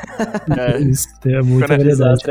É, 0.57 0.79
Isso, 0.79 1.07
é 1.25 1.41
muita 1.41 1.77
verdade. 1.77 2.23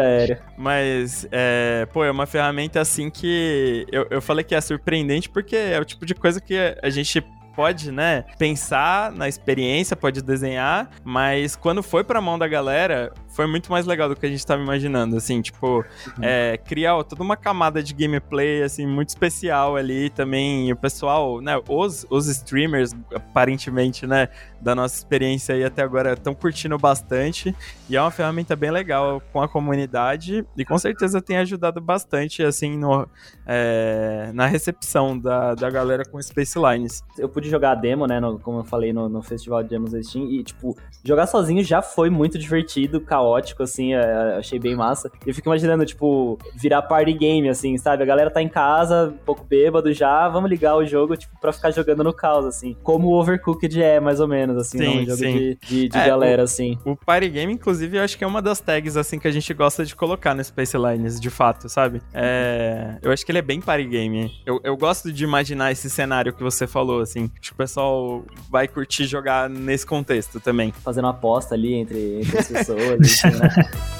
Mas, 0.56 1.28
é, 1.30 1.86
pô, 1.92 2.04
é 2.04 2.10
uma 2.10 2.26
ferramenta 2.26 2.80
assim 2.80 3.10
que 3.10 3.86
eu, 3.92 4.06
eu 4.10 4.22
falei 4.22 4.42
que 4.42 4.54
é 4.54 4.60
surpreendente 4.60 5.28
porque 5.28 5.54
é 5.54 5.78
o 5.78 5.84
tipo 5.84 6.04
de 6.06 6.14
coisa 6.14 6.40
que 6.40 6.54
a 6.82 6.90
gente 6.90 7.22
pode, 7.56 7.90
né, 7.90 8.24
pensar 8.38 9.10
na 9.10 9.26
experiência, 9.26 9.96
pode 9.96 10.22
desenhar, 10.22 10.90
mas 11.02 11.56
quando 11.56 11.82
foi 11.82 12.04
pra 12.04 12.20
mão 12.20 12.38
da 12.38 12.46
galera, 12.46 13.12
foi 13.36 13.46
muito 13.46 13.70
mais 13.70 13.84
legal 13.84 14.08
do 14.08 14.16
que 14.16 14.24
a 14.24 14.28
gente 14.30 14.44
tava 14.46 14.62
imaginando, 14.62 15.14
assim, 15.14 15.42
tipo, 15.42 15.84
é, 16.22 16.56
criar 16.56 17.04
toda 17.04 17.22
uma 17.22 17.36
camada 17.36 17.82
de 17.82 17.92
gameplay, 17.92 18.62
assim, 18.62 18.86
muito 18.86 19.10
especial 19.10 19.76
ali 19.76 20.08
também, 20.08 20.72
o 20.72 20.76
pessoal, 20.76 21.42
né, 21.42 21.60
os, 21.68 22.06
os 22.08 22.28
streamers, 22.28 22.92
aparentemente, 23.14 24.06
né, 24.06 24.28
da 24.58 24.74
nossa 24.74 24.96
experiência 24.96 25.54
aí 25.54 25.62
até 25.62 25.82
agora 25.82 26.14
estão 26.14 26.34
curtindo 26.34 26.78
bastante, 26.78 27.54
e 27.90 27.96
é 27.96 28.00
uma 28.00 28.10
ferramenta 28.10 28.56
bem 28.56 28.70
legal 28.70 29.20
com 29.30 29.42
a 29.42 29.48
comunidade, 29.48 30.42
e 30.56 30.64
com 30.64 30.78
certeza 30.78 31.20
tem 31.20 31.36
ajudado 31.36 31.78
bastante, 31.78 32.42
assim, 32.42 32.78
no, 32.78 33.06
é, 33.46 34.30
na 34.32 34.46
recepção 34.46 35.16
da, 35.18 35.54
da 35.54 35.68
galera 35.68 36.06
com 36.06 36.20
Space 36.22 36.58
Lines. 36.58 37.04
Eu 37.18 37.28
pude 37.28 37.50
jogar 37.50 37.72
a 37.72 37.74
demo, 37.74 38.06
né, 38.06 38.18
no, 38.18 38.38
como 38.38 38.60
eu 38.60 38.64
falei 38.64 38.94
no, 38.94 39.10
no 39.10 39.20
Festival 39.20 39.62
de 39.62 39.68
Demos 39.68 39.92
da 39.92 40.02
Steam, 40.02 40.24
e, 40.30 40.42
tipo, 40.42 40.74
jogar 41.04 41.26
sozinho 41.26 41.62
já 41.62 41.82
foi 41.82 42.08
muito 42.08 42.38
divertido, 42.38 42.98
caótico, 42.98 43.25
caótico, 43.26 43.62
assim, 43.62 43.94
é, 43.94 43.98
é, 43.98 44.36
achei 44.38 44.58
bem 44.58 44.76
massa. 44.76 45.10
Eu 45.26 45.34
fico 45.34 45.48
imaginando, 45.48 45.84
tipo, 45.84 46.38
virar 46.54 46.82
party 46.82 47.12
game, 47.12 47.48
assim, 47.48 47.76
sabe? 47.76 48.02
A 48.02 48.06
galera 48.06 48.30
tá 48.30 48.40
em 48.40 48.48
casa, 48.48 49.08
um 49.08 49.24
pouco 49.24 49.44
bêbado 49.44 49.92
já, 49.92 50.28
vamos 50.28 50.48
ligar 50.48 50.76
o 50.76 50.86
jogo, 50.86 51.16
tipo, 51.16 51.38
pra 51.40 51.52
ficar 51.52 51.70
jogando 51.70 52.04
no 52.04 52.12
caos, 52.12 52.46
assim. 52.46 52.76
Como 52.82 53.08
o 53.08 53.20
Overcooked 53.20 53.82
é, 53.82 53.98
mais 53.98 54.20
ou 54.20 54.28
menos, 54.28 54.56
assim, 54.56 54.78
sim, 54.78 55.02
um 55.02 55.04
jogo 55.04 55.16
sim. 55.16 55.32
de, 55.32 55.58
de, 55.66 55.88
de 55.88 55.98
é, 55.98 56.06
galera, 56.06 56.42
o, 56.42 56.44
assim. 56.44 56.78
O 56.84 56.96
party 56.96 57.28
game, 57.28 57.52
inclusive, 57.52 57.96
eu 57.96 58.02
acho 58.02 58.16
que 58.16 58.24
é 58.24 58.26
uma 58.26 58.40
das 58.40 58.60
tags, 58.60 58.96
assim, 58.96 59.18
que 59.18 59.26
a 59.26 59.32
gente 59.32 59.52
gosta 59.52 59.84
de 59.84 59.94
colocar 59.94 60.34
no 60.34 60.44
Space 60.44 60.76
Lines, 60.76 61.20
de 61.20 61.30
fato, 61.30 61.68
sabe? 61.68 62.00
É, 62.14 62.98
eu 63.02 63.10
acho 63.10 63.24
que 63.24 63.32
ele 63.32 63.38
é 63.38 63.42
bem 63.42 63.60
party 63.60 63.86
game. 63.86 64.32
Eu, 64.44 64.60
eu 64.62 64.76
gosto 64.76 65.12
de 65.12 65.24
imaginar 65.24 65.72
esse 65.72 65.90
cenário 65.90 66.32
que 66.32 66.42
você 66.42 66.66
falou, 66.66 67.00
assim. 67.00 67.30
Acho 67.40 67.50
que 67.50 67.52
o 67.52 67.56
pessoal 67.56 68.24
vai 68.50 68.68
curtir 68.68 69.04
jogar 69.04 69.48
nesse 69.48 69.84
contexto 69.84 70.38
também. 70.40 70.72
Fazendo 70.72 71.04
uma 71.04 71.10
aposta 71.10 71.54
ali 71.54 71.74
entre, 71.74 72.20
entre 72.20 72.38
as 72.38 72.48
pessoas. 72.48 72.76
né? 73.24 73.50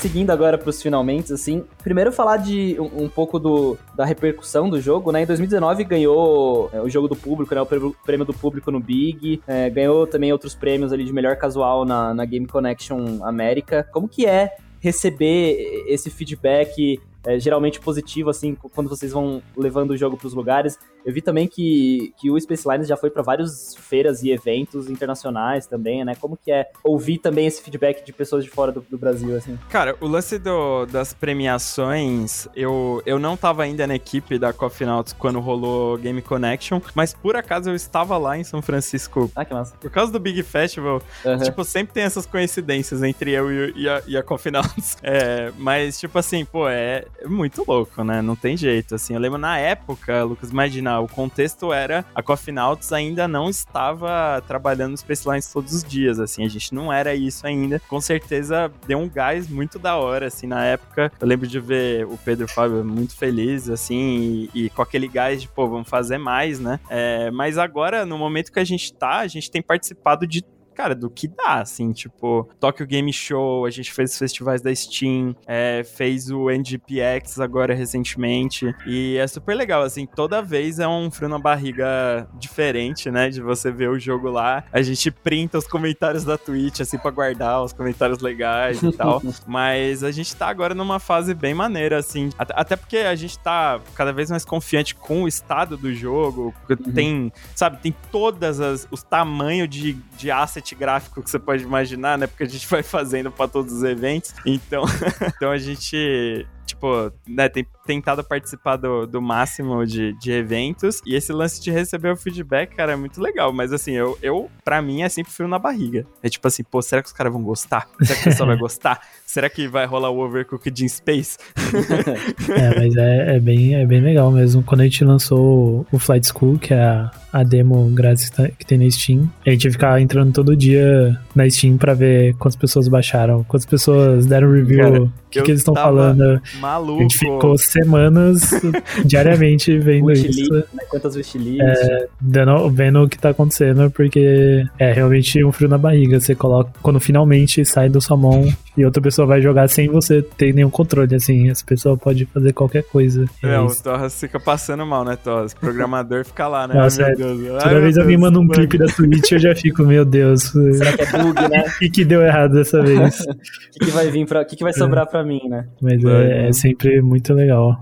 Seguindo 0.00 0.30
agora 0.30 0.56
para 0.56 0.70
os 0.70 0.80
finalmente, 0.80 1.30
assim, 1.30 1.62
primeiro 1.84 2.10
falar 2.10 2.38
de 2.38 2.74
um, 2.80 3.04
um, 3.04 3.08
pouco 3.08 3.38
do, 3.38 3.76
da 3.94 4.02
repercussão 4.02 4.70
do 4.70 4.80
jogo, 4.80 5.12
né? 5.12 5.24
Em 5.24 5.26
2019 5.26 5.84
ganhou 5.84 6.70
é, 6.72 6.80
o 6.80 6.88
jogo 6.88 7.06
do 7.06 7.14
público, 7.14 7.54
né? 7.54 7.60
O 7.60 7.66
prêmio 7.66 8.24
do 8.24 8.32
público 8.32 8.70
no 8.70 8.80
Big, 8.80 9.42
é, 9.46 9.68
ganhou 9.68 10.06
também 10.06 10.32
outros 10.32 10.54
prêmios 10.54 10.90
ali 10.90 11.04
de 11.04 11.12
melhor 11.12 11.36
casual 11.36 11.84
na, 11.84 12.14
na 12.14 12.24
Game 12.24 12.46
Connection 12.46 13.22
América. 13.22 13.86
Como 13.92 14.08
que 14.08 14.24
é 14.24 14.56
receber 14.80 15.84
esse 15.86 16.08
feedback 16.08 16.98
é, 17.24 17.38
geralmente 17.38 17.78
positivo, 17.78 18.30
assim, 18.30 18.54
quando 18.54 18.88
vocês 18.88 19.12
vão 19.12 19.42
levando 19.54 19.90
o 19.90 19.96
jogo 19.96 20.16
para 20.16 20.26
os 20.26 20.34
lugares. 20.34 20.78
Eu 21.04 21.12
vi 21.12 21.20
também 21.20 21.46
que, 21.48 22.12
que 22.18 22.30
o 22.30 22.40
Space 22.40 22.68
Lines 22.68 22.88
já 22.88 22.96
foi 22.96 23.10
para 23.10 23.22
várias 23.22 23.74
feiras 23.74 24.22
e 24.22 24.30
eventos 24.30 24.88
internacionais 24.88 25.66
também, 25.66 26.04
né? 26.04 26.14
Como 26.14 26.36
que 26.36 26.52
é 26.52 26.68
ouvir 26.84 27.18
também 27.18 27.46
esse 27.46 27.62
feedback 27.62 28.04
de 28.04 28.12
pessoas 28.12 28.44
de 28.44 28.50
fora 28.50 28.72
do, 28.72 28.80
do 28.88 28.98
Brasil, 28.98 29.36
assim? 29.36 29.58
Cara, 29.68 29.96
o 30.00 30.06
lance 30.06 30.38
do, 30.38 30.86
das 30.86 31.12
premiações, 31.12 32.48
eu, 32.54 33.02
eu 33.06 33.18
não 33.18 33.36
tava 33.36 33.62
ainda 33.62 33.86
na 33.86 33.94
equipe 33.94 34.38
da 34.38 34.52
Coffee 34.52 34.86
Nauts 34.86 35.12
quando 35.12 35.40
rolou 35.40 35.96
Game 35.98 36.20
Connection, 36.22 36.80
mas 36.94 37.14
por 37.14 37.36
acaso 37.36 37.70
eu 37.70 37.74
estava 37.74 38.16
lá 38.18 38.36
em 38.36 38.44
São 38.44 38.60
Francisco. 38.62 39.30
Ah, 39.34 39.44
que 39.44 39.54
massa. 39.54 39.76
Por 39.76 39.90
causa 39.90 40.12
do 40.12 40.20
Big 40.20 40.42
Festival, 40.42 41.02
uhum. 41.24 41.38
tipo, 41.38 41.64
sempre 41.64 41.94
tem 41.94 42.02
essas 42.04 42.26
coincidências 42.26 43.02
entre 43.02 43.32
eu 43.32 43.50
e, 43.50 43.72
e 43.76 43.88
a, 43.88 44.02
e 44.06 44.16
a 44.16 44.22
Coffee 44.22 44.52
Nauts. 44.52 44.98
É, 45.12 45.50
mas, 45.58 45.98
tipo 45.98 46.18
assim, 46.18 46.44
pô, 46.44 46.68
é 46.68 47.04
muito 47.26 47.64
louco, 47.66 48.04
né? 48.04 48.22
Não 48.22 48.36
tem 48.36 48.56
jeito, 48.56 48.94
assim. 48.94 49.14
Eu 49.14 49.20
lembro 49.20 49.38
na 49.38 49.58
época, 49.58 50.22
Lucas, 50.22 50.50
imagina, 50.50 50.89
o 50.98 51.06
contexto 51.06 51.72
era 51.72 52.04
a 52.14 52.22
Coffee 52.22 52.52
Nauts 52.52 52.92
ainda 52.92 53.28
não 53.28 53.48
estava 53.48 54.42
trabalhando 54.46 54.92
nos 54.92 55.00
Space 55.00 55.28
Lines 55.28 55.52
todos 55.52 55.72
os 55.72 55.84
dias, 55.84 56.18
assim, 56.18 56.44
a 56.44 56.48
gente 56.48 56.74
não 56.74 56.92
era 56.92 57.14
isso 57.14 57.46
ainda. 57.46 57.80
Com 57.88 58.00
certeza 58.00 58.70
deu 58.86 58.98
um 58.98 59.08
gás 59.08 59.48
muito 59.48 59.78
da 59.78 59.96
hora, 59.96 60.26
assim, 60.26 60.46
na 60.46 60.64
época. 60.64 61.12
Eu 61.20 61.26
lembro 61.26 61.46
de 61.46 61.60
ver 61.60 62.06
o 62.06 62.16
Pedro 62.16 62.48
Fábio 62.48 62.84
muito 62.84 63.16
feliz, 63.16 63.68
assim, 63.68 64.48
e, 64.54 64.66
e 64.66 64.70
com 64.70 64.82
aquele 64.82 65.08
gás 65.08 65.42
de, 65.42 65.48
pô, 65.48 65.68
vamos 65.68 65.88
fazer 65.88 66.18
mais, 66.18 66.58
né? 66.58 66.80
É, 66.88 67.30
mas 67.30 67.58
agora, 67.58 68.04
no 68.06 68.18
momento 68.18 68.52
que 68.52 68.60
a 68.60 68.64
gente 68.64 68.92
tá, 68.92 69.18
a 69.18 69.26
gente 69.26 69.50
tem 69.50 69.62
participado 69.62 70.26
de 70.26 70.44
cara, 70.74 70.94
do 70.94 71.10
que 71.10 71.28
dá, 71.28 71.60
assim, 71.60 71.92
tipo, 71.92 72.48
Tokyo 72.58 72.86
Game 72.86 73.12
Show, 73.12 73.66
a 73.66 73.70
gente 73.70 73.92
fez 73.92 74.12
os 74.12 74.18
festivais 74.18 74.62
da 74.62 74.74
Steam, 74.74 75.36
é, 75.46 75.82
fez 75.84 76.30
o 76.30 76.50
NGPX 76.50 77.38
agora 77.40 77.74
recentemente, 77.74 78.74
e 78.86 79.16
é 79.16 79.26
super 79.26 79.54
legal, 79.54 79.82
assim, 79.82 80.06
toda 80.06 80.42
vez 80.42 80.78
é 80.78 80.88
um 80.88 81.10
frio 81.10 81.28
na 81.28 81.38
barriga 81.38 82.28
diferente, 82.38 83.10
né, 83.10 83.28
de 83.28 83.40
você 83.40 83.70
ver 83.70 83.90
o 83.90 83.98
jogo 83.98 84.30
lá, 84.30 84.64
a 84.72 84.82
gente 84.82 85.10
printa 85.10 85.58
os 85.58 85.66
comentários 85.66 86.24
da 86.24 86.38
Twitch, 86.38 86.80
assim, 86.80 86.98
pra 86.98 87.10
guardar 87.10 87.62
os 87.62 87.72
comentários 87.72 88.20
legais 88.20 88.82
e 88.82 88.92
tal, 88.92 89.22
mas 89.46 90.02
a 90.02 90.10
gente 90.10 90.34
tá 90.34 90.48
agora 90.48 90.74
numa 90.74 90.98
fase 90.98 91.34
bem 91.34 91.54
maneira, 91.54 91.98
assim, 91.98 92.30
até 92.38 92.76
porque 92.76 92.98
a 92.98 93.14
gente 93.14 93.38
tá 93.38 93.80
cada 93.94 94.12
vez 94.12 94.30
mais 94.30 94.44
confiante 94.44 94.94
com 94.94 95.24
o 95.24 95.28
estado 95.28 95.76
do 95.76 95.92
jogo, 95.94 96.54
uhum. 96.68 96.92
tem, 96.92 97.32
sabe, 97.54 97.78
tem 97.78 97.94
todas 98.10 98.60
as, 98.60 98.88
os 98.90 99.02
tamanhos 99.02 99.68
de, 99.68 99.92
de 100.16 100.30
asset 100.30 100.59
gráfico 100.74 101.22
que 101.22 101.30
você 101.30 101.38
pode 101.38 101.62
imaginar, 101.62 102.18
né? 102.18 102.26
Porque 102.26 102.44
a 102.44 102.48
gente 102.48 102.66
vai 102.68 102.82
fazendo 102.82 103.30
para 103.30 103.48
todos 103.48 103.72
os 103.72 103.82
eventos. 103.82 104.34
Então, 104.44 104.84
então 105.36 105.50
a 105.50 105.58
gente 105.58 106.46
tipo, 106.66 107.12
né, 107.26 107.48
tem 107.48 107.66
tentado 107.86 108.22
participar 108.22 108.76
do, 108.76 109.06
do 109.06 109.20
máximo 109.20 109.84
de, 109.84 110.12
de 110.18 110.30
eventos. 110.30 111.00
E 111.04 111.14
esse 111.14 111.32
lance 111.32 111.60
de 111.60 111.70
receber 111.70 112.12
o 112.12 112.16
feedback, 112.16 112.74
cara, 112.74 112.92
é 112.92 112.96
muito 112.96 113.20
legal. 113.20 113.52
Mas 113.52 113.72
assim, 113.72 113.92
eu, 113.92 114.16
eu 114.22 114.50
pra 114.64 114.80
mim, 114.80 115.02
é 115.02 115.08
sempre 115.08 115.32
frio 115.32 115.48
na 115.48 115.58
barriga. 115.58 116.06
É 116.22 116.28
tipo 116.28 116.46
assim, 116.46 116.62
pô, 116.62 116.80
será 116.80 117.02
que 117.02 117.08
os 117.08 117.12
caras 117.12 117.32
vão 117.32 117.42
gostar? 117.42 117.88
Será 118.00 118.14
que 118.14 118.20
o 118.20 118.24
pessoal 118.30 118.46
vai 118.46 118.56
gostar? 118.58 119.00
Será 119.26 119.50
que 119.50 119.68
vai 119.68 119.86
rolar 119.86 120.10
o 120.10 120.18
Overcooked 120.20 120.84
in 120.84 120.88
Space? 120.88 121.38
é, 122.50 122.78
mas 122.78 122.96
é, 122.96 123.36
é, 123.36 123.40
bem, 123.40 123.74
é 123.74 123.86
bem 123.86 124.00
legal 124.00 124.30
mesmo. 124.30 124.62
Quando 124.62 124.82
a 124.82 124.84
gente 124.84 125.04
lançou 125.04 125.86
o 125.90 125.98
Flight 125.98 126.26
School, 126.28 126.58
que 126.58 126.72
é 126.72 126.82
a, 126.82 127.10
a 127.32 127.42
demo 127.42 127.90
grátis 127.90 128.28
que, 128.28 128.36
tá, 128.36 128.48
tem 128.66 128.78
na 128.78 128.90
Steam, 128.90 129.30
a 129.46 129.50
gente 129.50 129.64
ia 129.64 129.72
ficar 129.72 130.00
entrando 130.00 130.32
todo 130.32 130.56
dia 130.56 131.18
na 131.34 131.48
Steam 131.48 131.76
pra 131.76 131.94
ver 131.94 132.34
quantas 132.36 132.56
pessoas 132.56 132.88
baixaram, 132.88 133.44
quantas 133.44 133.66
pessoas 133.66 134.26
deram 134.26 134.52
review, 134.52 135.04
o 135.04 135.12
que, 135.30 135.42
que 135.42 135.50
eles 135.50 135.60
estão 135.60 135.74
falando. 135.74 136.40
Maluco. 136.58 136.98
A 136.98 137.02
gente 137.02 137.18
ficou 137.18 137.56
semanas 137.56 138.50
diariamente 139.04 139.78
vendo 139.78 140.10
isso. 140.12 140.52
Né? 140.52 140.62
Quantas 140.88 141.16
wishlist. 141.16 141.60
É, 141.62 142.08
dando, 142.20 142.70
vendo 142.70 143.02
o 143.02 143.08
que 143.08 143.18
tá 143.18 143.30
acontecendo, 143.30 143.90
porque 143.90 144.64
é 144.78 144.92
realmente 144.92 145.42
um 145.44 145.52
frio 145.52 145.68
na 145.68 145.78
barriga. 145.78 146.18
Você 146.20 146.34
coloca, 146.34 146.70
quando 146.82 147.00
finalmente 147.00 147.64
sai 147.64 147.88
da 147.88 148.00
sua 148.00 148.16
mão 148.16 148.46
e 148.76 148.84
outra 148.84 149.02
pessoa 149.02 149.26
vai 149.26 149.40
jogar 149.40 149.68
sem 149.68 149.88
você 149.88 150.22
ter 150.22 150.54
nenhum 150.54 150.70
controle, 150.70 151.14
assim, 151.14 151.50
essa 151.50 151.64
pessoa 151.64 151.96
pode 151.96 152.24
fazer 152.26 152.52
qualquer 152.52 152.82
coisa. 152.84 153.24
É, 153.42 153.54
é 153.54 153.60
o 153.60 153.74
Torres 153.74 154.18
fica 154.18 154.40
passando 154.40 154.86
mal, 154.86 155.04
né, 155.04 155.16
Torres? 155.16 155.52
O 155.52 155.56
programador 155.56 156.24
fica 156.24 156.48
lá, 156.48 156.66
né? 156.66 156.74
Nossa, 156.74 157.04
Ai, 157.04 157.14
Deus. 157.14 157.38
Toda 157.40 157.68
Ai, 157.68 157.80
vez 157.80 157.98
alguém 157.98 158.16
manda 158.16 158.38
um 158.38 158.48
clipe 158.48 158.78
da 158.78 158.86
Twitch, 158.86 159.32
eu 159.32 159.38
já 159.38 159.54
fico, 159.54 159.82
meu 159.82 160.04
Deus. 160.04 160.42
Será 160.42 160.96
que 160.96 161.02
é 161.02 161.22
bug, 161.22 161.48
né? 161.48 161.64
O 161.70 161.78
que, 161.80 161.90
que 161.90 162.04
deu 162.04 162.22
errado 162.22 162.52
dessa 162.52 162.82
vez? 162.82 163.20
O 163.30 163.72
que, 163.72 163.86
que 163.86 163.90
vai 163.90 164.10
vir 164.10 164.26
pra. 164.26 164.42
O 164.42 164.44
que, 164.44 164.56
que 164.56 164.64
vai 164.64 164.72
sobrar 164.72 165.06
pra 165.06 165.19
pra 165.20 165.24
mim, 165.24 165.40
né? 165.48 165.68
Mas 165.80 166.02
é, 166.02 166.48
é 166.48 166.52
sempre 166.52 167.00
muito 167.02 167.32
legal. 167.34 167.78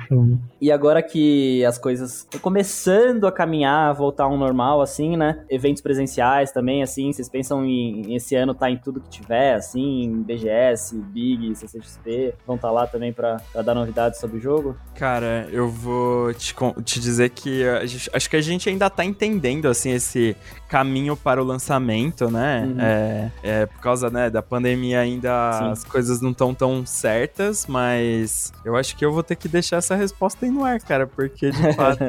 E 0.60 0.72
agora 0.72 1.02
que 1.02 1.64
as 1.64 1.78
coisas 1.78 2.18
estão 2.18 2.40
começando 2.40 3.26
a 3.26 3.32
caminhar, 3.32 3.90
a 3.90 3.92
voltar 3.92 4.24
ao 4.24 4.36
normal, 4.36 4.80
assim, 4.80 5.16
né? 5.16 5.44
Eventos 5.48 5.80
presenciais 5.80 6.50
também, 6.50 6.82
assim, 6.82 7.12
vocês 7.12 7.28
pensam 7.28 7.64
em, 7.64 8.14
esse 8.14 8.34
ano 8.34 8.54
tá 8.54 8.68
em 8.68 8.76
tudo 8.76 9.00
que 9.00 9.08
tiver, 9.08 9.54
assim, 9.54 10.22
BGS, 10.26 10.96
Big, 10.98 11.54
CCXP, 11.54 12.34
vão 12.46 12.56
estar 12.56 12.68
tá 12.68 12.72
lá 12.72 12.86
também 12.86 13.12
pra, 13.12 13.36
pra, 13.52 13.62
dar 13.62 13.74
novidades 13.74 14.18
sobre 14.18 14.38
o 14.38 14.40
jogo? 14.40 14.76
Cara, 14.96 15.48
eu 15.52 15.68
vou 15.68 16.34
te, 16.34 16.54
te 16.84 16.98
dizer 16.98 17.30
que 17.30 17.62
gente, 17.86 18.10
acho 18.12 18.28
que 18.28 18.36
a 18.36 18.40
gente 18.40 18.68
ainda 18.68 18.90
tá 18.90 19.04
entendendo, 19.04 19.66
assim, 19.66 19.90
esse 19.90 20.36
caminho 20.68 21.16
para 21.16 21.40
o 21.40 21.44
lançamento, 21.44 22.30
né? 22.30 22.66
Uhum. 22.66 22.80
É, 22.80 23.30
é, 23.42 23.66
por 23.66 23.80
causa 23.80 24.10
né, 24.10 24.28
da 24.28 24.42
pandemia 24.42 25.00
ainda 25.00 25.52
Sim. 25.52 25.70
as 25.70 25.84
coisas 25.84 26.20
não 26.20 26.30
estão 26.30 26.52
tão 26.52 26.84
certas, 26.84 27.27
mas 27.68 28.52
eu 28.64 28.76
acho 28.76 28.96
que 28.96 29.04
eu 29.04 29.12
vou 29.12 29.22
ter 29.22 29.36
que 29.36 29.48
deixar 29.48 29.76
essa 29.76 29.94
resposta 29.94 30.44
aí 30.44 30.50
no 30.50 30.64
ar, 30.64 30.80
cara, 30.80 31.06
porque 31.06 31.50
de 31.50 31.72
fato. 31.74 32.04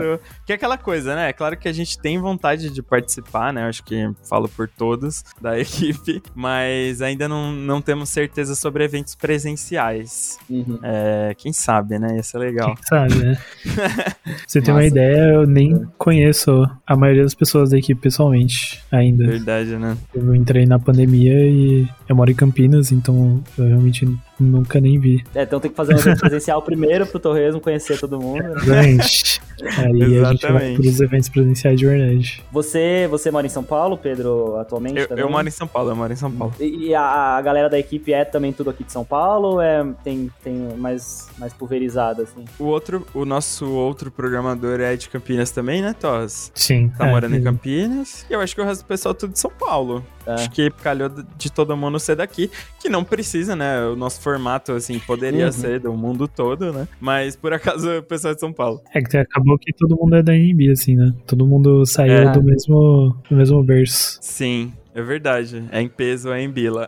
que 0.45 0.51
é 0.51 0.55
aquela 0.55 0.77
coisa, 0.77 1.15
né? 1.15 1.29
É 1.29 1.33
claro 1.33 1.57
que 1.57 1.67
a 1.67 1.73
gente 1.73 1.99
tem 1.99 2.19
vontade 2.19 2.69
de 2.69 2.81
participar, 2.81 3.53
né? 3.53 3.63
Eu 3.63 3.67
acho 3.67 3.83
que 3.83 4.09
falo 4.27 4.47
por 4.49 4.67
todos 4.67 5.23
da 5.41 5.57
equipe, 5.59 6.21
mas 6.35 7.01
ainda 7.01 7.27
não, 7.27 7.51
não 7.51 7.81
temos 7.81 8.09
certeza 8.09 8.55
sobre 8.55 8.83
eventos 8.83 9.15
presenciais. 9.15 10.37
Uhum. 10.49 10.79
É, 10.83 11.33
quem 11.37 11.53
sabe, 11.53 11.99
né? 11.99 12.15
Ia 12.15 12.23
ser 12.23 12.37
legal. 12.37 12.75
Quem 12.75 12.83
sabe, 12.85 13.15
né? 13.15 13.37
Você 14.47 14.61
tem 14.61 14.73
uma 14.73 14.85
ideia, 14.85 15.33
eu 15.33 15.47
nem 15.47 15.85
conheço 15.97 16.69
a 16.85 16.95
maioria 16.95 17.23
das 17.23 17.35
pessoas 17.35 17.69
da 17.69 17.77
equipe 17.77 17.99
pessoalmente 18.01 18.83
ainda. 18.91 19.25
Verdade, 19.25 19.77
né? 19.77 19.97
Eu 20.13 20.35
entrei 20.35 20.65
na 20.65 20.79
pandemia 20.79 21.33
e 21.33 21.87
eu 22.07 22.15
moro 22.15 22.31
em 22.31 22.35
Campinas, 22.35 22.91
então 22.91 23.43
eu 23.57 23.67
realmente 23.67 24.07
nunca 24.39 24.79
nem 24.79 24.99
vi. 24.99 25.23
É, 25.35 25.43
então 25.43 25.59
tem 25.59 25.69
que 25.69 25.77
fazer 25.77 25.93
um 25.93 25.97
evento 25.99 26.19
presencial 26.19 26.61
primeiro 26.61 27.05
pro 27.05 27.19
Torresmo 27.19 27.59
conhecer 27.59 27.99
todo 27.99 28.19
mundo. 28.19 28.43
Exatamente. 28.43 29.41
Aí 29.61 30.01
Exatamente. 30.01 30.25
a 30.25 30.31
gente 30.31 30.51
vai 30.51 30.73
pros 30.73 31.01
eventos 31.01 31.29
presenciais 31.29 31.79
de 31.79 31.85
verdade. 31.85 32.43
Você, 32.51 33.07
você 33.09 33.29
mora 33.31 33.45
em 33.45 33.49
São 33.49 33.63
Paulo, 33.63 33.97
Pedro, 33.97 34.57
atualmente? 34.57 35.07
Eu, 35.09 35.17
eu 35.17 35.29
moro 35.29 35.47
em 35.47 35.51
São 35.51 35.67
Paulo, 35.67 35.91
eu 35.91 35.95
moro 35.95 36.13
em 36.13 36.15
São 36.15 36.31
Paulo. 36.31 36.53
E, 36.59 36.87
e 36.87 36.95
a, 36.95 37.37
a, 37.37 37.41
galera 37.41 37.69
da 37.69 37.77
equipe 37.77 38.13
é 38.13 38.23
também 38.23 38.53
tudo 38.53 38.69
aqui 38.69 38.83
de 38.83 38.91
São 38.91 39.03
Paulo 39.03 39.53
ou 39.53 39.61
é, 39.61 39.85
tem, 40.03 40.29
tem 40.43 40.55
mais, 40.77 41.29
mais 41.37 41.53
pulverizado, 41.53 42.21
assim? 42.21 42.45
O 42.57 42.65
outro, 42.65 43.05
o 43.13 43.25
nosso 43.25 43.69
outro 43.69 44.09
programador 44.09 44.79
é 44.79 44.95
de 44.95 45.09
Campinas 45.09 45.51
também, 45.51 45.81
né, 45.81 45.93
Tos? 45.99 46.51
Sim. 46.55 46.89
Tá 46.97 47.07
é, 47.07 47.11
morando 47.11 47.35
é. 47.35 47.39
em 47.39 47.43
Campinas. 47.43 48.25
E 48.29 48.33
eu 48.33 48.39
acho 48.39 48.55
que 48.55 48.61
o 48.61 48.65
resto 48.65 48.83
do 48.83 48.87
pessoal 48.87 49.13
é 49.13 49.17
tudo 49.17 49.33
de 49.33 49.39
São 49.39 49.51
Paulo. 49.51 50.03
É. 50.29 50.33
Acho 50.33 50.51
que 50.51 50.69
calhou 50.69 51.09
de 51.37 51.51
todo 51.51 51.75
mundo 51.75 51.99
ser 51.99 52.15
daqui, 52.15 52.51
que 52.79 52.87
não 52.87 53.03
precisa, 53.03 53.55
né? 53.55 53.85
O 53.85 53.95
nosso 53.95 54.21
formato, 54.21 54.73
assim, 54.73 54.99
poderia 54.99 55.47
uhum. 55.47 55.51
ser 55.51 55.79
do 55.79 55.93
mundo 55.93 56.27
todo, 56.27 56.71
né? 56.71 56.87
Mas 56.99 57.35
por 57.35 57.53
acaso 57.53 57.97
o 57.97 58.03
pessoal 58.03 58.33
de 58.33 58.39
São 58.39 58.53
Paulo. 58.53 58.81
É 58.93 59.01
que 59.01 59.17
acabou 59.17 59.57
que 59.57 59.73
todo 59.73 59.97
mundo 59.97 60.15
é 60.15 60.23
da 60.23 60.35
NB, 60.35 60.71
assim, 60.71 60.95
né? 60.95 61.13
Todo 61.25 61.45
mundo 61.45 61.85
saiu 61.85 62.13
é. 62.13 62.31
do 62.31 62.43
mesmo 62.43 63.15
do 63.29 63.35
mesmo 63.35 63.63
berço. 63.63 64.19
Sim. 64.21 64.71
É 64.99 65.01
verdade. 65.01 65.63
É 65.71 65.81
em 65.81 65.87
peso, 65.87 66.29
é 66.29 66.41
em 66.41 66.49
bila. 66.49 66.85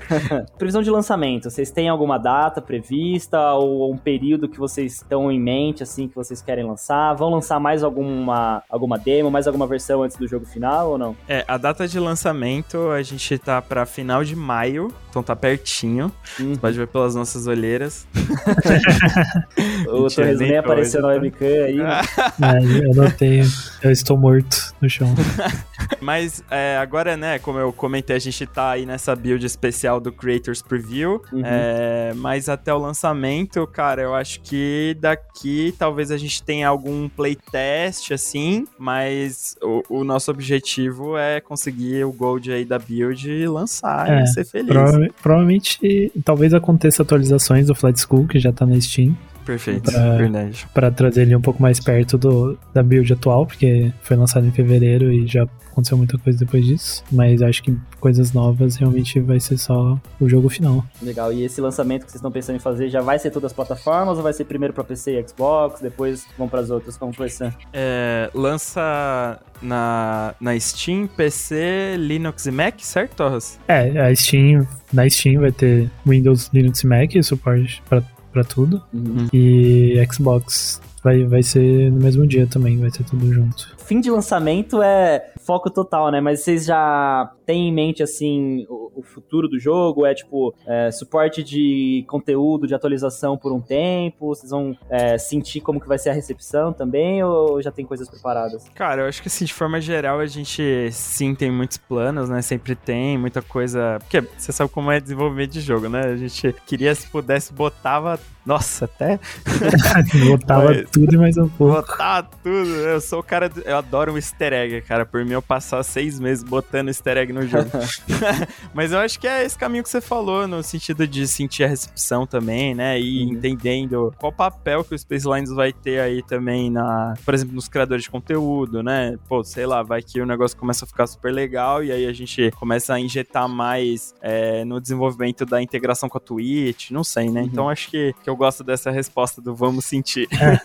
Previsão 0.56 0.82
de 0.82 0.90
lançamento. 0.90 1.50
Vocês 1.50 1.70
têm 1.70 1.90
alguma 1.90 2.16
data 2.16 2.62
prevista 2.62 3.52
ou 3.52 3.92
um 3.92 3.98
período 3.98 4.48
que 4.48 4.58
vocês 4.58 4.94
estão 4.94 5.30
em 5.30 5.38
mente, 5.38 5.82
assim, 5.82 6.08
que 6.08 6.14
vocês 6.14 6.40
querem 6.40 6.64
lançar? 6.64 7.12
Vão 7.12 7.28
lançar 7.28 7.60
mais 7.60 7.84
alguma, 7.84 8.62
alguma 8.66 8.98
demo, 8.98 9.30
mais 9.30 9.46
alguma 9.46 9.66
versão 9.66 10.02
antes 10.02 10.16
do 10.16 10.26
jogo 10.26 10.46
final 10.46 10.92
ou 10.92 10.98
não? 10.98 11.14
É, 11.28 11.44
a 11.46 11.58
data 11.58 11.86
de 11.86 12.00
lançamento 12.00 12.90
a 12.90 13.02
gente 13.02 13.36
tá 13.36 13.60
pra 13.60 13.84
final 13.84 14.24
de 14.24 14.34
maio, 14.34 14.90
então 15.10 15.22
tá 15.22 15.36
pertinho. 15.36 16.10
Você 16.38 16.56
pode 16.58 16.78
ver 16.78 16.86
pelas 16.86 17.14
nossas 17.14 17.46
olheiras. 17.46 18.06
o 19.86 20.08
Torres 20.08 20.40
nem 20.40 20.56
apareceu 20.56 21.02
na 21.02 21.08
webcam 21.08 21.46
aí. 21.46 21.76
Né? 21.76 22.00
é, 22.42 22.86
eu 22.86 22.94
não 22.94 23.10
tenho. 23.10 23.44
Eu 23.82 23.90
estou 23.90 24.16
morto 24.16 24.74
no 24.80 24.88
chão. 24.88 25.14
Mas 26.00 26.42
é, 26.50 26.76
agora, 26.78 27.16
né, 27.16 27.38
como 27.50 27.58
eu 27.58 27.72
comentei, 27.72 28.14
a 28.14 28.18
gente 28.20 28.46
tá 28.46 28.70
aí 28.70 28.86
nessa 28.86 29.16
build 29.16 29.44
especial 29.44 29.98
do 29.98 30.12
Creators 30.12 30.62
Preview. 30.62 31.20
Uhum. 31.32 31.42
É, 31.44 32.12
mas 32.14 32.48
até 32.48 32.72
o 32.72 32.78
lançamento, 32.78 33.66
cara, 33.66 34.02
eu 34.02 34.14
acho 34.14 34.40
que 34.40 34.96
daqui 35.00 35.74
talvez 35.76 36.12
a 36.12 36.16
gente 36.16 36.44
tenha 36.44 36.68
algum 36.68 37.08
playtest, 37.08 38.12
assim, 38.12 38.68
mas 38.78 39.56
o, 39.60 39.82
o 39.88 40.04
nosso 40.04 40.30
objetivo 40.30 41.18
é 41.18 41.40
conseguir 41.40 42.04
o 42.04 42.12
Gold 42.12 42.52
aí 42.52 42.64
da 42.64 42.78
build 42.78 43.28
e 43.28 43.48
lançar 43.48 44.08
é, 44.08 44.22
e 44.22 44.26
ser 44.28 44.44
feliz. 44.44 44.68
Prova 44.68 45.08
provavelmente, 45.20 46.12
talvez 46.24 46.54
aconteça 46.54 47.02
atualizações 47.02 47.66
do 47.66 47.74
Flight 47.74 47.98
School, 47.98 48.28
que 48.28 48.38
já 48.38 48.52
tá 48.52 48.64
na 48.64 48.80
Steam. 48.80 49.16
Perfeito, 49.50 49.90
pra, 49.90 50.16
verdade. 50.16 50.66
Pra 50.72 50.90
trazer 50.92 51.22
ele 51.22 51.34
um 51.34 51.40
pouco 51.40 51.60
mais 51.60 51.80
perto 51.80 52.16
do, 52.16 52.56
da 52.72 52.84
build 52.84 53.12
atual, 53.12 53.44
porque 53.44 53.92
foi 54.00 54.16
lançado 54.16 54.46
em 54.46 54.52
fevereiro 54.52 55.12
e 55.12 55.26
já 55.26 55.42
aconteceu 55.72 55.98
muita 55.98 56.16
coisa 56.18 56.38
depois 56.38 56.64
disso. 56.64 57.02
Mas 57.10 57.42
acho 57.42 57.60
que 57.60 57.76
coisas 57.98 58.32
novas 58.32 58.76
realmente 58.76 59.18
vai 59.18 59.40
ser 59.40 59.58
só 59.58 59.98
o 60.20 60.28
jogo 60.28 60.48
final. 60.48 60.84
Legal. 61.02 61.32
E 61.32 61.42
esse 61.42 61.60
lançamento 61.60 62.04
que 62.04 62.12
vocês 62.12 62.20
estão 62.20 62.30
pensando 62.30 62.56
em 62.56 62.60
fazer 62.60 62.88
já 62.90 63.00
vai 63.00 63.18
ser 63.18 63.32
todas 63.32 63.50
as 63.50 63.52
plataformas 63.52 64.16
ou 64.18 64.22
vai 64.22 64.32
ser 64.32 64.44
primeiro 64.44 64.72
pra 64.72 64.84
PC 64.84 65.18
e 65.18 65.28
Xbox, 65.28 65.80
depois 65.80 66.28
vão 66.38 66.48
pras 66.48 66.70
outras? 66.70 66.96
Como 66.96 67.10
vai 67.10 67.28
ser? 67.28 67.52
É, 67.72 68.30
lança 68.32 69.40
na, 69.60 70.32
na 70.40 70.58
Steam, 70.60 71.08
PC, 71.08 71.96
Linux 71.98 72.46
e 72.46 72.52
Mac, 72.52 72.78
certo, 72.78 73.16
Torres? 73.16 73.58
É, 73.66 74.00
a 74.00 74.14
Steam, 74.14 74.64
na 74.92 75.10
Steam 75.10 75.40
vai 75.40 75.50
ter 75.50 75.90
Windows, 76.06 76.50
Linux 76.54 76.84
e 76.84 76.86
Mac, 76.86 77.10
suporte 77.24 77.82
para 77.88 78.00
para 78.32 78.44
tudo. 78.44 78.82
Uhum. 78.92 79.28
E 79.32 79.94
Xbox 80.12 80.80
vai, 81.02 81.24
vai 81.24 81.42
ser 81.42 81.90
no 81.90 82.00
mesmo 82.00 82.26
dia 82.26 82.46
também, 82.46 82.78
vai 82.78 82.90
ser 82.90 83.04
tudo 83.04 83.32
junto. 83.32 83.76
Fim 83.78 84.00
de 84.00 84.10
lançamento 84.10 84.80
é 84.82 85.32
foco 85.40 85.70
total, 85.70 86.10
né? 86.10 86.20
Mas 86.20 86.40
vocês 86.40 86.64
já 86.64 87.32
têm 87.44 87.68
em 87.68 87.72
mente, 87.72 88.02
assim, 88.02 88.66
o, 88.94 89.02
futuro 89.02 89.48
do 89.48 89.58
jogo? 89.58 90.06
É, 90.06 90.14
tipo, 90.14 90.54
é, 90.66 90.90
suporte 90.90 91.42
de 91.42 92.04
conteúdo, 92.08 92.66
de 92.66 92.74
atualização 92.74 93.36
por 93.36 93.52
um 93.52 93.60
tempo? 93.60 94.28
Vocês 94.28 94.50
vão 94.50 94.76
é, 94.88 95.18
sentir 95.18 95.60
como 95.60 95.80
que 95.80 95.88
vai 95.88 95.98
ser 95.98 96.10
a 96.10 96.12
recepção 96.12 96.72
também? 96.72 97.22
Ou 97.22 97.60
já 97.62 97.70
tem 97.70 97.84
coisas 97.84 98.08
preparadas? 98.08 98.68
Cara, 98.74 99.02
eu 99.02 99.08
acho 99.08 99.22
que, 99.22 99.28
assim, 99.28 99.44
de 99.44 99.54
forma 99.54 99.80
geral, 99.80 100.20
a 100.20 100.26
gente 100.26 100.90
sim 100.92 101.34
tem 101.34 101.50
muitos 101.50 101.78
planos, 101.78 102.28
né? 102.28 102.42
Sempre 102.42 102.74
tem 102.74 103.18
muita 103.18 103.42
coisa... 103.42 103.98
Porque 104.00 104.20
você 104.36 104.52
sabe 104.52 104.70
como 104.70 104.90
é 104.90 105.00
desenvolvimento 105.00 105.52
de 105.52 105.60
jogo, 105.60 105.88
né? 105.88 106.02
A 106.02 106.16
gente 106.16 106.54
queria, 106.66 106.94
se 106.94 107.06
pudesse, 107.08 107.52
botava 107.52 108.18
nossa, 108.44 108.86
até. 108.86 109.20
Botava 110.28 110.64
Mas, 110.64 110.90
tudo 110.90 111.14
e 111.14 111.18
mais 111.18 111.36
um 111.36 111.48
pouco. 111.48 111.74
Botava 111.74 112.28
tudo. 112.42 112.70
Eu 112.70 113.00
sou 113.00 113.20
o 113.20 113.22
cara. 113.22 113.48
Do... 113.48 113.60
Eu 113.60 113.76
adoro 113.76 114.12
um 114.12 114.16
easter 114.16 114.52
egg, 114.52 114.80
cara. 114.82 115.04
Por 115.04 115.24
mim, 115.24 115.32
eu 115.32 115.42
passar 115.42 115.82
seis 115.82 116.18
meses 116.18 116.42
botando 116.42 116.88
easter 116.88 117.18
egg 117.18 117.32
no 117.32 117.46
jogo. 117.46 117.70
Mas 118.80 118.92
eu 118.92 118.98
acho 118.98 119.20
que 119.20 119.28
é 119.28 119.44
esse 119.44 119.58
caminho 119.58 119.82
que 119.82 119.90
você 119.90 120.00
falou, 120.00 120.48
no 120.48 120.62
sentido 120.62 121.06
de 121.06 121.28
sentir 121.28 121.64
a 121.64 121.66
recepção 121.66 122.26
também, 122.26 122.74
né? 122.74 122.98
E 122.98 123.26
uhum. 123.26 123.32
entendendo 123.32 124.10
qual 124.16 124.32
papel 124.32 124.82
que 124.82 124.94
o 124.94 124.98
Space 124.98 125.28
Lines 125.28 125.50
vai 125.50 125.70
ter 125.70 126.00
aí 126.00 126.22
também 126.22 126.70
na. 126.70 127.12
Por 127.22 127.34
exemplo, 127.34 127.54
nos 127.54 127.68
criadores 127.68 128.04
de 128.04 128.10
conteúdo, 128.10 128.82
né? 128.82 129.18
Pô, 129.28 129.44
sei 129.44 129.66
lá, 129.66 129.82
vai 129.82 130.00
que 130.00 130.18
o 130.18 130.24
negócio 130.24 130.56
começa 130.56 130.86
a 130.86 130.88
ficar 130.88 131.06
super 131.06 131.30
legal 131.30 131.84
e 131.84 131.92
aí 131.92 132.06
a 132.06 132.12
gente 132.14 132.50
começa 132.52 132.94
a 132.94 132.98
injetar 132.98 133.46
mais 133.46 134.14
é, 134.22 134.64
no 134.64 134.80
desenvolvimento 134.80 135.44
da 135.44 135.60
integração 135.60 136.08
com 136.08 136.16
a 136.16 136.20
Twitch, 136.20 136.90
não 136.90 137.04
sei, 137.04 137.28
né? 137.28 137.42
Uhum. 137.42 137.46
Então 137.48 137.68
acho 137.68 137.90
que, 137.90 138.14
que 138.24 138.30
eu 138.30 138.34
gosto 138.34 138.64
dessa 138.64 138.90
resposta 138.90 139.42
do 139.42 139.54
vamos 139.54 139.84
sentir. 139.84 140.26
É, 140.40 140.58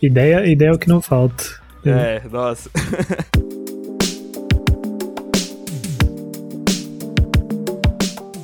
ideia, 0.00 0.46
ideia 0.46 0.68
é 0.68 0.72
o 0.72 0.78
que 0.78 0.88
não 0.88 1.02
falta. 1.02 1.42
É, 1.84 2.22
nossa. 2.30 2.70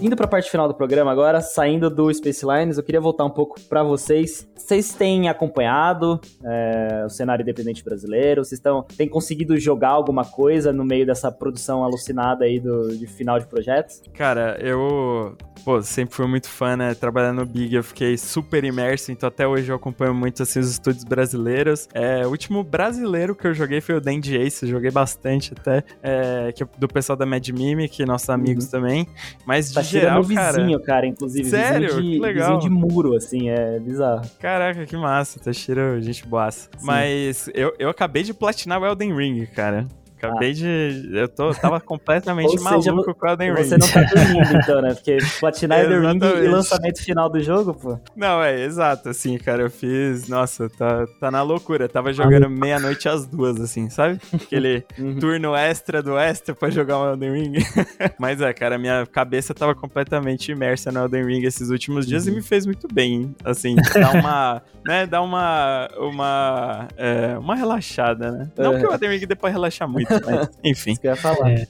indo 0.05 0.16
para 0.16 0.26
a 0.26 0.28
parte 0.28 0.50
final 0.50 0.68
do 0.68 0.74
programa 0.74 1.11
agora, 1.11 1.40
saindo 1.40 1.88
do 1.88 2.12
Space 2.12 2.44
Lines, 2.44 2.76
eu 2.76 2.84
queria 2.84 3.00
voltar 3.00 3.24
um 3.24 3.30
pouco 3.30 3.59
para 3.62 3.82
vocês. 3.82 4.46
Vocês 4.55 4.92
têm 4.92 5.30
acompanhado 5.30 6.20
é, 6.44 7.05
o 7.07 7.09
cenário 7.09 7.42
independente 7.42 7.82
brasileiro? 7.82 8.44
Vocês 8.44 8.59
estão, 8.59 8.82
têm 8.82 9.09
conseguido 9.09 9.59
jogar 9.59 9.88
alguma 9.88 10.22
coisa 10.22 10.74
no 10.74 10.84
meio 10.84 11.07
dessa 11.07 11.32
produção 11.32 11.82
alucinada 11.82 12.44
aí 12.44 12.61
do, 12.61 12.94
de 12.98 13.07
final 13.07 13.38
de 13.38 13.46
projetos? 13.46 14.02
Cara, 14.12 14.59
eu 14.61 15.38
pô, 15.64 15.80
sempre 15.82 16.14
fui 16.14 16.26
muito 16.26 16.48
fã, 16.48 16.76
né? 16.76 16.94
Trabalhando 16.94 17.38
no 17.38 17.46
Big, 17.46 17.74
eu 17.74 17.82
fiquei 17.82 18.18
super 18.18 18.62
imerso, 18.62 19.11
então 19.11 19.28
até 19.28 19.48
hoje 19.48 19.70
eu 19.70 19.76
acompanho 19.76 20.14
muito 20.14 20.42
assim, 20.42 20.61
os 20.61 20.70
estúdios 20.70 21.05
brasileiros. 21.05 21.88
É, 21.94 22.26
o 22.26 22.30
último 22.30 22.62
brasileiro 22.62 23.34
que 23.34 23.46
eu 23.46 23.55
joguei 23.55 23.80
foi 23.80 23.94
o 23.94 24.00
Dandy 24.00 24.36
Ace, 24.36 24.66
joguei 24.66 24.90
bastante 24.90 25.55
até, 25.59 25.82
é, 26.02 26.52
que 26.52 26.64
do 26.78 26.86
pessoal 26.86 27.16
da 27.16 27.24
Mad 27.24 27.48
Mimic, 27.48 28.05
nossos 28.05 28.28
amigos 28.28 28.66
uhum. 28.66 28.70
também. 28.70 29.09
Mas 29.46 29.72
tá 29.72 29.80
de 29.80 29.93
geral, 30.01 30.14
meu 30.14 30.22
vizinho, 30.22 30.78
cara, 30.80 30.84
cara 30.84 31.07
inclusive. 31.07 31.49
Sério? 31.49 31.88
Vizinho 31.88 32.03
de, 32.03 32.11
que 32.11 32.18
legal. 32.20 32.59
Vizinho 32.59 32.70
de 32.70 32.86
muro, 32.86 33.16
assim, 33.16 33.49
é 33.49 33.78
bizarro. 33.78 34.22
Caraca, 34.38 34.86
que 34.86 34.97
massa, 34.97 35.40
Tashiro, 35.40 36.01
gente 36.01 36.26
boaça. 36.26 36.68
Mas 36.82 37.49
eu, 37.55 37.74
eu 37.78 37.88
acabei 37.88 38.22
de 38.22 38.34
platinar 38.34 38.80
o 38.80 38.86
Elden 38.86 39.16
Ring, 39.16 39.47
cara. 39.47 39.86
Acabei 40.27 40.51
ah. 40.51 40.55
de. 40.55 41.11
Eu 41.12 41.29
tô, 41.29 41.55
tava 41.55 41.81
completamente 41.81 42.59
maluco 42.61 42.83
seja, 42.83 43.14
com 43.14 43.27
o 43.27 43.31
Elden 43.31 43.55
Ring. 43.55 43.64
Você 43.64 43.79
não 43.79 43.89
tá 43.89 44.03
dormindo, 44.03 44.57
então, 44.57 44.83
né? 44.83 44.95
Porque 44.95 45.18
platinar 45.41 45.81
Elden 45.81 46.12
Ring 46.12 46.45
e 46.45 46.49
lançamento 46.49 47.03
final 47.03 47.29
do 47.29 47.41
jogo, 47.41 47.75
pô. 47.75 47.99
Não, 48.16 48.43
é, 48.43 48.64
exato, 48.64 49.09
assim, 49.09 49.39
cara, 49.39 49.62
eu 49.62 49.70
fiz. 49.70 50.29
Nossa, 50.29 50.68
tá, 50.68 51.07
tá 51.20 51.31
na 51.31 51.43
loucura. 51.43 51.89
Tava 51.89 52.12
jogando 52.12 52.49
meia-noite 52.49 53.09
às 53.09 53.27
duas, 53.27 53.61
assim, 53.61 53.89
sabe? 53.91 54.20
Aquele 54.35 54.85
uhum. 54.99 55.18
turno 55.18 55.55
extra 55.55 56.03
do 56.03 56.18
extra 56.18 56.55
pra 56.55 56.70
jogar 56.70 56.99
o 56.99 57.12
Elden 57.12 57.33
Ring. 57.33 57.53
Mas 58.18 58.41
é, 58.41 58.53
cara, 58.53 58.79
minha 58.79 59.07
cabeça 59.07 59.55
tava 59.55 59.75
completamente 59.75 60.53
imersa 60.53 60.91
no 60.91 61.01
Elden 61.01 61.27
Ring 61.27 61.43
esses 61.45 61.70
últimos 61.70 62.07
dias 62.07 62.27
uhum. 62.27 62.33
e 62.33 62.37
me 62.37 62.43
fez 62.43 62.66
muito 62.66 62.89
bem, 62.93 63.35
assim, 63.45 63.77
dar 63.95 64.12
uma, 64.12 64.62
né, 64.87 65.07
dar 65.07 65.22
uma, 65.22 65.89
uma, 65.99 66.89
é, 66.97 67.39
uma 67.39 67.55
relaxada, 67.55 68.31
né? 68.31 68.51
Não 68.57 68.72
uhum. 68.72 68.81
que 68.81 68.87
o 68.87 68.93
Elden 68.93 69.11
Ring 69.11 69.27
depois 69.27 69.53
relaxar 69.53 69.89
muito, 69.89 70.09
mas 70.24 70.50
enfim. 70.64 70.92
Isso 70.92 71.00
que 71.00 71.06
eu 71.06 71.12
ia 71.12 71.16
falar. 71.16 71.50
É. 71.50 71.66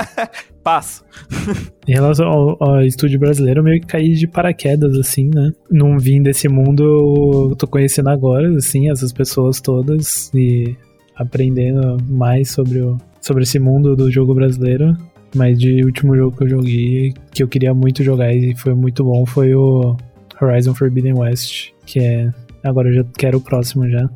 Passo. 0.62 1.04
em 1.88 1.92
relação 1.92 2.26
ao, 2.26 2.56
ao, 2.60 2.82
estúdio 2.82 3.18
brasileiro, 3.18 3.60
eu 3.60 3.64
meio 3.64 3.80
que 3.80 3.86
caí 3.86 4.12
de 4.14 4.26
paraquedas, 4.26 4.96
assim, 4.98 5.30
né? 5.32 5.52
Não 5.70 5.98
vim 5.98 6.22
desse 6.22 6.48
mundo, 6.48 7.48
eu 7.50 7.56
tô 7.56 7.66
conhecendo 7.66 8.10
agora, 8.10 8.54
assim, 8.56 8.90
essas 8.90 9.12
pessoas 9.12 9.60
todas 9.60 10.30
e 10.34 10.76
aprendendo 11.16 11.96
mais 12.08 12.50
sobre, 12.50 12.80
o, 12.80 12.98
sobre 13.20 13.42
esse 13.42 13.58
mundo 13.58 13.96
do 13.96 14.10
jogo 14.10 14.34
brasileiro. 14.34 14.96
Mas 15.34 15.58
de 15.58 15.84
último 15.84 16.16
jogo 16.16 16.36
que 16.36 16.44
eu 16.44 16.48
joguei, 16.48 17.14
que 17.32 17.42
eu 17.42 17.48
queria 17.48 17.72
muito 17.72 18.02
jogar 18.02 18.34
e 18.34 18.54
foi 18.56 18.74
muito 18.74 19.04
bom, 19.04 19.24
foi 19.24 19.54
o 19.54 19.96
Horizon 20.40 20.74
Forbidden 20.74 21.14
West, 21.14 21.70
que 21.86 22.00
é 22.00 22.32
Agora 22.62 22.88
eu 22.88 22.94
já 22.94 23.04
quero 23.16 23.38
o 23.38 23.40
próximo 23.40 23.88
já. 23.88 24.08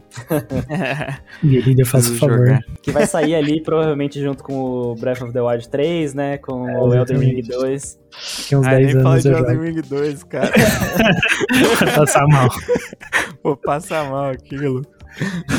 Guerrilha, 1.43 1.87
faça 1.87 2.11
o 2.11 2.17
favor. 2.17 2.39
Jogar. 2.39 2.65
Que 2.83 2.93
vai 2.93 3.07
sair 3.07 3.35
ali 3.35 3.63
provavelmente 3.63 4.21
junto 4.21 4.45
com 4.45 4.55
o 4.55 4.95
Breath 4.97 5.23
of 5.23 5.33
the 5.33 5.41
Wild 5.41 5.69
3, 5.69 6.15
né? 6.15 6.39
Com 6.39 6.69
é, 6.69 6.79
o 6.79 6.95
Elden 6.95 7.19
Ring 7.19 7.43
2. 7.43 8.01
Que 8.49 8.57
uns 8.57 8.67
ah, 8.67 8.71
10 8.71 8.81
nem 8.81 8.91
anos 8.93 9.03
fala 9.03 9.21
de 9.21 9.29
Elden 9.29 9.61
Ring 9.61 9.81
2, 9.81 10.23
cara. 10.25 10.53
Vou 11.81 11.95
passar 11.95 12.27
mal. 12.27 12.49
Vou 13.43 13.57
passar 13.57 14.11
mal 14.11 14.31
aquilo. 14.31 14.83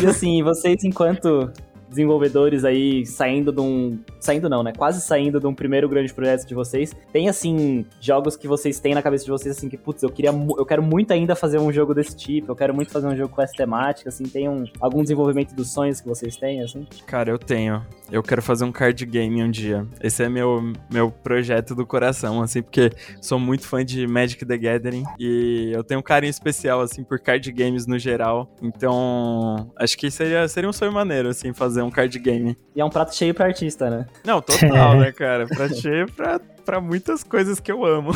E 0.02 0.06
assim, 0.06 0.44
vocês 0.44 0.84
enquanto 0.84 1.52
desenvolvedores 1.96 2.64
aí 2.64 3.06
saindo 3.06 3.52
de 3.52 3.62
um. 3.62 4.00
Saindo 4.20 4.50
não, 4.50 4.62
né? 4.62 4.74
Quase 4.76 5.02
saindo 5.02 5.40
de 5.40 5.48
um 5.48 5.54
primeiro 5.54 5.88
grande 5.90 6.14
projeto 6.14 6.46
de 6.46 6.54
vocês. 6.54 6.96
Tem, 7.12 7.30
assim, 7.30 7.86
jogos 8.00 8.36
que 8.36 8.48
vocês 8.48 8.80
têm 8.80 8.94
na 8.94 9.02
cabeça 9.02 9.26
de 9.26 9.32
vocês, 9.32 9.58
assim, 9.58 9.70
que, 9.70 9.78
putz, 9.78 10.04
eu 10.04 10.10
queria. 10.10 10.32
Eu 10.32 10.66
quero 10.66 10.84
muito 10.84 11.12
ainda 11.12 11.36
fazer 11.36 11.60
um 11.60 11.72
jogo 11.72 11.94
desse 11.94 12.16
tipo, 12.16 12.52
eu 12.52 12.56
quero 12.56 12.74
muito 12.74 12.92
fazer 12.92 13.08
um 13.08 13.16
jogo 13.16 13.34
com 13.34 13.42
essa 13.42 13.54
temática, 13.54 14.10
assim, 14.10 14.24
tem 14.24 14.48
um, 14.50 14.66
algum 14.80 15.02
desenvolvimento 15.02 15.56
dos 15.56 15.72
sonhos 15.72 16.02
que 16.02 16.08
vocês 16.08 16.36
têm, 16.36 16.62
assim? 16.62 16.86
Cara, 17.06 17.30
eu 17.30 17.40
tenho. 17.40 17.86
Eu 18.12 18.22
quero 18.22 18.42
fazer 18.42 18.66
um 18.66 18.72
card 18.72 19.06
game 19.06 19.44
um 19.44 19.50
dia. 19.50 19.86
Esse 20.02 20.24
é 20.24 20.30
meu, 20.30 20.74
meu 20.92 21.10
projeto 21.10 21.74
do 21.74 21.86
coração, 21.86 22.42
assim, 22.42 22.62
porque 22.62 22.92
sou 23.22 23.40
muito 23.40 23.68
fã 23.68 23.84
de 23.84 24.06
Magic 24.06 24.46
the 24.46 24.58
Gathering 24.58 25.04
e 25.20 25.72
eu 25.74 25.84
tenho 25.84 26.00
um 26.00 26.04
carinho 26.04 26.30
especial, 26.30 26.82
assim, 26.82 27.04
por 27.04 27.20
card 27.20 27.52
games 27.52 27.88
no 27.88 27.98
geral. 27.98 28.50
Então, 28.62 29.72
acho 29.78 29.98
que 29.98 30.12
seria, 30.12 30.48
seria 30.48 30.70
um 30.70 30.74
sonho 30.74 30.92
maneiro, 30.92 31.30
assim, 31.30 31.54
fazer 31.54 31.82
um 31.86 31.92
card 31.92 32.18
game. 32.20 32.58
E 32.76 32.82
é 32.82 32.86
um 32.86 32.90
prato 32.90 33.16
cheio 33.16 33.34
pra 33.34 33.46
artista, 33.46 33.90
né? 33.90 34.06
Não, 34.26 34.42
total, 34.42 34.98
né, 35.00 35.12
cara? 35.12 35.46
Prato 35.46 35.76
cheio 35.76 36.12
pra, 36.12 36.40
pra 36.66 36.82
muitas 36.82 37.24
coisas 37.24 37.60
que 37.60 37.72
eu 37.72 37.86
amo. 37.86 38.12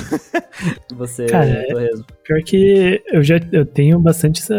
Você, 0.96 1.28
cara, 1.28 1.66
Torresmo? 1.70 2.06
Pior 2.24 2.42
que 2.44 3.02
eu 3.08 3.24
já 3.24 3.40
eu 3.52 3.66
tenho 3.66 4.00
bastante 4.00 4.42
essa, 4.42 4.56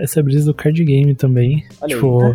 essa 0.00 0.22
brisa 0.22 0.46
do 0.46 0.54
card 0.54 0.82
game 0.84 1.14
também. 1.14 1.64
Olha 1.80 1.94
tipo, 1.94 2.22
aí, 2.22 2.28
né? 2.30 2.34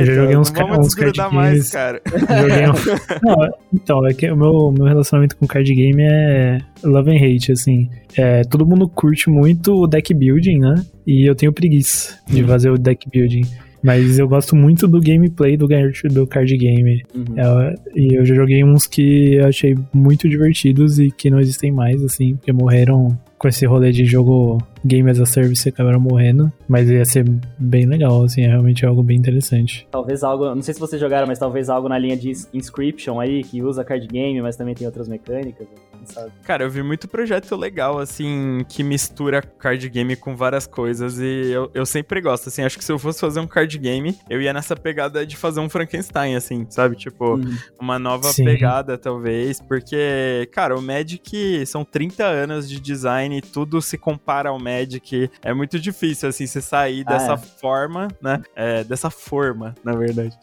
eu 0.00 0.06
já 0.06 0.14
joguei 0.14 0.36
uns, 0.36 0.50
vamos 0.50 0.86
uns 0.86 0.94
card 0.94 1.16
games. 1.16 1.34
Mais, 1.34 1.70
cara. 1.70 2.02
Um... 2.06 3.26
Não, 3.26 3.50
então, 3.72 4.06
é 4.06 4.12
que 4.12 4.30
o 4.30 4.36
meu, 4.36 4.72
meu 4.72 4.86
relacionamento 4.86 5.36
com 5.36 5.46
card 5.46 5.72
game 5.74 6.02
é 6.02 6.58
love 6.82 7.10
and 7.10 7.24
hate, 7.24 7.52
assim. 7.52 7.88
É, 8.16 8.42
todo 8.42 8.66
mundo 8.66 8.88
curte 8.88 9.30
muito 9.30 9.72
o 9.74 9.86
deck 9.86 10.12
building, 10.12 10.58
né? 10.58 10.84
E 11.06 11.28
eu 11.28 11.34
tenho 11.34 11.52
preguiça 11.52 12.18
de 12.26 12.44
fazer 12.44 12.70
o 12.70 12.78
deck 12.78 13.08
building. 13.08 13.42
Mas 13.82 14.18
eu 14.18 14.28
gosto 14.28 14.54
muito 14.54 14.86
do 14.86 15.00
gameplay 15.00 15.56
do, 15.56 15.66
do 16.10 16.26
card 16.26 16.56
game. 16.56 17.02
Uhum. 17.14 17.24
É, 17.36 17.74
e 17.94 18.14
eu 18.14 18.24
já 18.24 18.34
joguei 18.34 18.62
uns 18.62 18.86
que 18.86 19.34
eu 19.34 19.46
achei 19.46 19.76
muito 19.92 20.28
divertidos 20.28 20.98
e 20.98 21.10
que 21.10 21.30
não 21.30 21.40
existem 21.40 21.72
mais, 21.72 22.02
assim, 22.04 22.36
porque 22.36 22.52
morreram 22.52 23.18
com 23.38 23.48
esse 23.48 23.64
rolê 23.64 23.90
de 23.90 24.04
jogo 24.04 24.58
Game 24.84 25.08
as 25.10 25.18
a 25.18 25.24
Service 25.24 25.66
acabaram 25.66 25.98
morrendo, 25.98 26.52
mas 26.68 26.90
ia 26.90 27.04
ser 27.06 27.24
bem 27.58 27.86
legal, 27.86 28.22
assim, 28.24 28.42
é 28.42 28.48
realmente 28.48 28.84
algo 28.84 29.02
bem 29.02 29.16
interessante. 29.16 29.86
Talvez 29.90 30.22
algo, 30.22 30.54
não 30.54 30.60
sei 30.60 30.74
se 30.74 30.80
vocês 30.80 31.00
jogaram, 31.00 31.26
mas 31.26 31.38
talvez 31.38 31.70
algo 31.70 31.88
na 31.88 31.98
linha 31.98 32.16
de 32.16 32.32
Inscription 32.52 33.18
aí, 33.18 33.42
que 33.42 33.62
usa 33.62 33.82
card 33.82 34.06
game, 34.06 34.42
mas 34.42 34.56
também 34.56 34.74
tem 34.74 34.86
outras 34.86 35.08
mecânicas 35.08 35.66
sabe? 36.04 36.32
Cara, 36.42 36.64
eu 36.64 36.70
vi 36.70 36.82
muito 36.82 37.08
projeto 37.08 37.56
legal, 37.56 37.98
assim, 37.98 38.64
que 38.68 38.82
mistura 38.82 39.42
card 39.42 39.88
game 39.88 40.16
com 40.16 40.36
várias 40.36 40.66
coisas 40.66 41.18
e 41.18 41.50
eu, 41.50 41.70
eu 41.74 41.86
sempre 41.86 42.20
gosto, 42.20 42.48
assim, 42.48 42.62
acho 42.62 42.78
que 42.78 42.84
se 42.84 42.92
eu 42.92 42.98
fosse 42.98 43.20
fazer 43.20 43.40
um 43.40 43.46
card 43.46 43.76
game, 43.78 44.18
eu 44.28 44.40
ia 44.40 44.52
nessa 44.52 44.76
pegada 44.76 45.26
de 45.26 45.36
fazer 45.36 45.60
um 45.60 45.68
Frankenstein, 45.68 46.36
assim, 46.36 46.66
sabe? 46.70 46.96
Tipo, 46.96 47.36
uhum. 47.36 47.56
uma 47.80 47.98
nova 47.98 48.32
Sim. 48.32 48.44
pegada, 48.44 48.96
talvez, 48.98 49.60
porque, 49.60 50.48
cara, 50.52 50.76
o 50.76 50.82
Magic 50.82 51.64
são 51.66 51.84
30 51.84 52.24
anos 52.24 52.68
de 52.68 52.80
design 52.80 53.38
e 53.38 53.42
tudo 53.42 53.80
se 53.80 53.96
compara 53.98 54.50
ao 54.50 54.58
Magic. 54.58 55.30
É 55.42 55.52
muito 55.52 55.78
difícil, 55.78 56.28
assim, 56.28 56.46
você 56.46 56.60
sair 56.60 57.04
ah, 57.06 57.12
dessa 57.12 57.32
é. 57.34 57.36
forma, 57.36 58.08
né? 58.20 58.42
É, 58.54 58.84
dessa 58.84 59.10
forma, 59.10 59.74
na 59.84 59.92
verdade. 59.92 60.36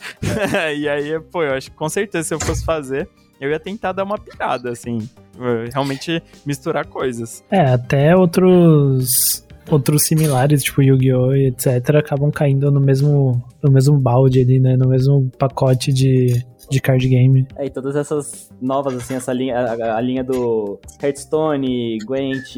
É. 0.54 0.76
e 0.76 0.90
aí, 0.90 1.20
pô, 1.20 1.44
eu 1.44 1.54
acho 1.54 1.72
que 1.72 1.78
com 1.78 1.90
certeza 1.90 2.28
se 2.28 2.34
eu 2.34 2.40
fosse 2.40 2.64
fazer, 2.64 3.10
eu 3.40 3.50
ia 3.50 3.60
tentar 3.60 3.92
dar 3.92 4.04
uma 4.04 4.18
pirada, 4.18 4.72
assim. 4.72 5.10
Realmente 5.72 6.22
misturar 6.46 6.86
coisas. 6.86 7.44
É, 7.52 7.62
até 7.62 8.16
outros. 8.16 9.46
Outros 9.70 10.04
similares, 10.04 10.64
tipo 10.64 10.82
Yu-Gi-Oh! 10.82 11.34
etc., 11.34 11.98
acabam 11.98 12.32
caindo 12.32 12.72
no 12.72 12.80
mesmo, 12.80 13.44
no 13.62 13.70
mesmo 13.70 14.00
balde 14.00 14.40
ali, 14.40 14.62
né? 14.62 14.78
No 14.78 14.88
mesmo 14.88 15.30
pacote 15.38 15.92
de, 15.92 16.42
de 16.70 16.82
card 16.82 17.08
game. 17.08 17.48
É, 17.56 17.66
e 17.66 17.70
todas 17.70 17.96
essas 17.96 18.50
novas, 18.62 18.96
assim, 18.96 19.16
essa 19.16 19.32
linha, 19.32 19.58
a, 19.58 19.98
a 19.98 20.02
linha 20.02 20.24
do 20.24 20.80
Hearthstone, 21.02 21.98
Gwent, 22.00 22.56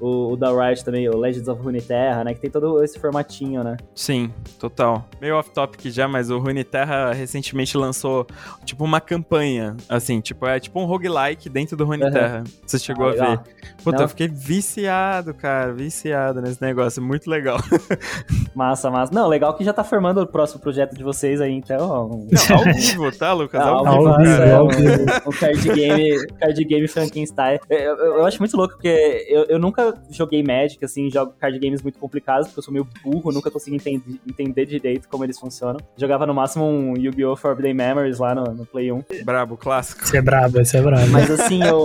o, 0.00 0.32
o 0.32 0.36
da 0.36 0.50
Riot 0.50 0.84
também, 0.84 1.08
o 1.08 1.16
Legends 1.16 1.48
of 1.48 1.62
Runeterra, 1.62 2.24
né? 2.24 2.34
Que 2.34 2.40
tem 2.40 2.50
todo 2.50 2.82
esse 2.82 2.98
formatinho, 2.98 3.62
né? 3.62 3.76
Sim, 3.94 4.32
total. 4.58 5.08
Meio 5.20 5.36
off-topic 5.36 5.90
já, 5.90 6.08
mas 6.08 6.30
o 6.30 6.38
Runeterra 6.38 7.12
recentemente 7.12 7.76
lançou, 7.76 8.26
tipo, 8.64 8.84
uma 8.84 9.00
campanha, 9.00 9.76
assim, 9.88 10.20
tipo, 10.20 10.46
é 10.46 10.58
tipo 10.58 10.80
um 10.80 10.84
roguelike 10.84 11.48
dentro 11.48 11.76
do 11.76 11.84
Runeterra. 11.84 12.38
Uhum. 12.38 12.52
Você 12.66 12.78
chegou 12.78 13.08
ah, 13.08 13.10
a 13.10 13.12
ver. 13.14 13.40
Puta, 13.82 13.98
Não. 13.98 14.04
eu 14.04 14.08
fiquei 14.08 14.28
viciado, 14.28 15.32
cara, 15.34 15.72
viciado 15.72 16.40
nesse 16.40 16.60
negócio, 16.60 17.02
muito 17.02 17.30
legal. 17.30 17.58
massa, 18.54 18.90
massa. 18.90 19.14
Não, 19.14 19.28
legal 19.28 19.54
que 19.54 19.64
já 19.64 19.72
tá 19.72 19.84
formando 19.84 20.20
o 20.20 20.26
próximo 20.26 20.60
projeto 20.60 20.96
de 20.96 21.04
vocês 21.04 21.40
aí, 21.40 21.52
então... 21.52 21.76
Não, 22.08 22.56
ao 22.56 22.64
vivo, 22.74 23.12
tá, 23.12 23.35
Lucas? 23.36 23.60
Ao, 23.60 23.86
ao 23.86 24.18
vivo, 24.18 24.42
é, 24.42 24.52
ao 24.52 24.68
vivo. 24.68 25.04
O 25.24 25.32
card 25.32 25.68
game, 25.74 26.26
card 26.38 26.64
game 26.64 26.88
Frankenstein. 26.88 27.58
Eu, 27.68 27.78
eu, 27.78 27.96
eu, 27.96 28.26
acho 28.26 28.38
muito 28.38 28.56
louco, 28.56 28.74
porque 28.74 29.26
eu, 29.28 29.44
eu 29.44 29.58
nunca 29.58 29.94
joguei 30.10 30.42
Magic, 30.42 30.84
assim, 30.84 31.10
jogo 31.10 31.34
card 31.38 31.58
games 31.58 31.82
muito 31.82 31.98
complicados, 31.98 32.48
porque 32.48 32.60
eu 32.60 32.62
sou 32.62 32.72
meio 32.72 32.86
burro, 33.04 33.32
nunca 33.32 33.50
consegui 33.50 33.76
entender, 33.76 34.20
entender 34.28 34.66
direito 34.66 35.08
como 35.08 35.24
eles 35.24 35.38
funcionam. 35.38 35.78
Jogava 35.96 36.26
no 36.26 36.34
máximo 36.34 36.64
um 36.64 36.96
Yu-Gi-Oh! 36.96 37.36
Forbidden 37.36 37.74
Memories 37.74 38.18
lá 38.18 38.34
no, 38.34 38.44
no, 38.52 38.66
Play 38.66 38.90
1. 38.90 39.04
Brabo, 39.24 39.56
clássico. 39.56 40.06
Você 40.06 40.18
é 40.18 40.22
brabo, 40.22 40.64
você 40.64 40.78
é 40.78 40.82
brabo. 40.82 41.06
Mas 41.10 41.30
assim, 41.30 41.62
eu, 41.62 41.84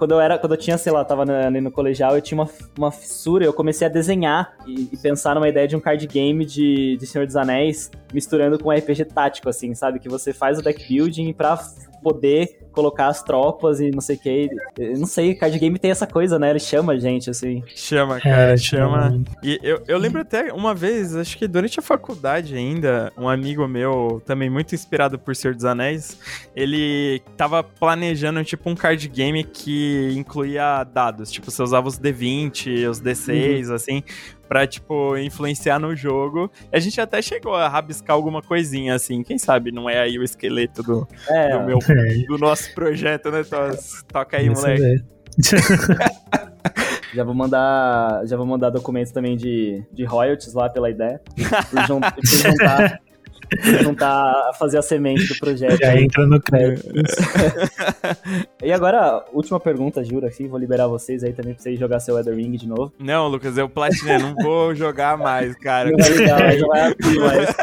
quando 0.00 0.12
eu 0.12 0.20
era, 0.20 0.38
quando 0.38 0.52
eu 0.52 0.56
tinha, 0.56 0.78
sei 0.78 0.90
lá, 0.90 1.04
tava 1.04 1.26
no, 1.26 1.60
no 1.60 1.70
colegial, 1.70 2.14
eu 2.14 2.22
tinha 2.22 2.40
uma, 2.40 2.48
uma 2.78 2.90
fissura, 2.90 3.44
eu 3.44 3.52
comecei 3.52 3.86
a 3.86 3.90
desenhar 3.90 4.56
e, 4.66 4.88
e, 4.90 4.96
pensar 4.96 5.34
numa 5.34 5.46
ideia 5.46 5.68
de 5.68 5.76
um 5.76 5.80
card 5.80 6.06
game 6.06 6.42
de, 6.46 6.96
de 6.96 7.06
Senhor 7.06 7.26
dos 7.26 7.36
Anéis, 7.36 7.90
misturando 8.10 8.58
com 8.58 8.70
um 8.70 8.72
RPG 8.72 9.04
tático, 9.04 9.50
assim, 9.50 9.74
sabe? 9.74 9.98
Que 9.98 10.08
você 10.08 10.32
faz 10.32 10.58
o 10.58 10.62
deck 10.62 10.88
building 10.88 11.34
pra 11.34 11.58
poder 12.02 12.60
colocar 12.72 13.08
as 13.08 13.22
tropas 13.22 13.80
e 13.80 13.90
não 13.90 14.00
sei 14.00 14.16
o 14.16 14.18
que. 14.18 14.48
Não 14.98 15.06
sei, 15.06 15.34
card 15.34 15.58
game 15.58 15.78
tem 15.78 15.90
essa 15.90 16.06
coisa, 16.06 16.38
né? 16.38 16.50
Ele 16.50 16.60
chama 16.60 16.92
a 16.92 16.98
gente, 16.98 17.30
assim. 17.30 17.62
Chama, 17.74 18.18
é, 18.18 18.20
cara, 18.20 18.52
é, 18.52 18.56
chama. 18.56 19.22
E 19.42 19.58
eu, 19.62 19.82
eu 19.86 19.98
lembro 19.98 20.20
até 20.20 20.52
uma 20.52 20.74
vez, 20.74 21.16
acho 21.16 21.36
que 21.36 21.46
durante 21.46 21.78
a 21.78 21.82
faculdade 21.82 22.54
ainda, 22.56 23.12
um 23.16 23.28
amigo 23.28 23.66
meu, 23.66 24.22
também 24.24 24.48
muito 24.48 24.74
inspirado 24.74 25.18
por 25.18 25.34
Senhor 25.34 25.54
dos 25.54 25.64
Anéis, 25.64 26.18
ele 26.54 27.22
tava 27.36 27.62
planejando, 27.62 28.42
tipo, 28.44 28.68
um 28.68 28.74
card 28.74 29.08
game 29.08 29.44
que 29.44 30.12
incluía 30.16 30.84
dados. 30.84 31.30
Tipo, 31.30 31.50
você 31.50 31.62
usava 31.62 31.88
os 31.88 31.98
D20, 31.98 32.88
os 32.88 33.00
D6, 33.00 33.68
uhum. 33.68 33.74
assim, 33.74 34.02
pra, 34.50 34.66
tipo, 34.66 35.16
influenciar 35.16 35.78
no 35.78 35.94
jogo. 35.94 36.50
E 36.72 36.76
a 36.76 36.80
gente 36.80 37.00
até 37.00 37.22
chegou 37.22 37.54
a 37.54 37.68
rabiscar 37.68 38.16
alguma 38.16 38.42
coisinha, 38.42 38.96
assim. 38.96 39.22
Quem 39.22 39.38
sabe 39.38 39.70
não 39.70 39.88
é 39.88 40.00
aí 40.00 40.18
o 40.18 40.24
esqueleto 40.24 40.82
do, 40.82 41.08
é, 41.28 41.56
do 41.56 41.64
meu 41.64 41.78
é. 41.88 42.26
do 42.26 42.36
nosso 42.36 42.59
projeto, 42.68 43.30
né, 43.30 43.42
Tos? 43.44 44.04
Toca 44.08 44.36
aí, 44.36 44.48
Isso 44.48 44.60
moleque. 44.60 45.04
Já 47.12 47.24
vou 47.24 47.34
mandar, 47.34 48.24
já 48.24 48.36
vou 48.36 48.46
mandar 48.46 48.70
documentos 48.70 49.10
também 49.10 49.36
de, 49.36 49.82
de 49.92 50.04
royalties 50.04 50.54
lá 50.54 50.68
pela 50.68 50.88
ideia. 50.88 51.20
Por, 51.70 51.86
jun, 51.86 52.00
por 52.00 52.24
juntar 52.24 53.00
juntar 53.82 54.32
a 54.48 54.52
fazer 54.54 54.78
a 54.78 54.82
semente 54.82 55.26
do 55.26 55.38
projeto. 55.38 55.78
Já 55.78 56.00
entra 56.00 56.26
no 56.26 56.40
crédito. 56.40 56.88
e 58.62 58.72
agora, 58.72 59.24
última 59.32 59.58
pergunta, 59.58 60.04
juro, 60.04 60.26
assim, 60.26 60.48
vou 60.48 60.58
liberar 60.58 60.86
vocês 60.86 61.24
aí 61.24 61.32
também 61.32 61.54
pra 61.54 61.62
vocês 61.62 61.78
jogar 61.78 62.00
seu 62.00 62.16
Elder 62.16 62.34
Ring 62.34 62.52
de 62.52 62.68
novo. 62.68 62.92
Não, 62.98 63.28
Lucas, 63.28 63.56
eu 63.58 63.68
platinei, 63.68 64.18
não 64.18 64.34
vou 64.34 64.74
jogar 64.74 65.16
mais, 65.16 65.56
cara. 65.56 65.90
Não 65.90 65.98
vai 65.98 66.10
ligar, 66.10 66.56
não 66.58 66.68
vai 66.68 66.92
abrir 66.92 67.18
mais. 67.20 67.56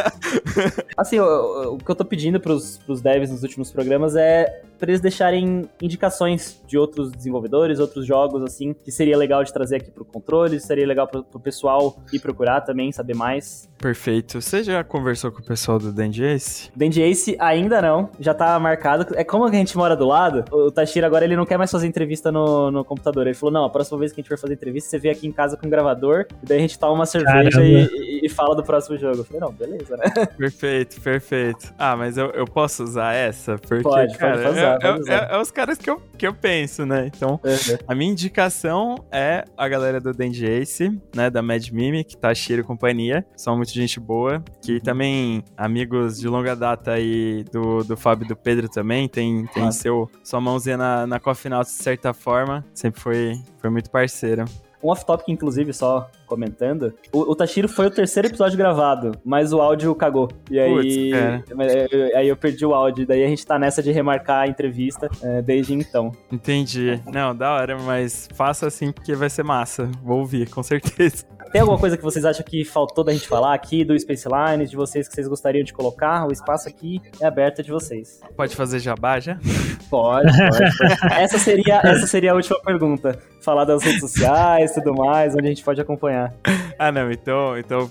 Assim, 0.95 1.19
o, 1.19 1.73
o, 1.73 1.77
que 1.77 1.89
eu 1.89 1.95
tô 1.95 2.05
pedindo 2.05 2.39
pros, 2.39 2.77
pros 2.79 3.01
devs 3.01 3.31
nos 3.31 3.43
últimos 3.43 3.71
programas 3.71 4.15
é 4.15 4.61
pra 4.77 4.89
eles 4.89 5.01
deixarem 5.01 5.69
indicações 5.81 6.61
de 6.67 6.77
outros 6.77 7.11
desenvolvedores, 7.11 7.79
outros 7.79 8.05
jogos, 8.05 8.43
assim, 8.43 8.73
que 8.73 8.91
seria 8.91 9.17
legal 9.17 9.43
de 9.43 9.51
trazer 9.51 9.77
aqui 9.77 9.91
pro 9.91 10.05
controle, 10.05 10.59
seria 10.59 10.85
legal 10.85 11.07
pro, 11.07 11.23
pro 11.23 11.39
pessoal 11.39 11.97
ir 12.11 12.19
procurar 12.19 12.61
também, 12.61 12.91
saber 12.91 13.15
mais. 13.15 13.69
Perfeito. 13.77 14.41
Você 14.41 14.63
já 14.63 14.83
conversou 14.83 15.31
com 15.31 15.39
o 15.39 15.43
pessoal 15.43 15.77
do 15.77 15.91
Dandy 15.91 16.23
Ace? 16.23 16.71
Dandy 16.75 17.01
Ace 17.01 17.35
ainda 17.39 17.81
não, 17.81 18.09
já 18.19 18.33
tá 18.33 18.59
marcado. 18.59 19.13
É 19.15 19.23
como 19.23 19.45
a 19.45 19.51
gente 19.51 19.77
mora 19.77 19.95
do 19.95 20.05
lado, 20.05 20.45
o 20.51 20.71
Tashira 20.71 21.05
agora 21.05 21.25
ele 21.25 21.35
não 21.35 21.45
quer 21.45 21.57
mais 21.57 21.71
fazer 21.71 21.87
entrevista 21.87 22.31
no, 22.31 22.71
no 22.71 22.83
computador. 22.83 23.27
Ele 23.27 23.35
falou: 23.35 23.53
não, 23.53 23.65
a 23.65 23.69
próxima 23.69 23.97
vez 23.99 24.11
que 24.11 24.19
a 24.19 24.23
gente 24.23 24.29
for 24.29 24.37
fazer 24.37 24.53
entrevista, 24.53 24.89
você 24.89 24.97
vem 24.97 25.11
aqui 25.11 25.27
em 25.27 25.31
casa 25.31 25.55
com 25.55 25.67
um 25.67 25.69
gravador, 25.69 26.25
e 26.41 26.45
daí 26.45 26.57
a 26.57 26.61
gente 26.61 26.77
toma 26.79 26.93
uma 26.93 27.05
cerveja 27.05 27.63
e, 27.63 27.87
e, 28.27 28.29
fala 28.29 28.55
do 28.55 28.63
próximo 28.63 28.97
jogo. 28.97 29.17
Eu 29.17 29.23
falei, 29.23 29.41
não, 29.41 29.51
beleza, 29.51 29.97
né? 29.97 30.25
Perfeito, 30.37 31.01
perfeito. 31.01 31.73
Ah, 31.77 31.95
mas 31.95 32.17
eu, 32.17 32.29
eu 32.31 32.45
posso 32.45 32.83
usar 32.83 33.13
essa? 33.13 33.57
Porque, 33.57 33.83
pode, 33.83 34.17
cara, 34.17 34.37
pode 34.37 34.49
usar, 34.49 34.79
é, 34.81 34.87
é, 34.87 35.15
é, 35.15 35.35
é, 35.35 35.41
os 35.41 35.51
caras 35.51 35.77
que 35.77 35.89
eu, 35.89 36.01
que 36.17 36.27
eu 36.27 36.33
penso, 36.33 36.85
né? 36.85 37.09
Então, 37.13 37.39
uhum. 37.43 37.77
a 37.87 37.95
minha 37.95 38.11
indicação 38.11 38.95
é 39.11 39.43
a 39.57 39.67
galera 39.67 39.99
do 39.99 40.13
Dandy 40.13 40.45
Ace, 40.45 40.89
né? 41.15 41.29
Da 41.29 41.41
Mad 41.41 41.67
Mimic, 41.69 42.17
Tashira 42.17 42.61
e 42.61 42.63
companhia. 42.63 43.25
São 43.35 43.55
muito 43.55 43.71
gente 43.71 43.99
boa. 43.99 44.43
Que 44.61 44.73
uhum. 44.73 44.79
também, 44.79 45.43
amigos 45.55 46.19
de 46.19 46.27
longa 46.27 46.55
data 46.55 46.91
aí 46.91 47.43
do, 47.51 47.83
do 47.83 47.97
Fábio 47.97 48.25
e 48.25 48.27
do 48.27 48.35
Pedro 48.35 48.69
também, 48.69 49.07
tem, 49.07 49.45
tem 49.47 49.63
ah. 49.63 49.71
seu, 49.71 50.09
sua 50.23 50.39
mãozinha 50.39 50.77
na, 50.77 51.07
na 51.07 51.19
Coffee 51.19 51.47
de 51.47 51.69
certa 51.69 52.13
forma. 52.13 52.65
Sempre 52.73 52.99
foi, 52.99 53.33
foi 53.59 53.69
muito 53.69 53.89
parceiro. 53.89 54.45
Um 54.83 54.89
off-topic, 54.89 55.29
inclusive, 55.29 55.73
só 55.73 56.09
comentando. 56.25 56.93
O, 57.11 57.31
o 57.31 57.35
Tashiro 57.35 57.67
foi 57.67 57.87
o 57.87 57.91
terceiro 57.91 58.27
episódio 58.27 58.57
gravado, 58.57 59.11
mas 59.23 59.51
o 59.53 59.61
áudio 59.61 59.93
cagou. 59.95 60.29
E 60.51 60.59
aí, 60.59 61.11
Puts, 61.49 62.15
aí 62.15 62.27
eu 62.27 62.37
perdi 62.37 62.65
o 62.65 62.73
áudio. 62.73 63.05
Daí 63.07 63.23
a 63.23 63.27
gente 63.27 63.45
tá 63.45 63.57
nessa 63.57 63.81
de 63.81 63.91
remarcar 63.91 64.43
a 64.43 64.47
entrevista 64.47 65.09
é, 65.21 65.41
desde 65.41 65.73
então. 65.73 66.11
Entendi. 66.31 67.01
Não, 67.11 67.35
da 67.35 67.53
hora, 67.53 67.77
mas 67.79 68.27
faça 68.33 68.67
assim 68.67 68.91
porque 68.91 69.15
vai 69.15 69.29
ser 69.29 69.43
massa. 69.43 69.89
Vou 70.03 70.19
ouvir, 70.19 70.49
com 70.49 70.61
certeza. 70.61 71.25
Tem 71.51 71.61
alguma 71.61 71.79
coisa 71.79 71.97
que 71.97 72.03
vocês 72.03 72.25
acham 72.25 72.45
que 72.45 72.63
faltou 72.65 73.03
da 73.03 73.13
gente 73.13 73.27
falar 73.27 73.53
aqui 73.53 73.83
do 73.83 73.97
Space 73.99 74.27
Lines, 74.27 74.69
de 74.69 74.75
vocês 74.75 75.07
que 75.07 75.13
vocês 75.13 75.27
gostariam 75.27 75.63
de 75.63 75.73
colocar? 75.73 76.27
O 76.27 76.31
espaço 76.31 76.67
aqui 76.67 77.01
é 77.21 77.25
aberto 77.25 77.63
de 77.63 77.71
vocês. 77.71 78.19
Pode 78.35 78.55
fazer 78.55 78.79
jabá 78.79 79.19
já? 79.19 79.37
Pode, 79.89 80.27
pode. 80.27 81.13
essa, 81.13 81.39
seria, 81.39 81.79
essa 81.81 82.05
seria 82.07 82.33
a 82.33 82.35
última 82.35 82.59
pergunta. 82.59 83.17
Falar 83.39 83.63
das 83.63 83.81
redes 83.81 84.01
sociais, 84.01 84.73
tudo 84.73 84.93
mais, 84.93 85.33
onde 85.33 85.45
a 85.45 85.49
gente 85.49 85.63
pode 85.63 85.79
acompanhar. 85.79 86.33
Ah, 86.77 86.91
não, 86.91 87.09
então, 87.09 87.57
então 87.57 87.89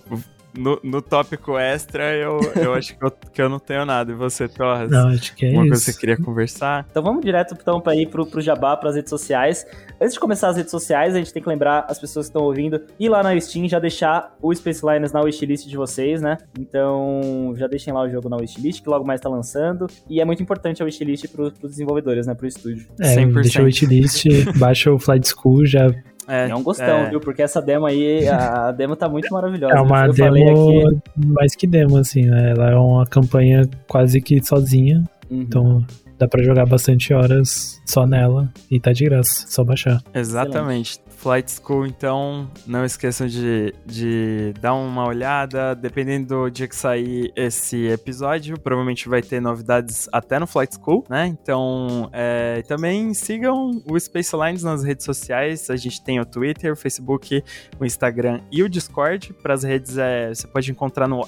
no, 0.56 0.80
no 0.82 1.02
tópico 1.02 1.58
extra, 1.58 2.14
eu, 2.14 2.40
eu 2.54 2.74
acho 2.74 2.96
que 2.96 3.04
eu, 3.04 3.10
que 3.10 3.42
eu 3.42 3.48
não 3.48 3.58
tenho 3.58 3.84
nada. 3.84 4.12
E 4.12 4.14
você, 4.14 4.48
Torres? 4.48 4.90
Não, 4.90 5.08
acho 5.08 5.34
que 5.34 5.46
é 5.46 5.50
Uma 5.50 5.62
isso. 5.62 5.68
coisa 5.68 5.84
que 5.84 5.92
você 5.92 5.98
queria 5.98 6.16
conversar? 6.16 6.86
Então 6.90 7.02
vamos 7.02 7.24
direto 7.24 7.56
então, 7.60 7.80
para 7.80 7.94
ir 7.94 8.08
pro, 8.08 8.26
pro 8.26 8.40
Jabá, 8.40 8.76
pras 8.76 8.96
redes 8.96 9.10
sociais. 9.10 9.66
Antes 10.00 10.14
de 10.14 10.20
começar 10.20 10.48
as 10.48 10.56
redes 10.56 10.70
sociais, 10.70 11.14
a 11.14 11.18
gente 11.18 11.32
tem 11.32 11.42
que 11.42 11.48
lembrar 11.48 11.86
as 11.88 11.98
pessoas 11.98 12.26
que 12.26 12.30
estão 12.30 12.42
ouvindo 12.42 12.80
ir 12.98 13.08
lá 13.08 13.22
na 13.22 13.38
Steam, 13.40 13.68
já 13.68 13.78
deixar 13.78 14.34
o 14.40 14.54
Space 14.54 14.84
Liners 14.84 15.12
na 15.12 15.20
wishlist 15.22 15.66
de 15.66 15.76
vocês, 15.76 16.20
né? 16.20 16.38
Então 16.58 17.54
já 17.56 17.66
deixem 17.66 17.92
lá 17.92 18.02
o 18.02 18.08
jogo 18.08 18.28
na 18.28 18.36
wishlist, 18.36 18.82
que 18.82 18.88
logo 18.88 19.06
mais 19.06 19.20
tá 19.20 19.28
lançando. 19.28 19.86
E 20.08 20.20
é 20.20 20.24
muito 20.24 20.42
importante 20.42 20.82
a 20.82 20.84
wishlist 20.84 21.28
pro, 21.28 21.50
pros 21.52 21.72
desenvolvedores, 21.72 22.26
né? 22.26 22.34
Pro 22.34 22.46
estúdio. 22.46 22.86
É, 23.00 23.16
100%. 23.16 23.42
deixa 23.42 23.62
o 23.62 23.64
wishlist, 23.64 24.24
baixa 24.58 24.92
o 24.92 24.98
Flight 24.98 25.28
School, 25.28 25.66
já 25.66 25.90
é, 26.28 26.48
é 26.48 26.54
um 26.54 26.62
gostão, 26.62 26.98
é. 26.98 27.10
viu? 27.10 27.20
Porque 27.20 27.42
essa 27.42 27.60
demo 27.60 27.86
aí, 27.86 28.28
a 28.28 28.72
demo 28.72 28.96
tá 28.96 29.08
muito 29.08 29.32
maravilhosa. 29.32 29.74
É 29.74 29.80
uma 29.80 30.08
demo 30.08 30.88
aqui... 30.88 31.00
mais 31.26 31.54
que 31.54 31.66
demo, 31.66 31.96
assim, 31.96 32.22
né? 32.22 32.50
Ela 32.50 32.70
é 32.72 32.76
uma 32.76 33.06
campanha 33.06 33.62
quase 33.86 34.20
que 34.20 34.44
sozinha. 34.44 35.02
Uhum. 35.30 35.40
Então 35.40 35.86
dá 36.18 36.26
para 36.26 36.42
jogar 36.42 36.66
bastante 36.66 37.12
horas 37.12 37.80
só 37.84 38.06
nela 38.06 38.50
e 38.70 38.80
tá 38.80 38.92
de 38.92 39.04
graça, 39.04 39.46
só 39.48 39.62
baixar. 39.62 40.02
Exatamente. 40.14 40.98
Flight 41.16 41.50
School, 41.50 41.86
então 41.86 42.48
não 42.66 42.84
esqueçam 42.84 43.26
de, 43.26 43.74
de 43.84 44.52
dar 44.60 44.74
uma 44.74 45.06
olhada. 45.06 45.74
Dependendo 45.74 46.26
do 46.26 46.50
dia 46.50 46.68
que 46.68 46.76
sair 46.76 47.32
esse 47.34 47.86
episódio, 47.88 48.58
provavelmente 48.60 49.08
vai 49.08 49.22
ter 49.22 49.40
novidades 49.40 50.08
até 50.12 50.38
no 50.38 50.46
Flight 50.46 50.76
School, 50.76 51.04
né? 51.08 51.26
Então 51.26 52.08
é, 52.12 52.62
também 52.68 53.14
sigam 53.14 53.82
o 53.84 53.98
Space 53.98 54.36
Lines 54.36 54.62
nas 54.62 54.84
redes 54.84 55.04
sociais. 55.04 55.70
A 55.70 55.76
gente 55.76 56.02
tem 56.02 56.20
o 56.20 56.24
Twitter, 56.24 56.72
o 56.72 56.76
Facebook, 56.76 57.42
o 57.80 57.84
Instagram 57.84 58.40
e 58.52 58.62
o 58.62 58.68
Discord. 58.68 59.32
Para 59.42 59.54
as 59.54 59.62
redes 59.62 59.98
é, 59.98 60.28
você 60.28 60.46
pode 60.46 60.70
encontrar 60.70 61.08
no 61.08 61.22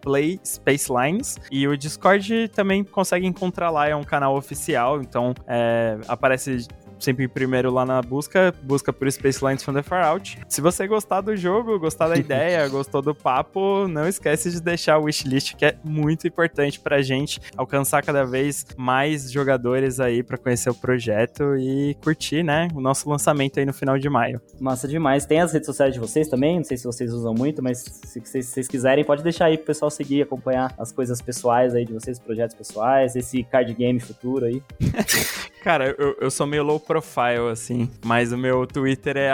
PlaySpaceLines. 0.00 1.38
E 1.50 1.66
o 1.68 1.76
Discord 1.76 2.48
também 2.48 2.82
consegue 2.84 3.26
encontrar 3.26 3.70
lá, 3.70 3.88
é 3.88 3.94
um 3.94 4.04
canal 4.04 4.36
oficial, 4.36 5.00
então 5.00 5.34
é, 5.46 5.98
aparece 6.08 6.66
sempre 7.00 7.24
em 7.24 7.28
primeiro 7.28 7.72
lá 7.72 7.84
na 7.84 8.00
busca, 8.02 8.54
busca 8.62 8.92
por 8.92 9.10
Space 9.10 9.44
Lines 9.44 9.62
from 9.62 9.74
the 9.74 9.82
Far 9.82 10.04
Out. 10.06 10.38
Se 10.48 10.60
você 10.60 10.86
gostar 10.86 11.20
do 11.20 11.36
jogo, 11.36 11.78
gostar 11.78 12.08
da 12.08 12.16
ideia, 12.18 12.68
gostou 12.68 13.02
do 13.02 13.14
papo, 13.14 13.88
não 13.88 14.06
esquece 14.06 14.50
de 14.50 14.60
deixar 14.60 14.98
o 14.98 15.04
wishlist, 15.04 15.54
que 15.56 15.64
é 15.64 15.76
muito 15.84 16.26
importante 16.26 16.78
pra 16.78 17.02
gente 17.02 17.40
alcançar 17.56 18.02
cada 18.02 18.24
vez 18.24 18.66
mais 18.76 19.30
jogadores 19.30 20.00
aí 20.00 20.22
para 20.22 20.36
conhecer 20.36 20.70
o 20.70 20.74
projeto 20.74 21.56
e 21.56 21.96
curtir, 22.02 22.42
né, 22.42 22.68
o 22.74 22.80
nosso 22.80 23.08
lançamento 23.08 23.58
aí 23.58 23.66
no 23.66 23.72
final 23.72 23.98
de 23.98 24.08
maio. 24.08 24.40
Massa 24.60 24.86
demais. 24.86 25.26
Tem 25.26 25.40
as 25.40 25.52
redes 25.52 25.66
sociais 25.66 25.94
de 25.94 26.00
vocês 26.00 26.28
também, 26.28 26.58
não 26.58 26.64
sei 26.64 26.76
se 26.76 26.84
vocês 26.84 27.12
usam 27.12 27.34
muito, 27.34 27.62
mas 27.62 27.78
se 27.78 28.20
vocês, 28.20 28.46
se 28.46 28.52
vocês 28.52 28.68
quiserem, 28.68 29.04
pode 29.04 29.22
deixar 29.22 29.46
aí 29.46 29.56
pro 29.56 29.66
pessoal 29.66 29.90
seguir, 29.90 30.22
acompanhar 30.22 30.74
as 30.78 30.92
coisas 30.92 31.20
pessoais 31.20 31.74
aí 31.74 31.84
de 31.84 31.92
vocês, 31.92 32.18
projetos 32.18 32.54
pessoais, 32.54 33.16
esse 33.16 33.42
card 33.44 33.72
game 33.74 33.98
futuro 34.00 34.46
aí. 34.46 34.62
Cara, 35.62 35.94
eu, 35.98 36.16
eu 36.20 36.30
sou 36.30 36.46
meio 36.46 36.62
low 36.62 36.80
profile, 36.90 37.48
assim. 37.52 37.88
Mas 38.04 38.32
o 38.32 38.36
meu 38.36 38.66
Twitter 38.66 39.16
é 39.16 39.30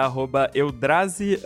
eudrazi, 0.52 1.40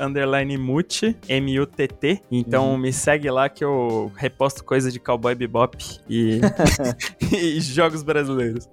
muti, 0.59 1.17
M-U-T-T. 1.29 2.23
Então 2.29 2.73
uhum. 2.73 2.79
me 2.79 2.93
segue 2.93 3.31
lá 3.31 3.49
que 3.49 3.65
eu 3.65 4.11
reposto 4.17 4.65
coisa 4.65 4.91
de 4.91 4.99
Cowboy 4.99 5.37
Bebop 5.37 5.79
e, 6.09 6.41
e 7.33 7.61
jogos 7.61 8.03
brasileiros. 8.03 8.69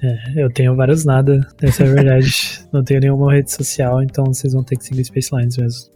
É, 0.00 0.44
eu 0.44 0.48
tenho 0.52 0.76
vários 0.76 1.04
nada, 1.04 1.40
essa 1.60 1.82
é 1.82 1.88
a 1.88 1.92
verdade. 1.92 2.64
Não 2.72 2.84
tenho 2.84 3.00
nenhuma 3.00 3.32
rede 3.32 3.50
social, 3.50 4.02
então 4.02 4.24
vocês 4.26 4.52
vão 4.52 4.62
ter 4.62 4.76
que 4.76 4.84
seguir 4.84 5.04
Space 5.04 5.34
Lines 5.34 5.56
mesmo. 5.56 5.90